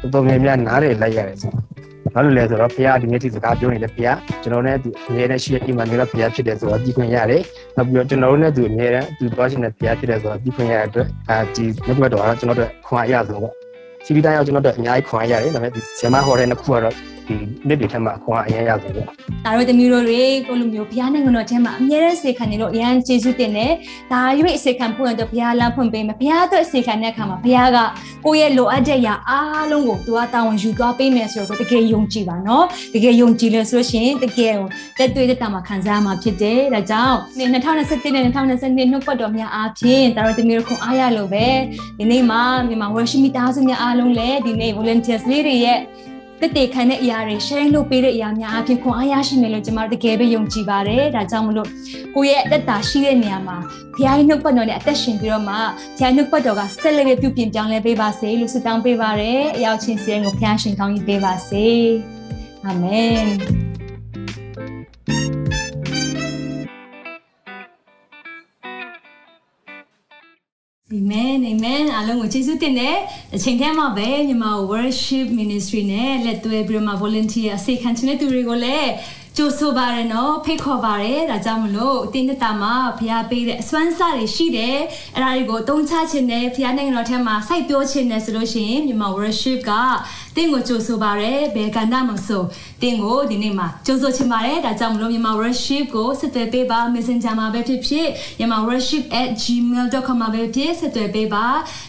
[0.00, 1.52] တော်တော်များများနားရလိုက်ရတယ်ဆို
[2.14, 7.42] ဘာလို့လဲဆိုတော့ဖခင်ဒီနေ့ဒီစကားပြောနေတဲ့ဖခင်ကျွန်တော်နဲ့သူအမြဲတမ်းရှိတဲ့အိမ်မှာနေတဲ့ဖခင်ဖြစ်တယ်ဆိုတော့ဒီခွင့်ရတယ်။
[7.76, 13.54] နောက်ပြီးတော့ကျွန်တော်တို့နဲ့သူအမြဲတမ်းသူသွားရှင်တဲ့ဖခင်ဖြစ်တယ်ဆိုတော့ဒီခွင့်ရတဲ့အတွက်အဲဒီမြတ်ဘတ်တော်ကတော့ကျွန်တော်တို့ခွန်အားရဆုံးပေါ့။
[14.04, 16.94] စီပီတိုင်းအောင်ကျွန်တော်တို့အများကြီးခွန်အားရတယ်ဒါပေမဲ့ဒီဆရာမဟောတဲ့နှစ်ခုကတော့
[17.28, 17.36] ဒီ
[17.68, 23.72] နှစ်တွေထက်မှခွန်အားအရင်ရဆုံးပေါ့ဒါတို့တမျိုးတို့တွေကိုလိုမျိုးဘုရားနိုင်ငံတော်ထဲမှာအမြဲတမ်းစေခံနေလို့အရန်ကျေးဇူးတင်တယ်
[24.12, 27.78] ဒါရွေးစေခံဖို့ရင်တော့ဘုရားလမ်းဖွင့်ပေးမယ်ဘုရားအတွက်စေခံတဲ့အခါမှာဘုရားက
[28.24, 32.64] ကိုယ့်ရဲ့လိုအပ်တဲ့ຢာအားလုံးကိုသူကတာဝန်ယူသွားပေးမယ်ဆိုတော့တကယ်ယုံကြည်ပါနော်
[32.94, 34.68] တကယ်ယုံကြည်လို့ဆိုရှင်တကယ်ကို
[34.98, 41.46] တက်တွေ့တဲ့တာမှာခံစားမှာဖြစ်တယ်ဒါကြောင့်2021နဲ့2022နှုတ်ပတ်တော်များအားဖြင့်ဒါတို့တမျိုးခွန်အားရလို့ပဲ
[41.98, 45.80] ဒီနေ့မှာမြန်မာ worship မိသားစုများအားလုံးလည်းဒီနေ့ volunteers လေးတွေရဲ့
[46.40, 51.68] တက်တေခံတဲ့အရာတွေ sharing လုပ်ပေးတဲ့အရာများအပြင်ခွန်အားရရှိမယ်လို့ကျွန်မတို့တကယ်ပဲယုံကြည်ပါတယ်ဒါကြောင့်မလို့
[52.14, 53.56] ကိုယ့်ရဲ့အသက်တာရှိတဲ့နေရာမှာ
[53.94, 61.66] ဘုရားရဲ့နှုတ်ပတ်တော်နဲ့အသက်ရှင်ပြီးတော့မှဘုရားနှုတ်ပတ်တော်ကဆက်လက်ပြုပြင်ပြောင်းလဲပေးပါစေလို့ဆုတောင်းပေးပါတယ်အရောက်ချင်းစီရင်ကိုဘုရားရှင်ကောင်းကြီးပေးပါစေ
[62.64, 63.77] အာမင်
[70.98, 72.96] အာမင်အာမင်အားလုံးကိုကျေးဇူးတင်တယ်
[73.34, 78.90] အချိန်ထဲမှာပဲညီမ worship ministry နဲ့လက်တွဲပြီးတော့မှ volunteer အစေခံချင်တဲ့သူတွေကိုလည်း
[79.40, 84.78] ကြိုဆိုပါရနော်ဖိတ်ခေါ်ပါရဒါကြောင့်မလို့အတင်းတက်တာမှာဘုရားပေးတဲ့အစွမ်းစားတွေရှိတယ်
[85.14, 89.72] အဲ့ဒါတွေကိုအသုံးချခြင်းနဲ့ဘုရားနိုင်ငံတော်ထဲမှာစိုက်ပျိုးခြင်းနဲ့ဆိုလို့ရှိရင်မြန်မာ worship က
[90.36, 91.24] တင်းကိုကြိုဆိုပါရ
[91.56, 92.42] ဘယ်ကဏ္ဍမှာဆို
[92.82, 98.08] တင်းကိုဒီနေ့မှာကြိုဆိုချင်ပါတယ်ဒါကြောင့်မလို့မြန်မာ worship ကိုဆက်သွယ်ပေးပါ messenger မှာပဲဖြစ်ဖြစ်
[98.38, 101.46] မြန်မာ worship@gmail.com မှာပဲဖြစ်ဆက်သွယ်ပေးပါ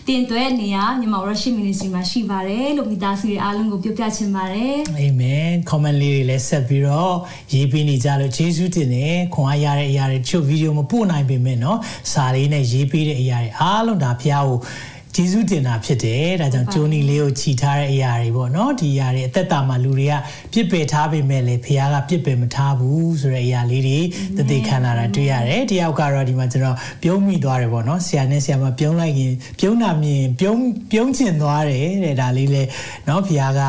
[0.08, 4.76] တင်းသွဲနေရမြန်မာ worship ministry မှာရှိပါတယ်လို့မိသားစုတွေအားလုံးကိုပြောပြချင်ပါတယ်
[5.08, 7.16] amen comment လေးတွေလည်းဆက်ပြီးတော့
[7.55, 11.79] ရေးပေးနေကြလို့ယေရှုတင်တယ်ခွန်အားရတဲ့အရာတွေချုပ်ဗီဒီယိုမပို့နိုင်ပေမဲ့เนาะ
[12.13, 14.59] စာလေးနဲ့ရေးပေးတဲ့အရာတွေအားလုံးဒါဖျားကို
[15.22, 20.14] ဂျေဇုတင်တာဖြစ်တယ်ဒါကြောင့်ကျိုးနီလေးကိုခြိထားတဲ့အရာတွေပေါ့နော်ဒီအရာတွေအသက်တာမှာလူတွေက
[20.54, 24.00] ပြစ်ပယ်ထားပေမဲ့လည်းဖခင်ကပြစ်ပယ်မထားဘူးဆိုတဲ့အရာလေးတွေ
[24.38, 30.60] တည်တည်ခံလာတာတွေ့ရတယ်တယောက်ကတော့ဒီမှာကျွန်တော်ပြုံးမိသွားတယ်ပေါ့နော်ဆရာနဲ့ဆရာမပြုံးလိုက်ရင်ပြုံးတာမြင်ပြုံး
[30.92, 32.64] ပြုံးကျင်သွားတယ်တဲ့ဒါလေးလေ
[33.08, 33.62] နော်ဖခင်က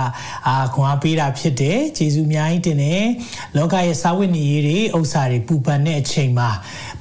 [0.46, 3.07] အာခွန်အားပေးတာဖြစ်တယ်ဂျေဇုအများကြီးတင်တယ်
[3.57, 6.48] လောကရဲ့စာဝတ်နေရေးတွေဥစ္စာတွေပူပန်တဲ့အချိန်မှာ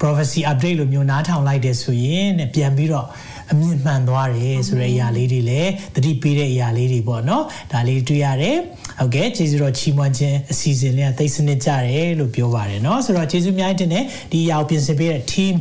[0.02, 3.08] prophecy update လိုမျိုးနားထောင်လိုက်တယ်ဆိုရင်ပြန်ပြီးတော့
[3.51, 8.59] အမြင့်မှန်သွားတယ်ဆိုတဲ့အရာလေးတွေလည်းသတိပေးတဲ့အရာလေးတွေပေါ့နော်ဒါလေးတွေ့ရတယ်
[9.01, 15.55] ဟုတ်ကဲ့ကျေးဇူးတော်ချီးမွမ်းခြင်းအစီအစဉ်လေးကသိစနစ်ကြတယ်လို့ပြောပါတယ်เนาะဆိုတော့ကျေးဇူးအများကြီးတင်တယ်ဒီအရာကိုပြင်ဆင်ပေးတဲ့ team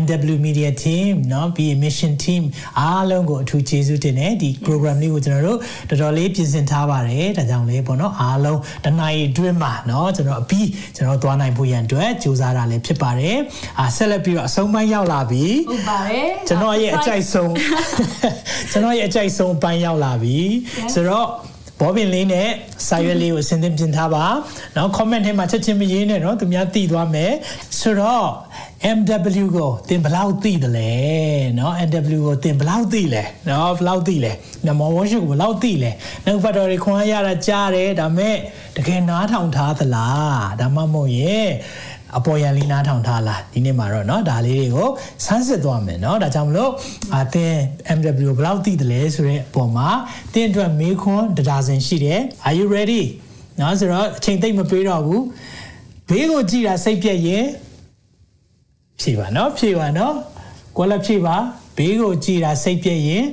[0.00, 2.42] MW Media team เนาะ be mission team
[2.80, 5.58] အားလုံးကိုအထူးကျေးဇူးတင်တယ်ဒီ program လေးကိုကျွန်တော်တို့
[5.88, 13.36] တော်တော်လေးပြင်ဆင်ထားပါတယ်ဒါကြောင့်လေပေါ့နော်အားလုံးတနိုင်အတွင်းမှာเนาะကျွန်တော်အပြီးကျွန်တော်သွားနိုင်ဖို့ရန်အတွက်ကြိုးစားတာလည်းဖြစ်ပါတယ်
[13.80, 17.53] အာဆက်လက်ပြီးတော့အဆုံးပိုင်းရောက်လာပြီဟုတ်ပါတယ်ကျွန်တော်ရဲ့အကြိုက် ဆုံး
[18.71, 20.39] ကျွန်တော်ရဲ့အကြိုက်ဆုံးပိုင်းရောက်လာပြီ
[20.93, 21.27] ဆိုတော့
[21.81, 22.49] ဘောပင်လေးနဲ့
[22.87, 24.25] စာရွက်လေးကိုအစင်းသင်းပြင်ထားပါ။
[24.75, 27.31] နောက် comment ထဲမှာချက်ချင်းမရေးနဲ့နော်သူများသိသွားမယ်။
[27.79, 28.27] ဆိုတော့
[28.97, 30.93] MW ကိုတင်ဘလောက်သိတယ်လဲ
[31.59, 34.31] နော် MW ကိုတင်ဘလောက်သိလဲနော်ဘလောက်သိလဲ
[34.65, 35.91] နမောဝရှုကိုဘလောက်သိလဲ
[36.25, 38.35] နောက်ဖတ်တော်တွေခွန်အားရတာကြားတယ်ဒါမဲ့
[38.75, 41.49] တကယ်နားထောင်ထားသလားဒါမှမဟုတ်ရင်
[42.16, 44.88] အပေါ်ရန်လေးနားထောင်ထားလားဒီနေ့မှာတော့เนาะဒါလေးတွေကို
[45.24, 46.72] စမ်းစစ်သွားမယ်เนาะဒါကြောင့်မလို့
[47.16, 47.54] အသင်
[47.98, 49.88] MW ဘယ်လောက်သိတယ်လဲဆိုတဲ့အပေါ်မှာ
[50.32, 53.02] သင်အတွက်မေးခွန်းတဒါဇင်ရှိတယ် Are you ready
[53.56, 55.24] เนาะဆိုတော့အချိန်သိမ့်မပေးတော့ဘူး
[56.08, 57.44] ဘေးကိုကြည့်တာစိတ်ပြက်ရင်
[59.00, 60.12] ဖြေပါเนาะဖြေပါเนาะ
[60.76, 61.36] ကိုလည်းဖြေပါ
[61.76, 63.24] ဘေးကိုကြည့်တာစိတ်ပြက်ရင်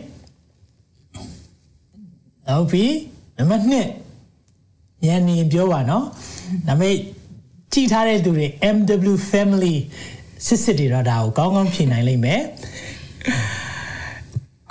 [2.47, 2.85] ဟုတ်ပြီ
[3.37, 3.63] နံပါတ်
[4.19, 6.03] 2ညနေပြောပါเนาะ
[6.67, 6.95] ဒါပေမဲ့
[7.76, 8.46] ကြည်ထားတဲ့သူတွေ
[8.76, 9.76] MW family
[10.46, 12.42] စစ်စစ်တွေတော့ဒါကိုကောင်းကောင်းဖြေနိုင်လိမ့်မယ်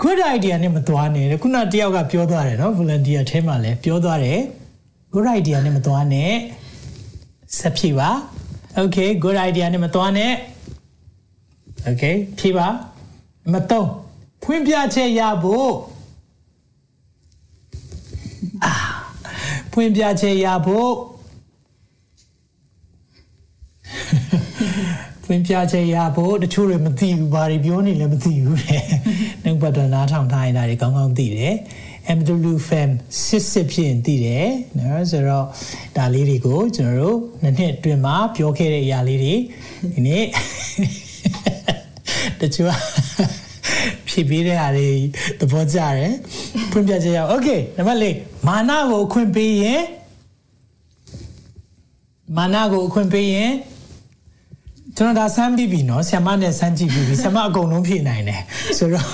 [0.01, 4.39] good idea နဲ့မသွားနဲ့ခုနတယောက်ကပြောသွားတယ်နော် volunteer အဲမှာလည်းပြောသွားတယ်
[5.13, 6.31] good idea နဲ့မသွားနဲ့
[7.57, 8.09] ဆက်ဖြေပါ
[8.81, 10.31] okay good idea နဲ့မသွားနဲ့
[11.89, 12.67] okay ဖြေပါ
[13.53, 13.87] မတော့
[14.43, 15.71] ဖွင့်ပြချက်ရဖို့
[18.65, 18.73] အာ
[19.73, 20.89] ဖွင့်ပြချက်ရဖို့
[25.25, 28.83] ဖွင့်ပြချက်ရဖို့တချို့တွေမသိဘူးဘာတွေပြောနေလဲမသိဘူးတဲ့
[29.43, 31.53] နှုတ်ပတ်တော်နားထောင်ထားရင်ဒါတွေကောင်းကောင်းသိတယ်
[32.17, 32.89] MW fam
[33.25, 34.47] စစ်စစ်ဖြစ်ရင်သိတယ်
[34.77, 35.45] နော်ဆိုတော့
[35.97, 39.35] ဒါလေးတွေကိုကျွန်တော်တို့နှစ်နှစ်အတွင်းမှာပြောခဲ့တဲ့အရာလေးတွေ
[39.93, 40.23] ဒီနေ့
[42.39, 42.71] တချို့
[44.09, 44.87] ဖြစ်ပြီးတဲ့ဟာတွေ
[45.39, 46.13] သဘောကျတယ်
[46.71, 48.05] ဖွင့်ပြချက်ရအောင် Okay နံပါတ်၄
[48.47, 49.81] မာနကိုအခွင့်ပေးရင်
[52.37, 53.51] မာနကိုအခွင့်ပေးရင်
[54.97, 58.41] ကျွန်တော်ဒါဆမ်းပြီးပြီနော်ဆ iam မနဲ့ဆမ်းကြည့်ပြီးပြီဆ iam အကုန်လုံးဖြစ်နိုင်တယ်
[58.77, 59.07] ဆိုတော့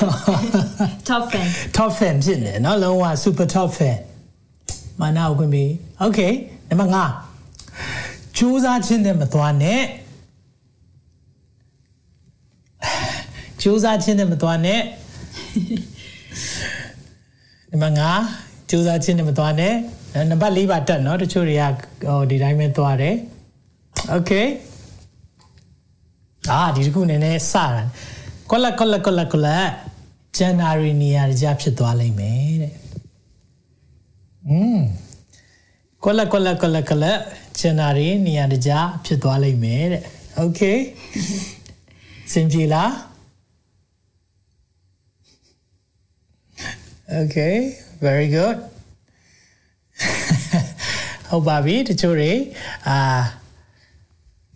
[1.09, 3.97] top fan top fan ဖြစ်နေနော်လုံးဝ super top fan
[4.99, 5.65] မနာကိုပြီ
[6.03, 6.32] okay
[6.69, 6.91] နံပါတ်
[7.63, 9.82] 5ကြိုးစားခြင်းနဲ့မသွားနဲ့
[13.61, 14.82] ကြိုးစားခြင်းနဲ့မသွားနဲ့
[17.71, 17.95] နံပါတ်
[18.32, 19.73] 5ကြိုးစားခြင်းနဲ့မသွားနဲ့
[20.32, 21.63] နံပါတ်4ပါတက်နော်တချို့တွေက
[22.09, 23.15] ဟိုဒီတိုင်းပဲသွားတယ်
[24.17, 24.47] okay
[26.51, 27.84] အာဒီတခုနည်းနည်းစတာ
[28.51, 29.66] ကောလက်ကောလက်ကောလက်ကောလက်
[30.36, 32.74] ဂျန်နာရီနေရာကြဖြစ်သွားလိမ့်မယ်တဲ့
[34.49, 34.78] อืม
[36.05, 37.18] ကောလက်ကောလက်ကောလက်ကောလက်
[37.59, 38.70] ဂျန်နာရီနေရာကြ
[39.05, 40.03] ဖြစ်သွားလိမ့်မယ်တဲ့
[40.36, 40.61] โอเค
[42.32, 42.92] စင်ပြေလား
[47.20, 47.57] Okay
[48.05, 48.57] very good
[51.28, 52.32] ဟုတ်ပါပြီတချို့တွေ
[52.88, 52.99] အာ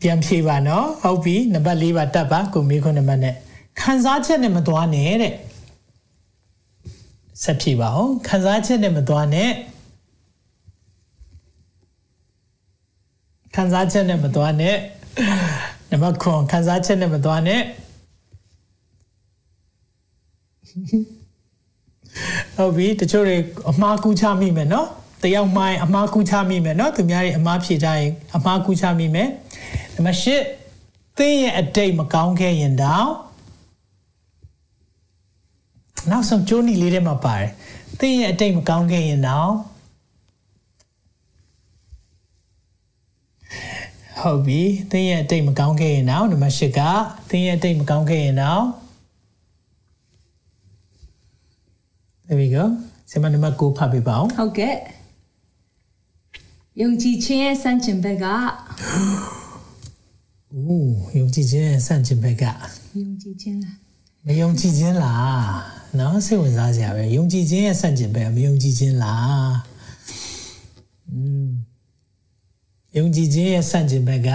[0.02, 3.36] ပြန်ဖြေပါနော်ဟုတ်ပြီနံပါတ်၄ပါတက်ပါကိုမေးခွန်းနံပါတ်နဲ့
[3.82, 5.34] ခံစားချက်နဲ့မသွားနဲ့တဲ့
[7.44, 9.52] ဆက်ဖြေပါအောင်ခံစားချက်နဲ့မသွားနဲ့
[13.56, 14.76] ခံစားချက်နဲ့မသွားနဲ့
[15.92, 17.62] နံပါတ်9ခံစားချက်နဲ့မသွားနဲ့
[22.56, 23.38] ဟုတ်ပြီတချို့တွေ
[23.72, 24.88] အမှားကူးချမိမယ်နော်
[25.24, 29.30] တယောက်မှအမှားကူးချမိမယ်နော်သူများတွေအမှားဖြေထားရင်အမှားကူးချမိမယ်
[29.96, 30.20] နံပါတ်
[30.66, 33.10] 10သင်ရဲ့အတိတ်မကောင်းခဲ့ရင်တော့
[36.10, 37.50] နောက်ဆုံးကျိုးနီလေးထဲမှာပါတယ်
[38.00, 39.52] သင်ရဲ့အတိတ်မကောင်းခဲ့ရင်တော့
[44.22, 46.82] ဟုတ်ပြီသင်ရဲ့အတိတ်မကောင်းခဲ့ရင်တော့နံပါတ်10က
[47.30, 48.64] သင်ရဲ့အတိတ်မကောင်းခဲ့ရင်တော့
[52.28, 52.66] There we go
[53.10, 54.76] ဆရာမနံပါတ်9ဖတ်ပေးပါဦးဟုတ်ကဲ့
[56.82, 59.45] ယုံကြည်ခြင်းရဲ့စံကျင်ဘက်ကအိုး
[61.18, 62.44] ယုံကြည်ခြင်းရဲ့စံကျင်ဘက်က
[63.00, 63.78] ယုံကြည်ခြင်းလား
[64.26, 69.54] မယုံကြည်ခြင်းလားနော်စိတ်ဝင်စားစရာပဲယုံကြည်ခြင်းရဲ့စံကျင်ဘက်ကမယုံကြည်ခြင်းလား
[71.12, 71.48] อืม
[72.98, 74.30] ယုံကြည်ခြင်းရဲ့စံကျင်ဘက်က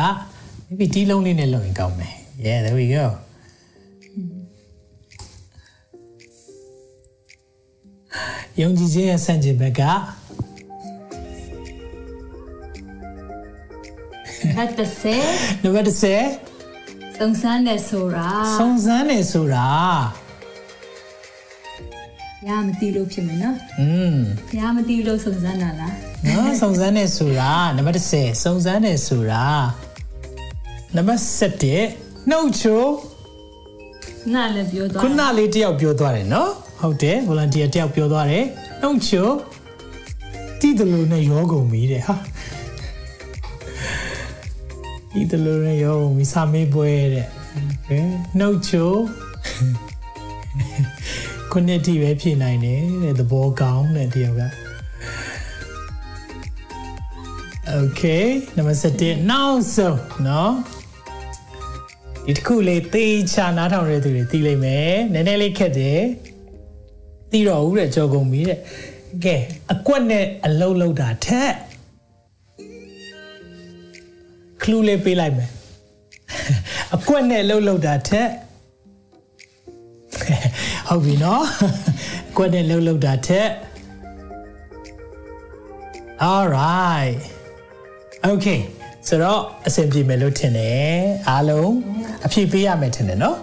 [0.68, 2.14] maybe ဒီလုံးလေးနဲ့လုပ်ရင်ကောင်းမယ်
[2.44, 3.04] yeah there we go
[8.60, 9.82] ယုံကြည်ခြင်းရဲ့စံကျင်ဘက်က
[14.56, 14.90] နံပါတ်
[15.22, 16.49] 10နံပါတ်10
[17.22, 19.68] စုံစမ်းတယ်ဆိုတာစုံစမ်းတယ်ဆိုတာ
[22.46, 24.16] ရမသိလို့ဖြစ်မယ်နော်อืม
[24.58, 25.94] ရမသိလို့စုံစမ်းတာလား
[26.26, 29.44] နော်စုံစမ်းတယ်ဆိုတာနံပါတ်10စုံစမ်းတယ်ဆိုတာ
[30.96, 31.22] နံပါတ်
[31.74, 32.84] 7နှုတ်ချို
[34.34, 36.50] နားလည်းပြောသွားခုနလေးတယောက်ပြောသွားတယ်နော်
[36.80, 38.44] ဟုတ်တယ် volunteer တယောက်ပြောသွားတယ်
[38.82, 39.28] နှုတ်ချို
[40.60, 42.14] တီးတယ်လို့နဲ့ရောကုန်ပြီတဲ့ဟာ
[45.12, 47.28] တီးတယ်လို့နဲ့ရောကုန်ပြီစာမေးပွဲတဲ့
[48.38, 48.90] နှုတ်ချို
[51.50, 54.42] ခုနှစ်တိပဲဖြည့်နိုင်တယ်တဲ့သဘောကောင်းတဲ့တယောက်က
[57.78, 58.24] Okay
[58.56, 60.54] နံပါတ်7နောက်ဆုံးနော်
[62.26, 66.00] ဒီတစ်ခုလေးသေချာနားထောင်ရတဲ့သူတွေသိလိမ့်မယ်နည်းနည်းလေးခက်တယ်
[67.30, 68.58] သိတော့ဦးတဲ့ကြော်ကုန်ပြီတဲ့
[69.24, 69.36] ကဲ
[69.72, 71.52] အကွက်နဲ့အလုံးလုံးတာထက်
[74.62, 75.50] ခလူးလေးပေးလိုက်မယ်
[76.94, 78.28] အကွက်နဲ့အလုံးလုံးတာထက်
[80.88, 81.44] ဟုတ်ပြီနော်
[82.30, 83.48] အကွက်နဲ့အလုံးလုံးတာထက်
[86.30, 87.16] all right
[88.30, 88.60] okay
[89.08, 90.98] ဆိုတော့အဆင်ပြေမယ်လို့ထင်တယ်
[91.28, 91.72] အားလုံး
[92.26, 93.38] အဖြေပေးရမယ်ထင်တယ်နော်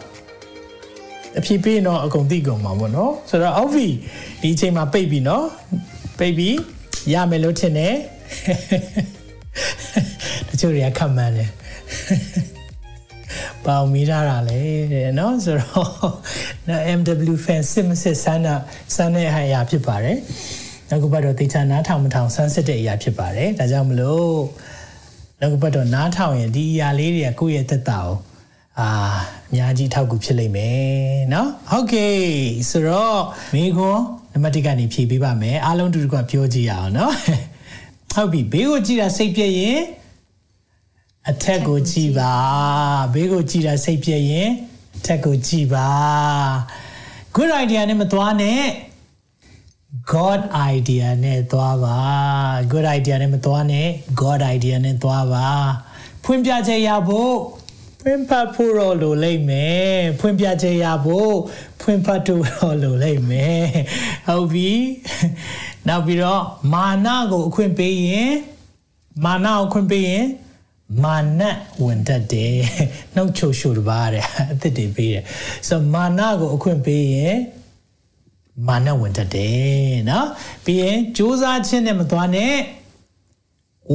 [1.39, 3.87] အဖြေပေးရင်တော့အကုန်သိကုန်မှာပေါ့နော်ဆိုတော့အောက်ဖီ
[4.41, 5.45] ဒီအချိန်မှာပိတ်ပြီနော်
[6.19, 6.49] ပိတ်ပြီ
[7.13, 7.97] ရမယ်လို့ထင်တယ်တ
[10.60, 11.50] ချို့တွေကခက်မှန်းတယ်
[13.64, 14.60] ပေါင်မိထားတာလေ
[14.92, 15.90] တဲ့เนาะဆိုတော့
[16.98, 18.54] MW fan စစ်မစစ်ဆန်းတာ
[18.94, 20.18] ဆန်းတဲ့အရာဖြစ်ပါတယ်
[20.88, 24.38] နောက်ကဘက်တော့တေချာနားထောင်မထောင်ဆန်းစစ်တဲ့အရာဖြစ်ပါတယ်ဒါကြောင့်မလို့
[25.40, 28.16] နောက်ကဘက်တော့နားထောင်ရင်ဒီအရာလေးတွေကကိုယ့်ရဲ့သက်တာကို
[28.80, 28.88] အာ
[29.48, 32.16] အများကြီးထောက်ကူဖြစ်လိမ့်မယ်เนาะဟုတ်ကဲ့
[32.70, 33.20] ဆိုတော့
[33.54, 34.02] မိခွန်း
[34.32, 37.12] နံပါတ်1ကနေဖြည့်ပေးပါမယ်အားလုံးတူတူကပြောကြည့်ရအောင်เนาะ
[38.14, 39.80] ဟုတ်ပြီဘေးကိုကြည့်တာစိတ်ပြည့်ရင်
[41.31, 42.33] အထက်ကိုကြည့်ပါ
[43.13, 44.49] ဘေးကိုကြည့်တာစိတ်ပြည့်ရင်
[44.97, 45.89] အထက်ကိုကြည့်ပါ
[47.35, 48.63] good idea နဲ့မသွားနဲ့
[50.11, 50.41] god
[50.73, 51.97] idea နဲ့သွားပါ
[52.71, 53.87] good idea နဲ့မသွားနဲ့
[54.21, 55.49] god idea နဲ့သွားပါ
[56.23, 57.33] ဖွင့်ပြချက်ရဖို့
[58.01, 61.33] ဖွင့်ဖတ်ဖို့တော့လိုလိမ့်မယ်ဖွင့်ပြချက်ရဖို့
[61.81, 63.65] ဖွင့်ဖတ်ဖို့တော့လိုလိမ့်မယ်
[64.27, 64.71] ဟုတ်ပြီ
[65.87, 68.33] နောက်ပြီးတော့မာနကိုအခွင့်ပေးရင်
[69.25, 70.25] မာနကိုအခွင့်ပေးရင်
[71.02, 71.42] မာန
[71.84, 72.56] ဝင်တတ်တယ်
[73.14, 75.24] နှုတ်ချိုရှို့တပါးတဲ့အသစ်တွေပေးတယ်
[75.68, 77.36] ဆိုတော့မာနကိုအခွင့်ပေးရင်
[78.68, 80.28] မာနဝင်တတ်တယ်နော်
[80.64, 82.54] ပြီးရင်စူးစမ်းခြင်းနဲ့မသွားနဲ့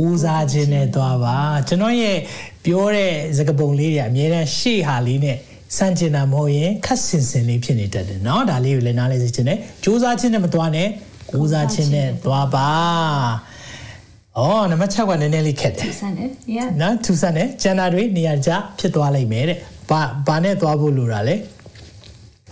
[0.02, 1.38] ဦးစားခြင်းနဲ့သွားပါ
[1.68, 2.18] ကျွန်တော်ရဲ့
[2.66, 5.38] ပြောတဲ့စကားပုံလေးတွေအများအားရှေ့ဟာလေးနဲ့
[5.78, 10.88] စမ်းကျင်တာမဟုတ်ရင်ခက်စင်စင်လေးဖြစ်နေတတ်တယ်เนาะဒါလေးကိုလည်းနားလဲစေချင်တယ်စူးစမ်းခြင်းနဲ့မသွားနဲ့
[11.40, 12.70] ဦးစားခြင်းနဲ့သွားပါ
[14.38, 19.58] အော်နံပါတ်6ကနည်းနည်းလေးခက်တယ်ထူဆန်းတယ် yeah နော်ထူဆန်းတယ်ကျန်တာတွေနေရာကျဖြစ်သွားလိမ့်မယ်တဲ့
[19.90, 21.36] ဘာဘာနဲ့သွားဖို့လိုတာလဲ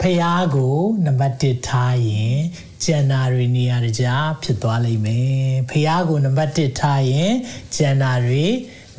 [0.02, 0.24] ဖះ
[0.56, 2.38] ကိုနံပါတ်1ထားရင်
[2.84, 4.06] ကျန်တာတွေနေရာကြ
[4.44, 7.34] ဖြစ်သွားလိမ့်မယ်ဖះကိုနံပါတ်1ထားရင်
[7.76, 8.46] ကျန်တာတွေ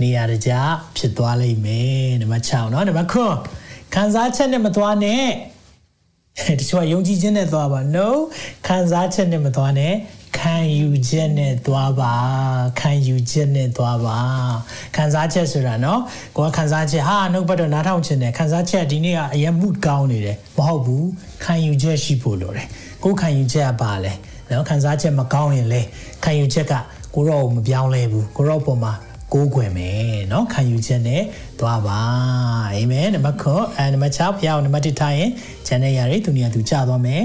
[0.01, 0.53] နေရာကြ
[0.97, 3.11] ဖြစ်သွားလိမ့်မယ်နံပါတ်6เนาะနံပါတ်
[3.53, 5.27] 9ခံစားချက်နဲ့မသွားနဲ့
[6.61, 8.09] တချို့ကယုံကြည်ခြင်းနဲ့သွားပါ no
[8.67, 9.95] ခံစားချက်နဲ့မသွားနဲ့
[10.39, 12.12] ခံယူချက်နဲ့သွားပါ
[12.81, 14.19] ခံယူချက်နဲ့သွားပါ
[14.97, 15.99] ခံစားချက်ဆိုတာเนาะ
[16.37, 21.09] ကိုကခံစားချက်ဟာနှုတ်ပတ်တော့နားထောင်ချင်တယ်ခံစားချက်ဒီနေ့ကအရင်မှုကောင်းနေတယ်မဟုတ်ဘူး
[21.45, 22.67] ခံယူချက်ရှိဖို့လိုတယ်
[23.05, 24.12] ကိုခံယူချက်ကပါလဲ
[24.49, 25.81] เนาะခံစားချက်မကောင်းရင်လေ
[26.25, 26.75] ခံယူချက်က
[27.14, 28.93] ကိုတော့မပြောင်းလဲဘူးကိုတော့ပုံမှာ
[29.33, 31.23] ကိုးကွယ်မယ်เนาะခံယူချက်နဲ့
[31.61, 31.99] သွားပါ
[32.73, 35.31] အာမင်နံပါတ်9အဲနံပါတ်6ဖျားအောင်နံပါတ်1ထားရင်
[35.67, 37.23] ဂျန်တဲ့ຢာတွေသူနေရာသူကြာသွားမယ်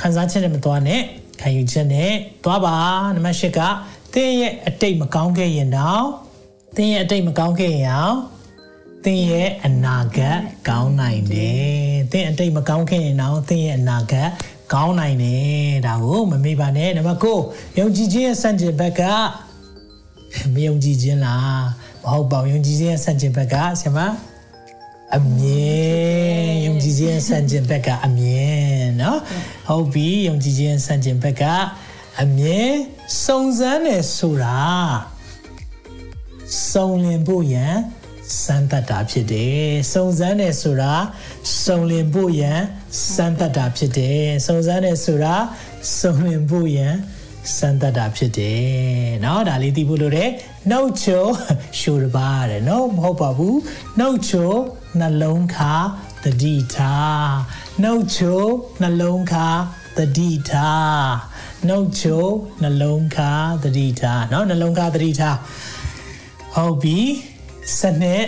[0.00, 1.00] ခံစားချက်နဲ့မသွားနဲ့
[1.41, 2.11] ခံယူချက်နဲ့
[2.43, 2.75] သွားပါ
[3.15, 3.59] နံပါတ်8က
[4.13, 6.05] သင်ရဲ့အတိတ်မကောင်းခဲ့ရင်တော့
[6.75, 8.17] သင်ရဲ့အတိတ်မကောင်းခဲ့ရင်အောင်
[9.05, 10.37] သင်ရဲ့အနာဂတ်
[10.69, 14.29] ကောင်းနိုင်တယ်သင်အတိတ်မကောင်းခဲ့ရင်တော့သင်ရဲ့အနာဂတ်
[14.73, 19.01] ကောင်းနိုင်တယ်ဒါကိုမမေ့ပါနဲ့နံပါတ်9ယုံကြည်ခြင်းရဲ့စံကျင်ဘက်က
[20.53, 21.61] မယုံကြည်ခြင်းလား
[22.03, 23.99] မဟုတ်ပါဘူးယုံကြည်ခြင်းရဲ့စံကျင်ဘက်ကဆရာမ
[25.16, 29.18] အမြင်ယုံကြည်ခြင်းရဲ့စံကျင်ဘက်ကအမြင်เนาะ
[29.68, 31.42] ဟုတ်ပြီယုံကြည်ခြင်းရဲ့စံကျင်ဘက်က
[32.22, 32.70] အမြင်
[33.24, 34.58] စုံစမ်းတယ်ဆိုတာ
[36.70, 37.74] စုံလင်ဖို့ရန်
[38.42, 40.92] စမ်းသပ်တာဖြစ်တယ်စုံစမ်းတယ်ဆိုတာ
[41.64, 42.60] စုံလင်ဖို့ရန်
[43.12, 45.34] စမ်းသပ်တာဖြစ်တယ်စုံစမ်းတယ်ဆိုတာ
[45.98, 46.94] စုံလင်ဖို့ရန်
[47.56, 50.30] စမ်းသပ်တာဖြစ်တယ်เนาะဒါလေးသိဖို့လိုတယ်
[50.70, 51.24] နှုတ်ချို
[51.78, 53.58] ရှူတပါတဲ့เนาะမဟုတ်ပါဘူး
[53.98, 54.52] နှုတ်ချို
[55.00, 55.72] နှလုံးခါ
[56.24, 57.30] တတိထား
[57.82, 58.42] နှုတ်ချို
[58.82, 59.46] နှလုံးခါ
[59.98, 61.08] တတိထား
[61.68, 62.24] နှုတ်ချို
[62.62, 63.30] နှလုံးခါ
[63.64, 65.36] တတိထားเนาะနှလုံးခါတတိထား
[66.54, 66.98] ဟုတ်ပြီ
[67.80, 68.24] စနစ်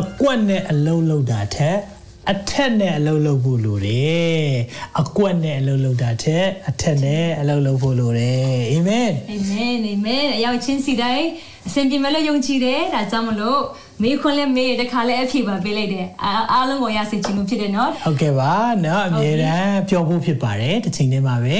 [0.00, 1.78] အကွက်နဲ့အလုံးလုံးတာထက်
[2.32, 4.48] အထက်နဲ့အလုံးလုံးဖို့လိုတယ်
[5.00, 11.26] အကွက်နဲ့အလုံးလုံးတာထက်အထက်နဲ့အလုံးလုံးဖို့လိုတယ်အာမင် အာမင်အာမင်အရောက်ချင်းစီတိုင်း
[11.66, 13.60] အစဉ်ပြေမဲ့လို့ယုံကြည်တယ်ဒါကြောင့်မလို့
[14.03, 16.07] မေးခွန်းလည်းမေးတခါလည်းအဖြေပါပေးလိုက်တယ်
[16.51, 18.53] အားလုံးကိုရစေချင်လို့ဖြစ်တယ်နော်ဟုတ်ကဲ့ပါ
[18.85, 21.57] နော်အမြဲတမ်းပြောဖို့ဖြစ်ပါတယ်တစ်ချိန်တည်းမှာပဲ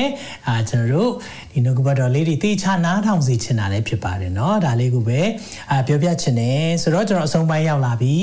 [0.47, 1.11] အာကျွန်တော်တို့
[1.53, 5.21] ဒီနှုတ်ကပတ်တော်လေးတွေသေချာနားထောင်စေချင်တာလည်းဖြစ်ပါတယ်နော်ဒါလေးကိုပဲ
[5.71, 8.15] အာပြောပြချင်တယ်ဆိုတော့ကျွန်တော်အဆုံးပိုင်းရောက်လာပြီ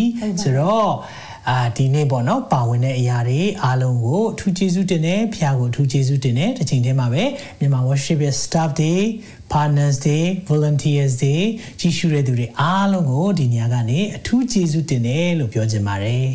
[0.43, 0.91] ဆိုတော့
[1.51, 7.25] အာဒီနေ့ပေါ့နော်ပါဝင်တဲ့အရာတွေအားလုံးကိုအထူးကျေးဇူးတင်တယ်ဖခင်ကိုအထူးကျေးဇူးတင်တယ်တစ်ချိန်တည်းမှာပဲ
[7.59, 8.95] မြန်မာ worship ရဲ့ staff တွေ
[9.53, 10.19] partners တွေ
[10.49, 11.37] volunteers တွေ
[11.81, 16.27] ကြီးစုတဲ့သူတွေအားလုံးကိုဒီညကနေအထူးကျေးဇူးတင်တယ်လို့ပြောချင်ပါတယ်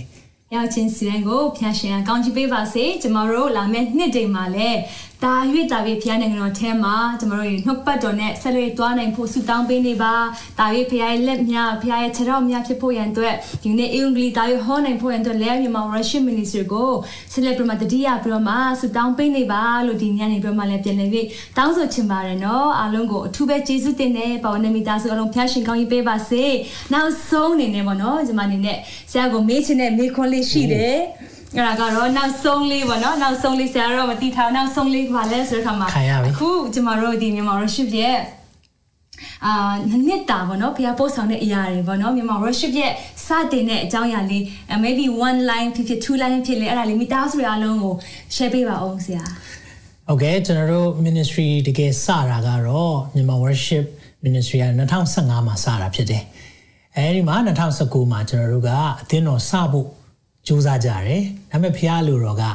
[0.56, 4.80] ရောက်ချင်းစီတိုင်းကိုဖျာရှင်ကောင်းချီးပေးပါစေကျမတို့လာမယ့်နှစ်တိမ်မှာလည်း
[5.24, 5.36] တာ၍
[5.72, 10.14] တာ၍ဖျားနိုင်ငံတော်ထဲမှာကျမတို့နှုတ်ပတ်တော်နဲ့ဆက်လက်သွားနိုင်ဖို့ဆုတောင်းပေးနေပါ
[10.60, 16.92] တာ၍ဖျားရဲ့လက်များဖျားရဲ့ခြေထောက်များဖြစ်ဖို့ရန်အတွက်ဒီနေ့အင်္ဂလိပ်တာ၍ဟောနိုင်ဖို့ရန်အတွက်လဲမြန်မာ worship ministry ကို
[17.34, 21.28] ဆက်လက်ပြီးမှတတိယပြီးတော့မှဆုတောင်းပေးနေပါလို့ဒီညနေပြီးမှလည်းပြန်လည်ပြီး
[21.58, 26.44] တောင်းဆိုချင်ပါတယ်နော်အားလုံးကိုအထူးပဲကျေးဇူးတင်နေပါဝင်မိသားစုအလုံးဖျားရှင်ကောင်းကြီးပေးပါစေ
[26.94, 28.78] နောက်ဆုံးအနေနဲ့ပေါ့နော်ကျမအနေနဲ့
[29.12, 30.98] ဆရာကိုမေးချင်တဲ့မေးခွန်းလေးရှိတယ်
[31.56, 35.88] အဲ့ဒါကတော့နောက်ဆုံးလေးပေါ့နော်နောက်ဆုံးလေးဆရာတော့မတိထားနောက်ဆုံးလေးပါလဲဆိုတဲ့ခါမှာ
[36.28, 38.18] အခုကျမတို့ဒီမြန်မာ worship ရဲ့
[39.46, 39.74] အာ
[40.08, 42.92] နှစ်တာပေါ့နော်ဖျားပို့ဆောင်တဲ့အရာတွေပေါ့နော်မြန်မာ worship ရဲ့
[43.26, 44.44] စတင်တဲ့အကြောင်းအရာလေး
[44.84, 47.96] maybe one line ဖြစ်ဖြစ် two line ဖြစ်လေအဲ့ဒါလေးမိသားစုတွေအားလုံးကို
[48.36, 49.24] share ပေးပါအောင်ဆရာ
[50.08, 53.86] ဟုတ်ကဲ့ကျွန်တော်တို့ ministry တကယ်စတာကတော့မြန်မာ worship
[54.26, 54.66] ministry က
[55.08, 56.24] 2015မှာစတာဖြစ်တယ်
[56.96, 57.36] အဲဒီမှာ
[57.74, 58.70] 2019မှာကျွန်တော်တို့က
[59.02, 59.88] အသင်းတော်စဖို့
[60.48, 61.22] စူးစမ်းကြတယ်။
[61.52, 62.46] ဒါပေမဲ့ဖျားလူတော်က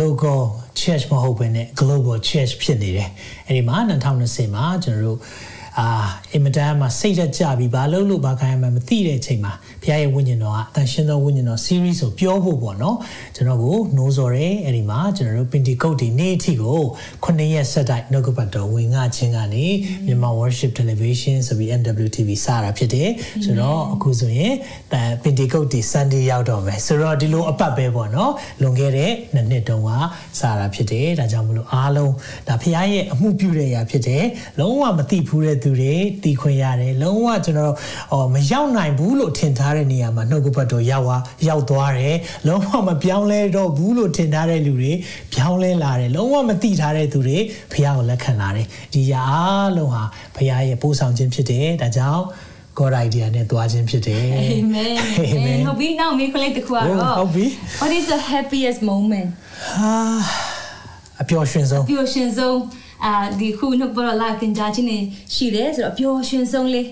[0.00, 0.40] local
[0.80, 3.10] church မဟုတ်ဘဲနဲ့ global church ဖြစ်နေတယ်။
[3.46, 3.76] အဲဒီမှာ
[4.16, 5.18] 2020မှာကျွန်တော်တို့
[5.78, 5.86] အာ
[6.32, 9.52] အင်မတန်မှစိတ်သက်ကြပြီးဘာလို့လို့ဘာခိုင်းမှမသိတဲ့အချိန်မှာ
[9.88, 12.96] ဘုရားရဲ့ဝိညာဉ်တော်ကအတန်ရှင်းသောဝိညာဉ်တော် series ကိုပြောဖို့ပေါ့နော်
[13.36, 16.80] ကျွန်တော်ကိုနှိုးဆော်တယ်အဲ့ဒီမှာကျွန်တော်တို့ Pentecost ဒီနေ့အထိကို
[17.24, 19.66] 9ရက်ဆက်တိုက်နှုတ်ကပတ်တော်ဝင်ငါခြင်းကနေ
[20.06, 23.10] မြန်မာ worship television ဆိုပြီး NWTV စတာဖြစ်တယ်
[23.44, 24.52] ဆိုတော့အခုဆိုရင်
[25.22, 29.90] Pentecost ဒီ Sunday ရောက်တော့မယ်ဆိုတော့ဒီလိုအပတ်ပဲပေါ့နော်လွန်ခဲ့တဲ့နှစ်နှစ်တုန်းက
[30.40, 32.12] စတာဖြစ်တယ်ဒါကြောင့်မလို့အားလုံး
[32.48, 34.24] ဒါဘုရားရဲ့အမှုပြုတဲ့အရာဖြစ်တယ်
[34.60, 37.74] လုံးဝမသိဘူးတဲ့သူတွေတည်ခွင့်ရတယ်လုံးဝကျွန်တော်
[38.12, 42.16] ဟောမရောက်နိုင်ဘူးလို့ထင်ထားတဲ့နေရာမှာနှုတ်ကပတ်တော်ရောက်သွားရောက်သွားတယ်
[42.48, 44.92] လုံးဝမပြောင်းလဲတော့ဘူးလို့ထင်ထားတဲ့လူတွေ
[45.34, 47.38] ပြောင်းလဲလာတယ်လုံးဝမသိထားတဲ့သူတွေ
[47.72, 50.04] ဖခင်ကိုလက်ခံလာတယ်ဒီရာအားလုံးဟာ
[50.36, 52.24] ဖခင်ရဲ့ပို့ဆောင်ခြင်းဖြစ်တယ်ဒါကြောင့်
[52.78, 54.22] God idea နဲ့သွားခြင်းဖြစ်တယ်
[54.58, 54.96] Amen
[55.34, 57.46] Amen ဟုတ်ပြီနောက်မေးခွန်းလေးတစ်ခုကတော့ဟုတ်ပြီ
[57.80, 59.28] What is the happiest moment
[59.76, 59.94] ဟာ
[61.22, 62.58] အပျော်ရွှင်ဆုံးအပျော်ရွှင်ဆုံး
[63.04, 64.98] အာဒီခုနှုတ်ပေါ်လာခင်ကြချင်းနေ
[65.34, 66.86] ရှိတယ်ဆိုတော့အပျော်ရွှင်ဆုံးလေး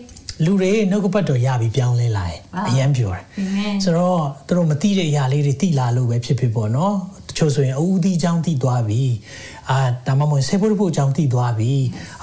[0.44, 3.24] လူတွေနှုတ်ကပတ်တော်ရပြီးပြောင်းလဲလာတယ်အယံပြောတယ်
[3.84, 6.94] ဆိုတော့သူတို့မသိတဲ့အရာလေးတွေသိလာလို့ပဲဖြစ်ဖြစ်ပေါ့နော်
[7.28, 9.02] တချို့ဆိုရင်အူးသီးချောင်းသိသွားပြီ
[9.70, 11.72] အာဒါမှမဟုတ်ဆေးဖို့ဖို့ချောင်းသိသွားပြီ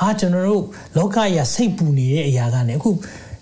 [0.01, 0.64] အာကျွန်တော်တို့
[0.97, 2.89] လောကကြီးစိတ်ပူနေတဲ့အရာကနေအခု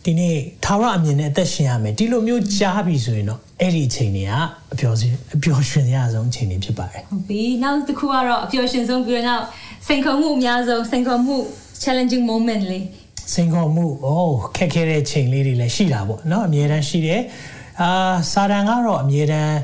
[0.06, 4.34] ဒီနေ့ထာဝရအမြင်နဲ့အသက်ရှင်ရမယ်ဒီလိုမျိုးကြားပြီဆိုရင်တော့အဲ့ဒီအချိန်တွေက
[4.74, 5.02] အပျော်စ
[5.36, 9.44] အပျော်ရွှင်ရဆုံးအချိန်တွေဖြစ်ပါတယ်ဟုတ်ပြီနောက်တစ်ခုကတော့အပျော်ရွှင်ဆုံးပြီးတော့နောက်
[9.88, 11.36] စိန်ခေါ်မှုအများဆုံးစိန်ခေါ်မှု
[11.84, 12.86] challenging moment လေး
[13.33, 17.23] စိန်ခေါ်မှုအိုးခက်ခဲတဲ့ချိန်လေးတွေလည်းရှိတာပေါ့เนาะအမြဲတမ်းရှိတယ်
[17.83, 17.91] အာ
[18.33, 19.57] စာတန်ကတော့အမြဲတမ်း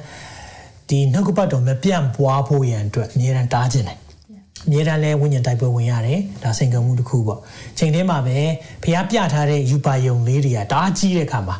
[0.89, 3.99] ဒီနှုတ်ကပတ်တော်မပြန့်ပွားဖို့ရန်အတွက်အမြဲတမ်းတားခြင်းတယ်
[4.67, 7.41] အမြဲတမ်းလဲဝိညာဉ်တိုက်ပွဲဝင်ရတယ်ဒါစိန်ခေါ်မှုတစ်ခုပေါ့
[7.79, 8.39] ချိန်ထဲမှာပဲ
[8.83, 11.57] ဖះပြထားတဲ့ယူပါယုံလေးတွေကတားကြီးတဲ့ခါမှာ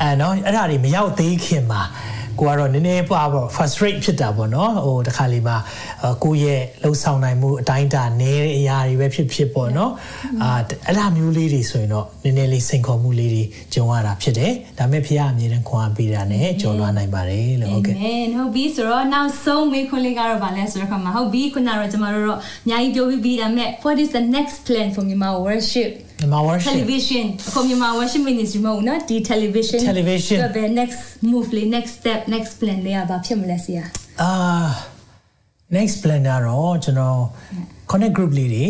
[0.00, 1.80] အဲเนาะအဲ့ဒါတွေမရောက်သေးခင်မှာ
[2.39, 5.57] ကိုကတော့နည်းနည်းပါပေါ့ frustrate ဖြစ်တာပေါ့နော်ဟိုတခါလေးမှာ
[6.23, 9.91] ကိုယ့်ရဲ့လှုပ်ဆောင်နိုင်မှုအတိုင်းတာနည်းတဲ့အရာတွေပဲဖြစ်ဖြစ်ပေါ့နော်
[10.43, 10.49] အာ
[10.87, 28.23] အဲ့ဒါမျိုးလေးတွေဆိုရင်တော့နည်းနည်းလေးစိန်ခေါ်မှုလေးတွေကြုံရတာဖြစ်တယ်ဒါပေမဲ့ဖခင်အမြဲတမ်းခွန်အားပေးတာနဲ့ကြော်လွှားနိုင်ပါတယ်လို့ဟုတ်ကဲ့ Amen ဟုတ်ပြီဆိုတော့နောက်ဆုံးမေးခွန်းလေးကတော့ဗာလဲဆိုတော့ခါမှာဟုတ်ပြီခုနကတော့ကျမတို့တော့အများကြီးပြောပြီးပြီးဒါပေမဲ့ what is the next plan for Myanmar worship မြန်မာ worship television အခုမြန်မာ worship
[28.29, 30.99] ministry မဟုတ်နော်ဒီ television television ဆိုတော့ next
[31.31, 33.83] move လေး next step next plan လေးကဘာဖြစ်မလဲဆရာ
[34.21, 34.31] အာ
[35.77, 37.19] next plan ကတော့ကျွန်တော်
[37.91, 38.65] connect group လေးတွေ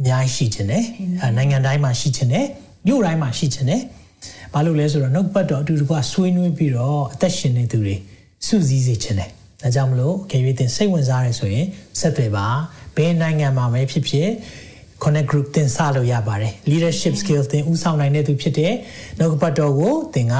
[0.00, 0.84] အများကြီးရှိချင်တယ်
[1.36, 2.46] နိုင်ငံတိုင်းမှာရှိချင်တယ်
[2.86, 3.80] မြို့တိုင်းမှာရှိချင်တယ်
[4.52, 7.96] ဘာလို့လဲဆိုတော့နှုတ်ပတ်တော်အတူတကွဆွေးနွေးပြီးတော့အသက်ရှင်နေသူတွေ
[8.46, 9.30] စုစည်းစေချင်တယ်
[9.62, 11.66] ဒါကြောင့်မလို့ခေရွေးတင်စိတ်ဝင်စားရဲဆိုရင်
[12.00, 12.46] ဆက်သွယ်ပါ
[12.96, 14.28] ဘယ်နိုင်ငံမှာပဲဖြစ်ဖြစ်
[15.04, 18.72] connect group သင်စလို့ရပါတယ် leadership skills သင်ဦးဆောင်နိုင်တဲ့သူဖြစ်တဲ့
[19.18, 20.36] နှုတ်ပတ်တော်ကိုသင်က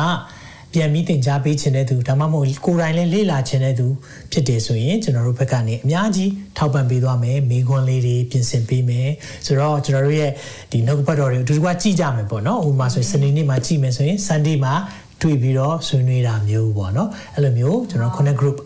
[0.75, 3.87] ပြန်ပြီးသင်ကြားပေးခြင်းတဲ့သူဒါမှမဟုတ်ကိုယ်တိုင်လည်းလေ့လာခြင်းတဲ့သူ
[4.33, 9.09] ဖြစ်တယ်ဆိုရင်ကျွန်တော်တို့ဘက်ကနေအများကြီးထောက်ပံ့ပေးသွားမယ်မိခွန်းလေးတွေပြင်ဆင်ပေးမယ်
[9.47, 10.31] ဆိုတော့ကျွန်တော်တို့ရဲ့
[10.73, 14.75] ဒီနှုတ်ပတ်တော်တွေအတူတူကကြည့်ကြမယ်ပေါ့နော်ဥပမာဆိုရင်စနေနေ့မှာကြည့်မယ်ဆိုရင် Sunday မှာ
[15.23, 18.57] တွေ့ပြီးတော့ဆွေးနွေးတာမျိုးပေါ့နော်အဲ့လိုမျိုးကျွန်တော် connect group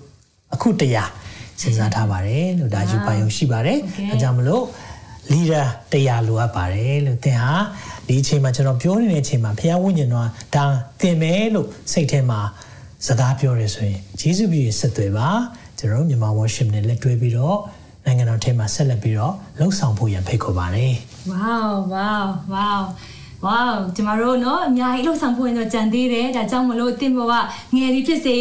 [0.55, 1.11] အခုတရား
[1.61, 3.79] စဉ်းစားထားပါတယ်လို့ဒါယူပါယုံရှိပါတယ်
[4.11, 4.65] အဲကြောင့်မလို့
[5.33, 5.63] လီဒါ
[5.93, 7.55] တရားလိုအပ်ပါတယ်လို့သင်ဟာ
[8.09, 10.65] ဒီအချိန်မှာကျွန်တော်ပြောနေတဲ့အချိန်မှာဘုရားဝိညာဉ်တော်ဒါ
[11.01, 12.41] သင်မယ်လို့စိတ်ထဲမှာ
[13.07, 15.29] စကားပြောရဆိုရင်ယေရှုပြည့်ဆက်သွယ်ပါ
[15.79, 17.59] ကျွန်တော်မြန်မာဝါရှင်နဲ့လက်တွဲပြီးတော့
[18.05, 20.95] နိုင်ငံတော်ထဲမှာဆက်လက်ပြီးတော့လှုပ်ဆောင်ဖို့ရန်ဖိတ်ခေါ်ပါတယ်။
[21.33, 22.25] Wow wow
[22.55, 22.81] wow
[23.45, 23.61] ဝေါ
[23.95, 27.33] ကျမတို့နော်အများကြီးလှုပ်ဆောင်ဖို့ရင်တော့ကြံသေးတယ်ဒါကြောင့်မလို့အစ်မက
[27.75, 28.37] ငယ်ဒီဖြစ်စေ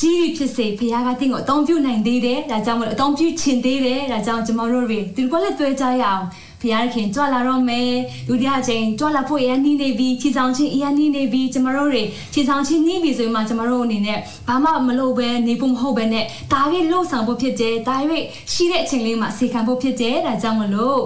[0.00, 6.24] ကြီးရီဖြစ်စေဖခင်ကတင့်ကိုအသုံးပြုနိုင်သေးတယ်ဒါကြောင့်မလို့အသုံးပြုချင်သေးတယ်ဒါကြောင့်ကျမတို့တွေဒီကွက်လက်သွဲကြရအောင်
[6.60, 7.90] ဖခင်ခင်ကြွလာတော့မယ်
[8.28, 12.02] ဒုတိယအချိန်ကြွလာဖို့အရင်နှီးနေပြီခြေဆောင်ချင်းအရင်နှီးနေပြီကျမတို့တွေ
[12.34, 14.18] ခြေဆောင်ချင်းနှီးပြီဆိုရင်မှကျမတို့အနေနဲ့
[14.48, 21.00] ဘာမှမလုပ်ဘဲနေဖို့မဟုတ်ဘဲနဲ့ဒါရွေးလှုပ်ဆောင်ဖို့ဖြစ်တယ်ဒါရွေးရှိတဲ့အချိန်လေးမှာစေခံဖို့ဖြစ်တယ်ဒါကြောင့်မလို့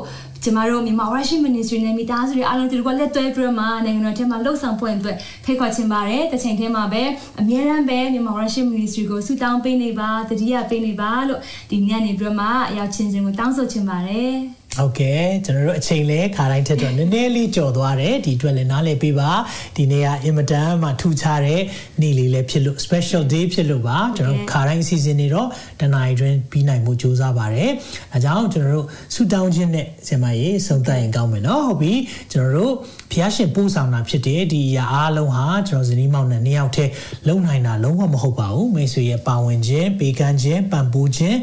[0.44, 7.02] ကျမတို့မြန်မာ worship ministry နဲ့မိသားစုတွေအားလုံးဒီကွက်လက်တွဲပြီးတော့မှနိုင်ငံတော်ထဲမှာလှုပ်ဆောင်ဖို့အတွက်ဖိတ်ခေါ်ချင်ပါတယ်။တစ်ချိန်တည်းမှာပဲ
[7.40, 14.38] အမြဲတမ်းပဲမြန်မာ worship ministry ကိုဆုတောင်းပေးနေပါတတိယပေးနေပါလို့ဒီညနေပြီးတော့မှအရောက်ချင်းချင်းကိုတောင်းဆိုချင်ပါတယ်။
[14.76, 19.30] ဟုတ်ကဲ့ကျွန်တော်တို့အချိန်လဲခါတိုင်းထက်တော့နည်းနည်းလေးကြော်သွားတယ်ဒီအတွက်လည်းနားလည်ပေးပါ
[19.76, 21.62] ဒီနေ့ကအင်မတန်မှထူခြားတဲ့
[22.00, 25.48] နေ့လေးလည်းဖြစ်လို့ special day ဖြစ်လို့ပါကျွန်တော်ခါတိုင်းအစီအစဉ်တွေတော့
[25.80, 27.70] တနင်္လာရီတွင်ပြီးနိုင်မှုစူးစမ်းပါတယ်
[28.14, 31.94] အဲကြောင့်ကျွန်တော်တို့ဆူတောင်းခြင်းနဲ့ဆင်မရေဆုံးသက်ရင်ကောင်းမယ်နော်ဟုတ်ပြီ
[32.32, 32.74] ကျွန်တော်တို့
[33.12, 36.90] ဖျားရှင်ပို့ဆောင်တာဖြစ်တဲ့ဒီအရာအားလုံးဟာကျွန်တော်ဇနီးမောင်နဲ့နှစ်ယောက်တည်း
[37.28, 41.38] လုံနိုင်တာလုံးဝမဟုတ်ပါဘူးမိတ်ဆွေရဲ့ပါဝင်ခြင်းပေးကမ်းခြင်းပံ့ပိုးခြင်း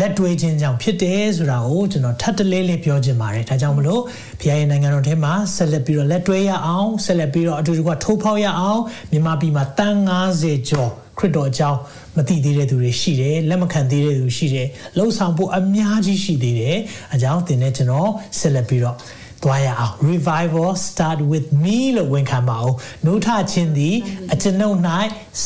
[0.00, 4.02] လက်တွဲခြင်းကြောင့်ဖြစ်တယ်ဆိုတာကိုကျွန်တော်ထပ်တလဲလေးပြောချင်ပါတယ်ဒါကြောင့်မလို့
[4.40, 8.80] ဖခင်ရဲ့နိုင်ငံတော်ထဲမှာဆက်လက်ပြီးတော့လက်တွဲရအောင်ဆက်လက်ပြီးတော့အတူတူကထိုးဖောက်ရအောင်
[9.10, 9.96] မြန်မာပြည်မှာတန်
[10.32, 11.78] 90ကျော်ခရစ်တော်အကြောင်း
[12.16, 14.66] မသိသေးတဲ့သူတွေရှိတယ်လက်မခံသေးတဲ့သူရှိတယ်
[14.96, 16.76] လှုပ်ဆောင်ဖို့အများကြီးရှိသေးတယ်
[17.14, 18.96] အကြောင်းသင်နဲ့ကျွန်တော်ဆက်လက်ပြီးတော့
[19.45, 23.95] သွားရအောင် revival start with me လို့ဝန်ခံပါအောင်နှုတ်ထခြင်းသည်
[24.33, 24.77] အကျွန်ုပ်၌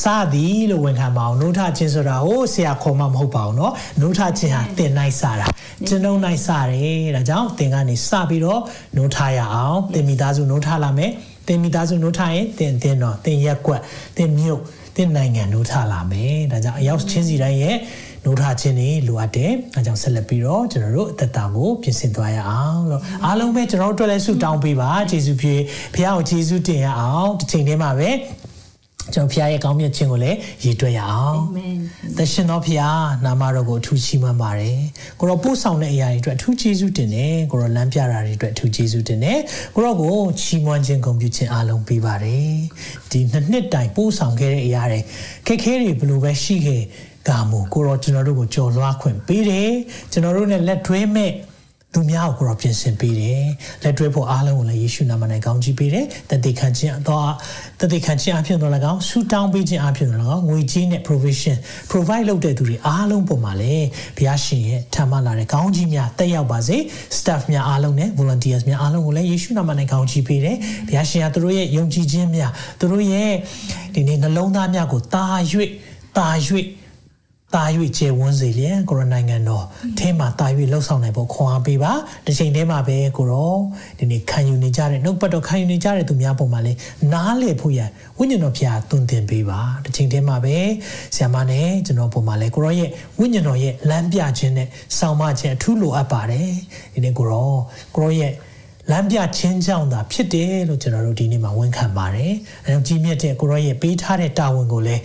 [0.01, 0.03] စ
[0.33, 5.47] သည်လို့ဝန်ခံပါအောင်နှုတ်ထခြင်းဆိုတာဟိုဆရာခေါ်မှမဟုတ်ပါဘူးเนาะနှုတ်ထခြင်းဟာသင်၌စတာ
[5.87, 8.61] ကျွန်ုပ်၌စတယ်ဒါကြောင့်သင်ကနေစပြီးတော့
[8.95, 11.11] နှုတ်ထရအောင်သင်မိသားစုနှုတ်ထလာမယ်
[11.47, 13.81] သင်မိသားစုနှုတ်ထရင်သင်သင်တော့သင်ရက်ကွက်
[14.17, 14.61] သင်မြို့
[14.95, 17.77] သင်နိုင်ငံနှုတ်ထလာမယ်ဒါကြောင့်အရောက်ချင်းစီတိုင်းရဲ့
[18.24, 25.54] နိုးထခြင်းတွေလိုအပ်တယ်။အဲကြောင့်ဆက်လက်ပြီးတော့ကျွန်တော်တို့အသက်တာကိုပြင်ဆင်သွားရအောင်လို့အားလုံးပဲကျွန်တော်တို့အတွက်လည်းဆုတောင်းပေးပါ။ယေရှုပြေ
[25.94, 28.10] ဖခင်ကိုယေရှုတင်ရအောင်ဒီချိန်ထဲမှာပဲ
[29.14, 31.76] ကျွန်တော်ဖခင်ရဲ့ကောင်းမြတ်ခြင်းကိုလည်းရည်တွက်ရအောင်အာမင်
[32.18, 32.94] သရှင်တော်ဖခင်
[33.24, 34.78] နာမတော်ကိုအထူးချီးမွမ်းပါတယ်
[35.20, 39.38] ကိုရောပို့ဆောင်တဲ့အရာတွေအတွက်အထူးကျေးဇူးတင်တယ်ကိုရောလမ်းပြတာတွေအတွက်အထူးကျေးဇူးတင်တယ်
[39.74, 42.52] ကိုရောကိုချီးမွမ်းခြင်းဂုဏ်ပြုခြင်းအားလုံးပေးပါတယ်
[43.10, 45.00] ဒီနှစ်နှစ်တိုင်ပို့ဆောင်ခဲ့တဲ့အရာတွေ
[45.46, 46.82] ခက်ခဲတွေဘယ်လိုပဲရှိခဲ့
[47.28, 49.72] ကာမူကိုရောကျွန်တော်တို့ကိုကြော်လွှားခွင့်ပေးတယ်
[50.12, 51.32] ကျွန်တော်တို့ ਨੇ လက်ထွေးမဲ့
[51.94, 53.44] သူများကိုကိုရောပြင်ဆင်ပေးတယ်
[53.82, 57.30] လက်တွဲဖို့အားလုံးကိုလည်းယေရှုနာမ၌ကောင်းချီးပေးတယ်တသက်ခံခြင်းတော့
[57.80, 61.56] တသက်ခံခြင်းအဖြစ်တော့လည်းကောင်းဆူတောင်းပေးခြင်းအဖြစ်တော့လည်းကောင်းငွေကြေးနဲ့ provision
[61.90, 66.76] provide လုပ်တဲ့သူတွေအားလုံးပုံမှာလည်းဘုရားရှင်ရဲ့ထမ်းမလာတဲ့ကောင်းကြီးများတက်ရောက်ပါစေ
[67.16, 70.56] staff များအားလုံးနဲ့ volunteers များအားလုံးကိုလည်းယေရှုနာမ၌ကောင်းချီးပေးတယ်
[70.88, 73.32] ဘုရားရှင်ကသူတို့ရဲ့ယုံကြည်ခြင်းများသူတို့ရဲ့
[73.94, 75.24] ဒီနေ့နှလုံးသားများကိုတာ၍
[76.18, 76.28] တာ၍
[77.54, 77.64] တာ၍
[77.98, 79.64] ကျေဝန်းစေလျက်ကိုရနိုင်ငံတော်
[79.98, 81.92] အဲမှာတာ၍လှုပ်ဆောင်နိုင်ဖို့ခွန်အားပေးပါ
[82.26, 83.54] တစ်ချိန်တည်းမှာပဲကိုရော
[83.98, 86.78] ဒီနေ့ခံယူနေကြတဲ့နှုတ်ပတ်တော်ခံယူနေကြတဲ့သူများပုံမှာလည်း
[87.12, 87.80] နားလေဖို့ရ
[88.18, 90.56] ဝိညာဉ်တော်ဖျားသွန်သင်ပေးပါတစ်ချိန်တည်းမှာပဲ
[91.16, 96.50] ဆ iam မနဲ့ကျွန်တော်ပုံမှာလည်းကိုရောရဲ့ဝိညာဉ်တော်ရဲ့လမ်းပြခြင်းနဲ့ဆောင်မခြင်းအထူးလိုအပ်ပါတယ်
[96.94, 97.50] ဒီနေ့ကိုရော
[97.96, 98.32] ကိုရောရဲ့
[98.90, 102.32] လမ်းပြချင်းကြောင့်သာဖြစ်တယ်လို့ကျွန်တော်တို့ဒီနေ့မှာဝန်ခံပါတယ်။
[102.64, 105.02] အဲကြောင့်ကြီးမြတ်တဲ့ကိုရောရဲ့ပေးထားတဲ့တာဝန်ကိုလည်း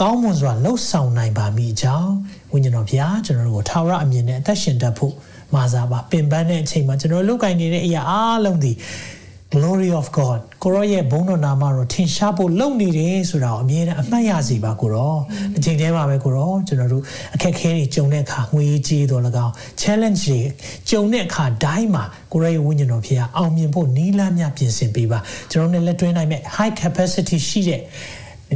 [0.00, 2.12] ကောင်းမွန်စွာလှုပ်ဆောင်နိုင်ပါမိကြောင်း
[2.52, 5.14] ဝိညာဉ်တော်ဘုရားကျွန်တော်တို့ကိုထာဝရအမြင်နဲ့အသက်ရှင်တတ်ဖို့
[5.54, 8.72] မာစာပါပင်ပန်းတဲ့အချိန်မှာကျွန်တော်လုတ်ကင်နေတဲ့အရာအားလုံးဒီ
[9.52, 15.16] glory of god ကိုရောရဲ့ဘုန်းတော်နာမတော်ထင်ရှားဖို့လုပ်နေတယ်ဆိုတာကိုအမြဲတမ်းအမှတ်ရစီပါကိုရော
[15.56, 17.02] အချိန်တည်းမှာပဲကိုရောကျွန်တော်တို့
[17.34, 20.40] အခက်အခဲတွေကြုံတဲ့အခါငွေကြီးတော်၎င်း challenge တွေ
[20.90, 25.18] ကြုံတဲ့အခါတိုင်းမှာကိုရောရဲ့ဝိညာဉ်တော်ဖြစ်အောင်မြင်ဖို့နီးလန်းများပြင်ဆင်ပေးပါ
[25.52, 27.80] ကျွန်တော်တို့လက်တွဲနိုင်မဲ့ high capacity ရှိတဲ့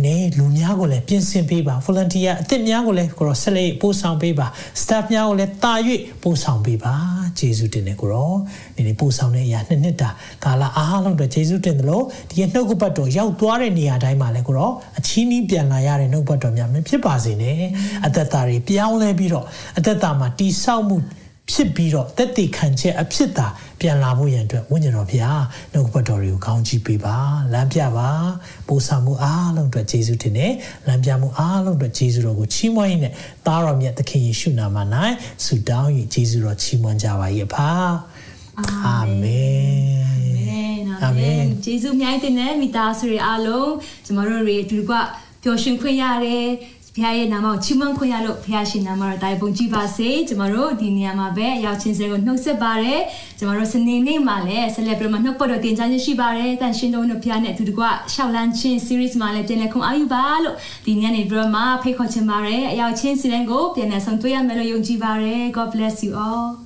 [0.07, 4.47] နည်းလူများကိုလည်းပြင်ဆင်ပေးပါ volunteer အသစ်များကိုလည်းကိုရောဆက်လက်ပို့ဆောင်ပေးပါ
[4.81, 5.75] staff များကိုလည်းတာ၍
[6.23, 6.95] ပို့ဆောင်ပေးပါ
[7.39, 8.33] ဂျေဇုတင်တယ်ကိုရော
[8.77, 10.11] ဒီနေ့ပို့ဆောင်တဲ့အရာနှစ်နှစ်တာ
[10.45, 17.57] ကာလအားလုံးအတွက်ဂျေဇုတင်တယ်လို့ဒီနှုတ်ကပတ်တော်ရောက်သွားတဲ့နေရာတိုင်းမှာလည်းကိုရောအချီးနှီးပြန်လာရတဲ့နှုတ်ပတ်တော်များမဖြစ်ပါစေနဲ့
[18.07, 19.45] အသက်တာတွေပြောင်းလဲပြီးတော့
[19.79, 20.97] အသက်တာမှာတိဆောက်မှု
[21.51, 23.47] ဖြစ်ပြီးတော့တက်တည်ခံချက်အဖြစ်သာ
[23.81, 25.43] ပြန်လာဖို့ရန်အတွက်ဝိညာဉ်တော်ဖျား
[25.73, 27.19] နှုတ်ပတ်တော်တွေကိုကောင်းချီးပေးပါ
[27.53, 28.11] လမ်းပြပါ
[28.69, 30.53] ပို့ဆောင်မှုအားလုံးအတွက်ယေရှုတင်နဲ့
[30.87, 33.13] လမ်းပြမှုအားလုံးအတွက်ယေရှုတော်ကိုချီးမွမ်းရင်းနဲ့
[33.47, 34.77] သားတော်မြတ်သခင်ယေရှုနာမ၌
[35.45, 37.71] ဆုတောင်း၍ယေရှုတော်ချီးမွမ်းကြပါ၏အဖာ
[38.87, 43.73] အာမင်အာမင်ယေရှုမြိုင်းတဲ့မိသားစုတွေအားလုံး
[44.05, 44.93] ကျမတို့တွေဒီက
[45.43, 46.47] ပျော်ရွှင်ခွင့်ရတယ်
[46.97, 53.01] ဘုရားရဲ့နာမကိုချီးမွမ်းခွင့်ရလို့ဘုရားရှင်နာမတော်တိုင်ပုံကြည်ပါစေကျမတို့ဒီနေရာမှာပဲရောက်ချင်းစဲကိုနှုတ်ဆက်ပါတယ်
[53.39, 66.66] ကျမတို့စနေနေ့မှာလည်းဆက်လက်ပြီးမှနှုတ်ပတ်တော်တင်ကြားခြင်းရှိပါတယ်တန်ရှင်တော်တို့ဘုရားနဲ့အတူတကွရှောက်လန်းချင်း series မှာလည်းပြန်လည်ခုံအားယူပါလို့ဒီညနေပြီးမှဖိတ်ခေါ်ချင်ပါတယ်အရောက်ချင်းစီတိုင်းကိုပြန်လည်ဆောင်တွေ့ရမယ်လို့ယုံကြည်ပါတယ် God bless you all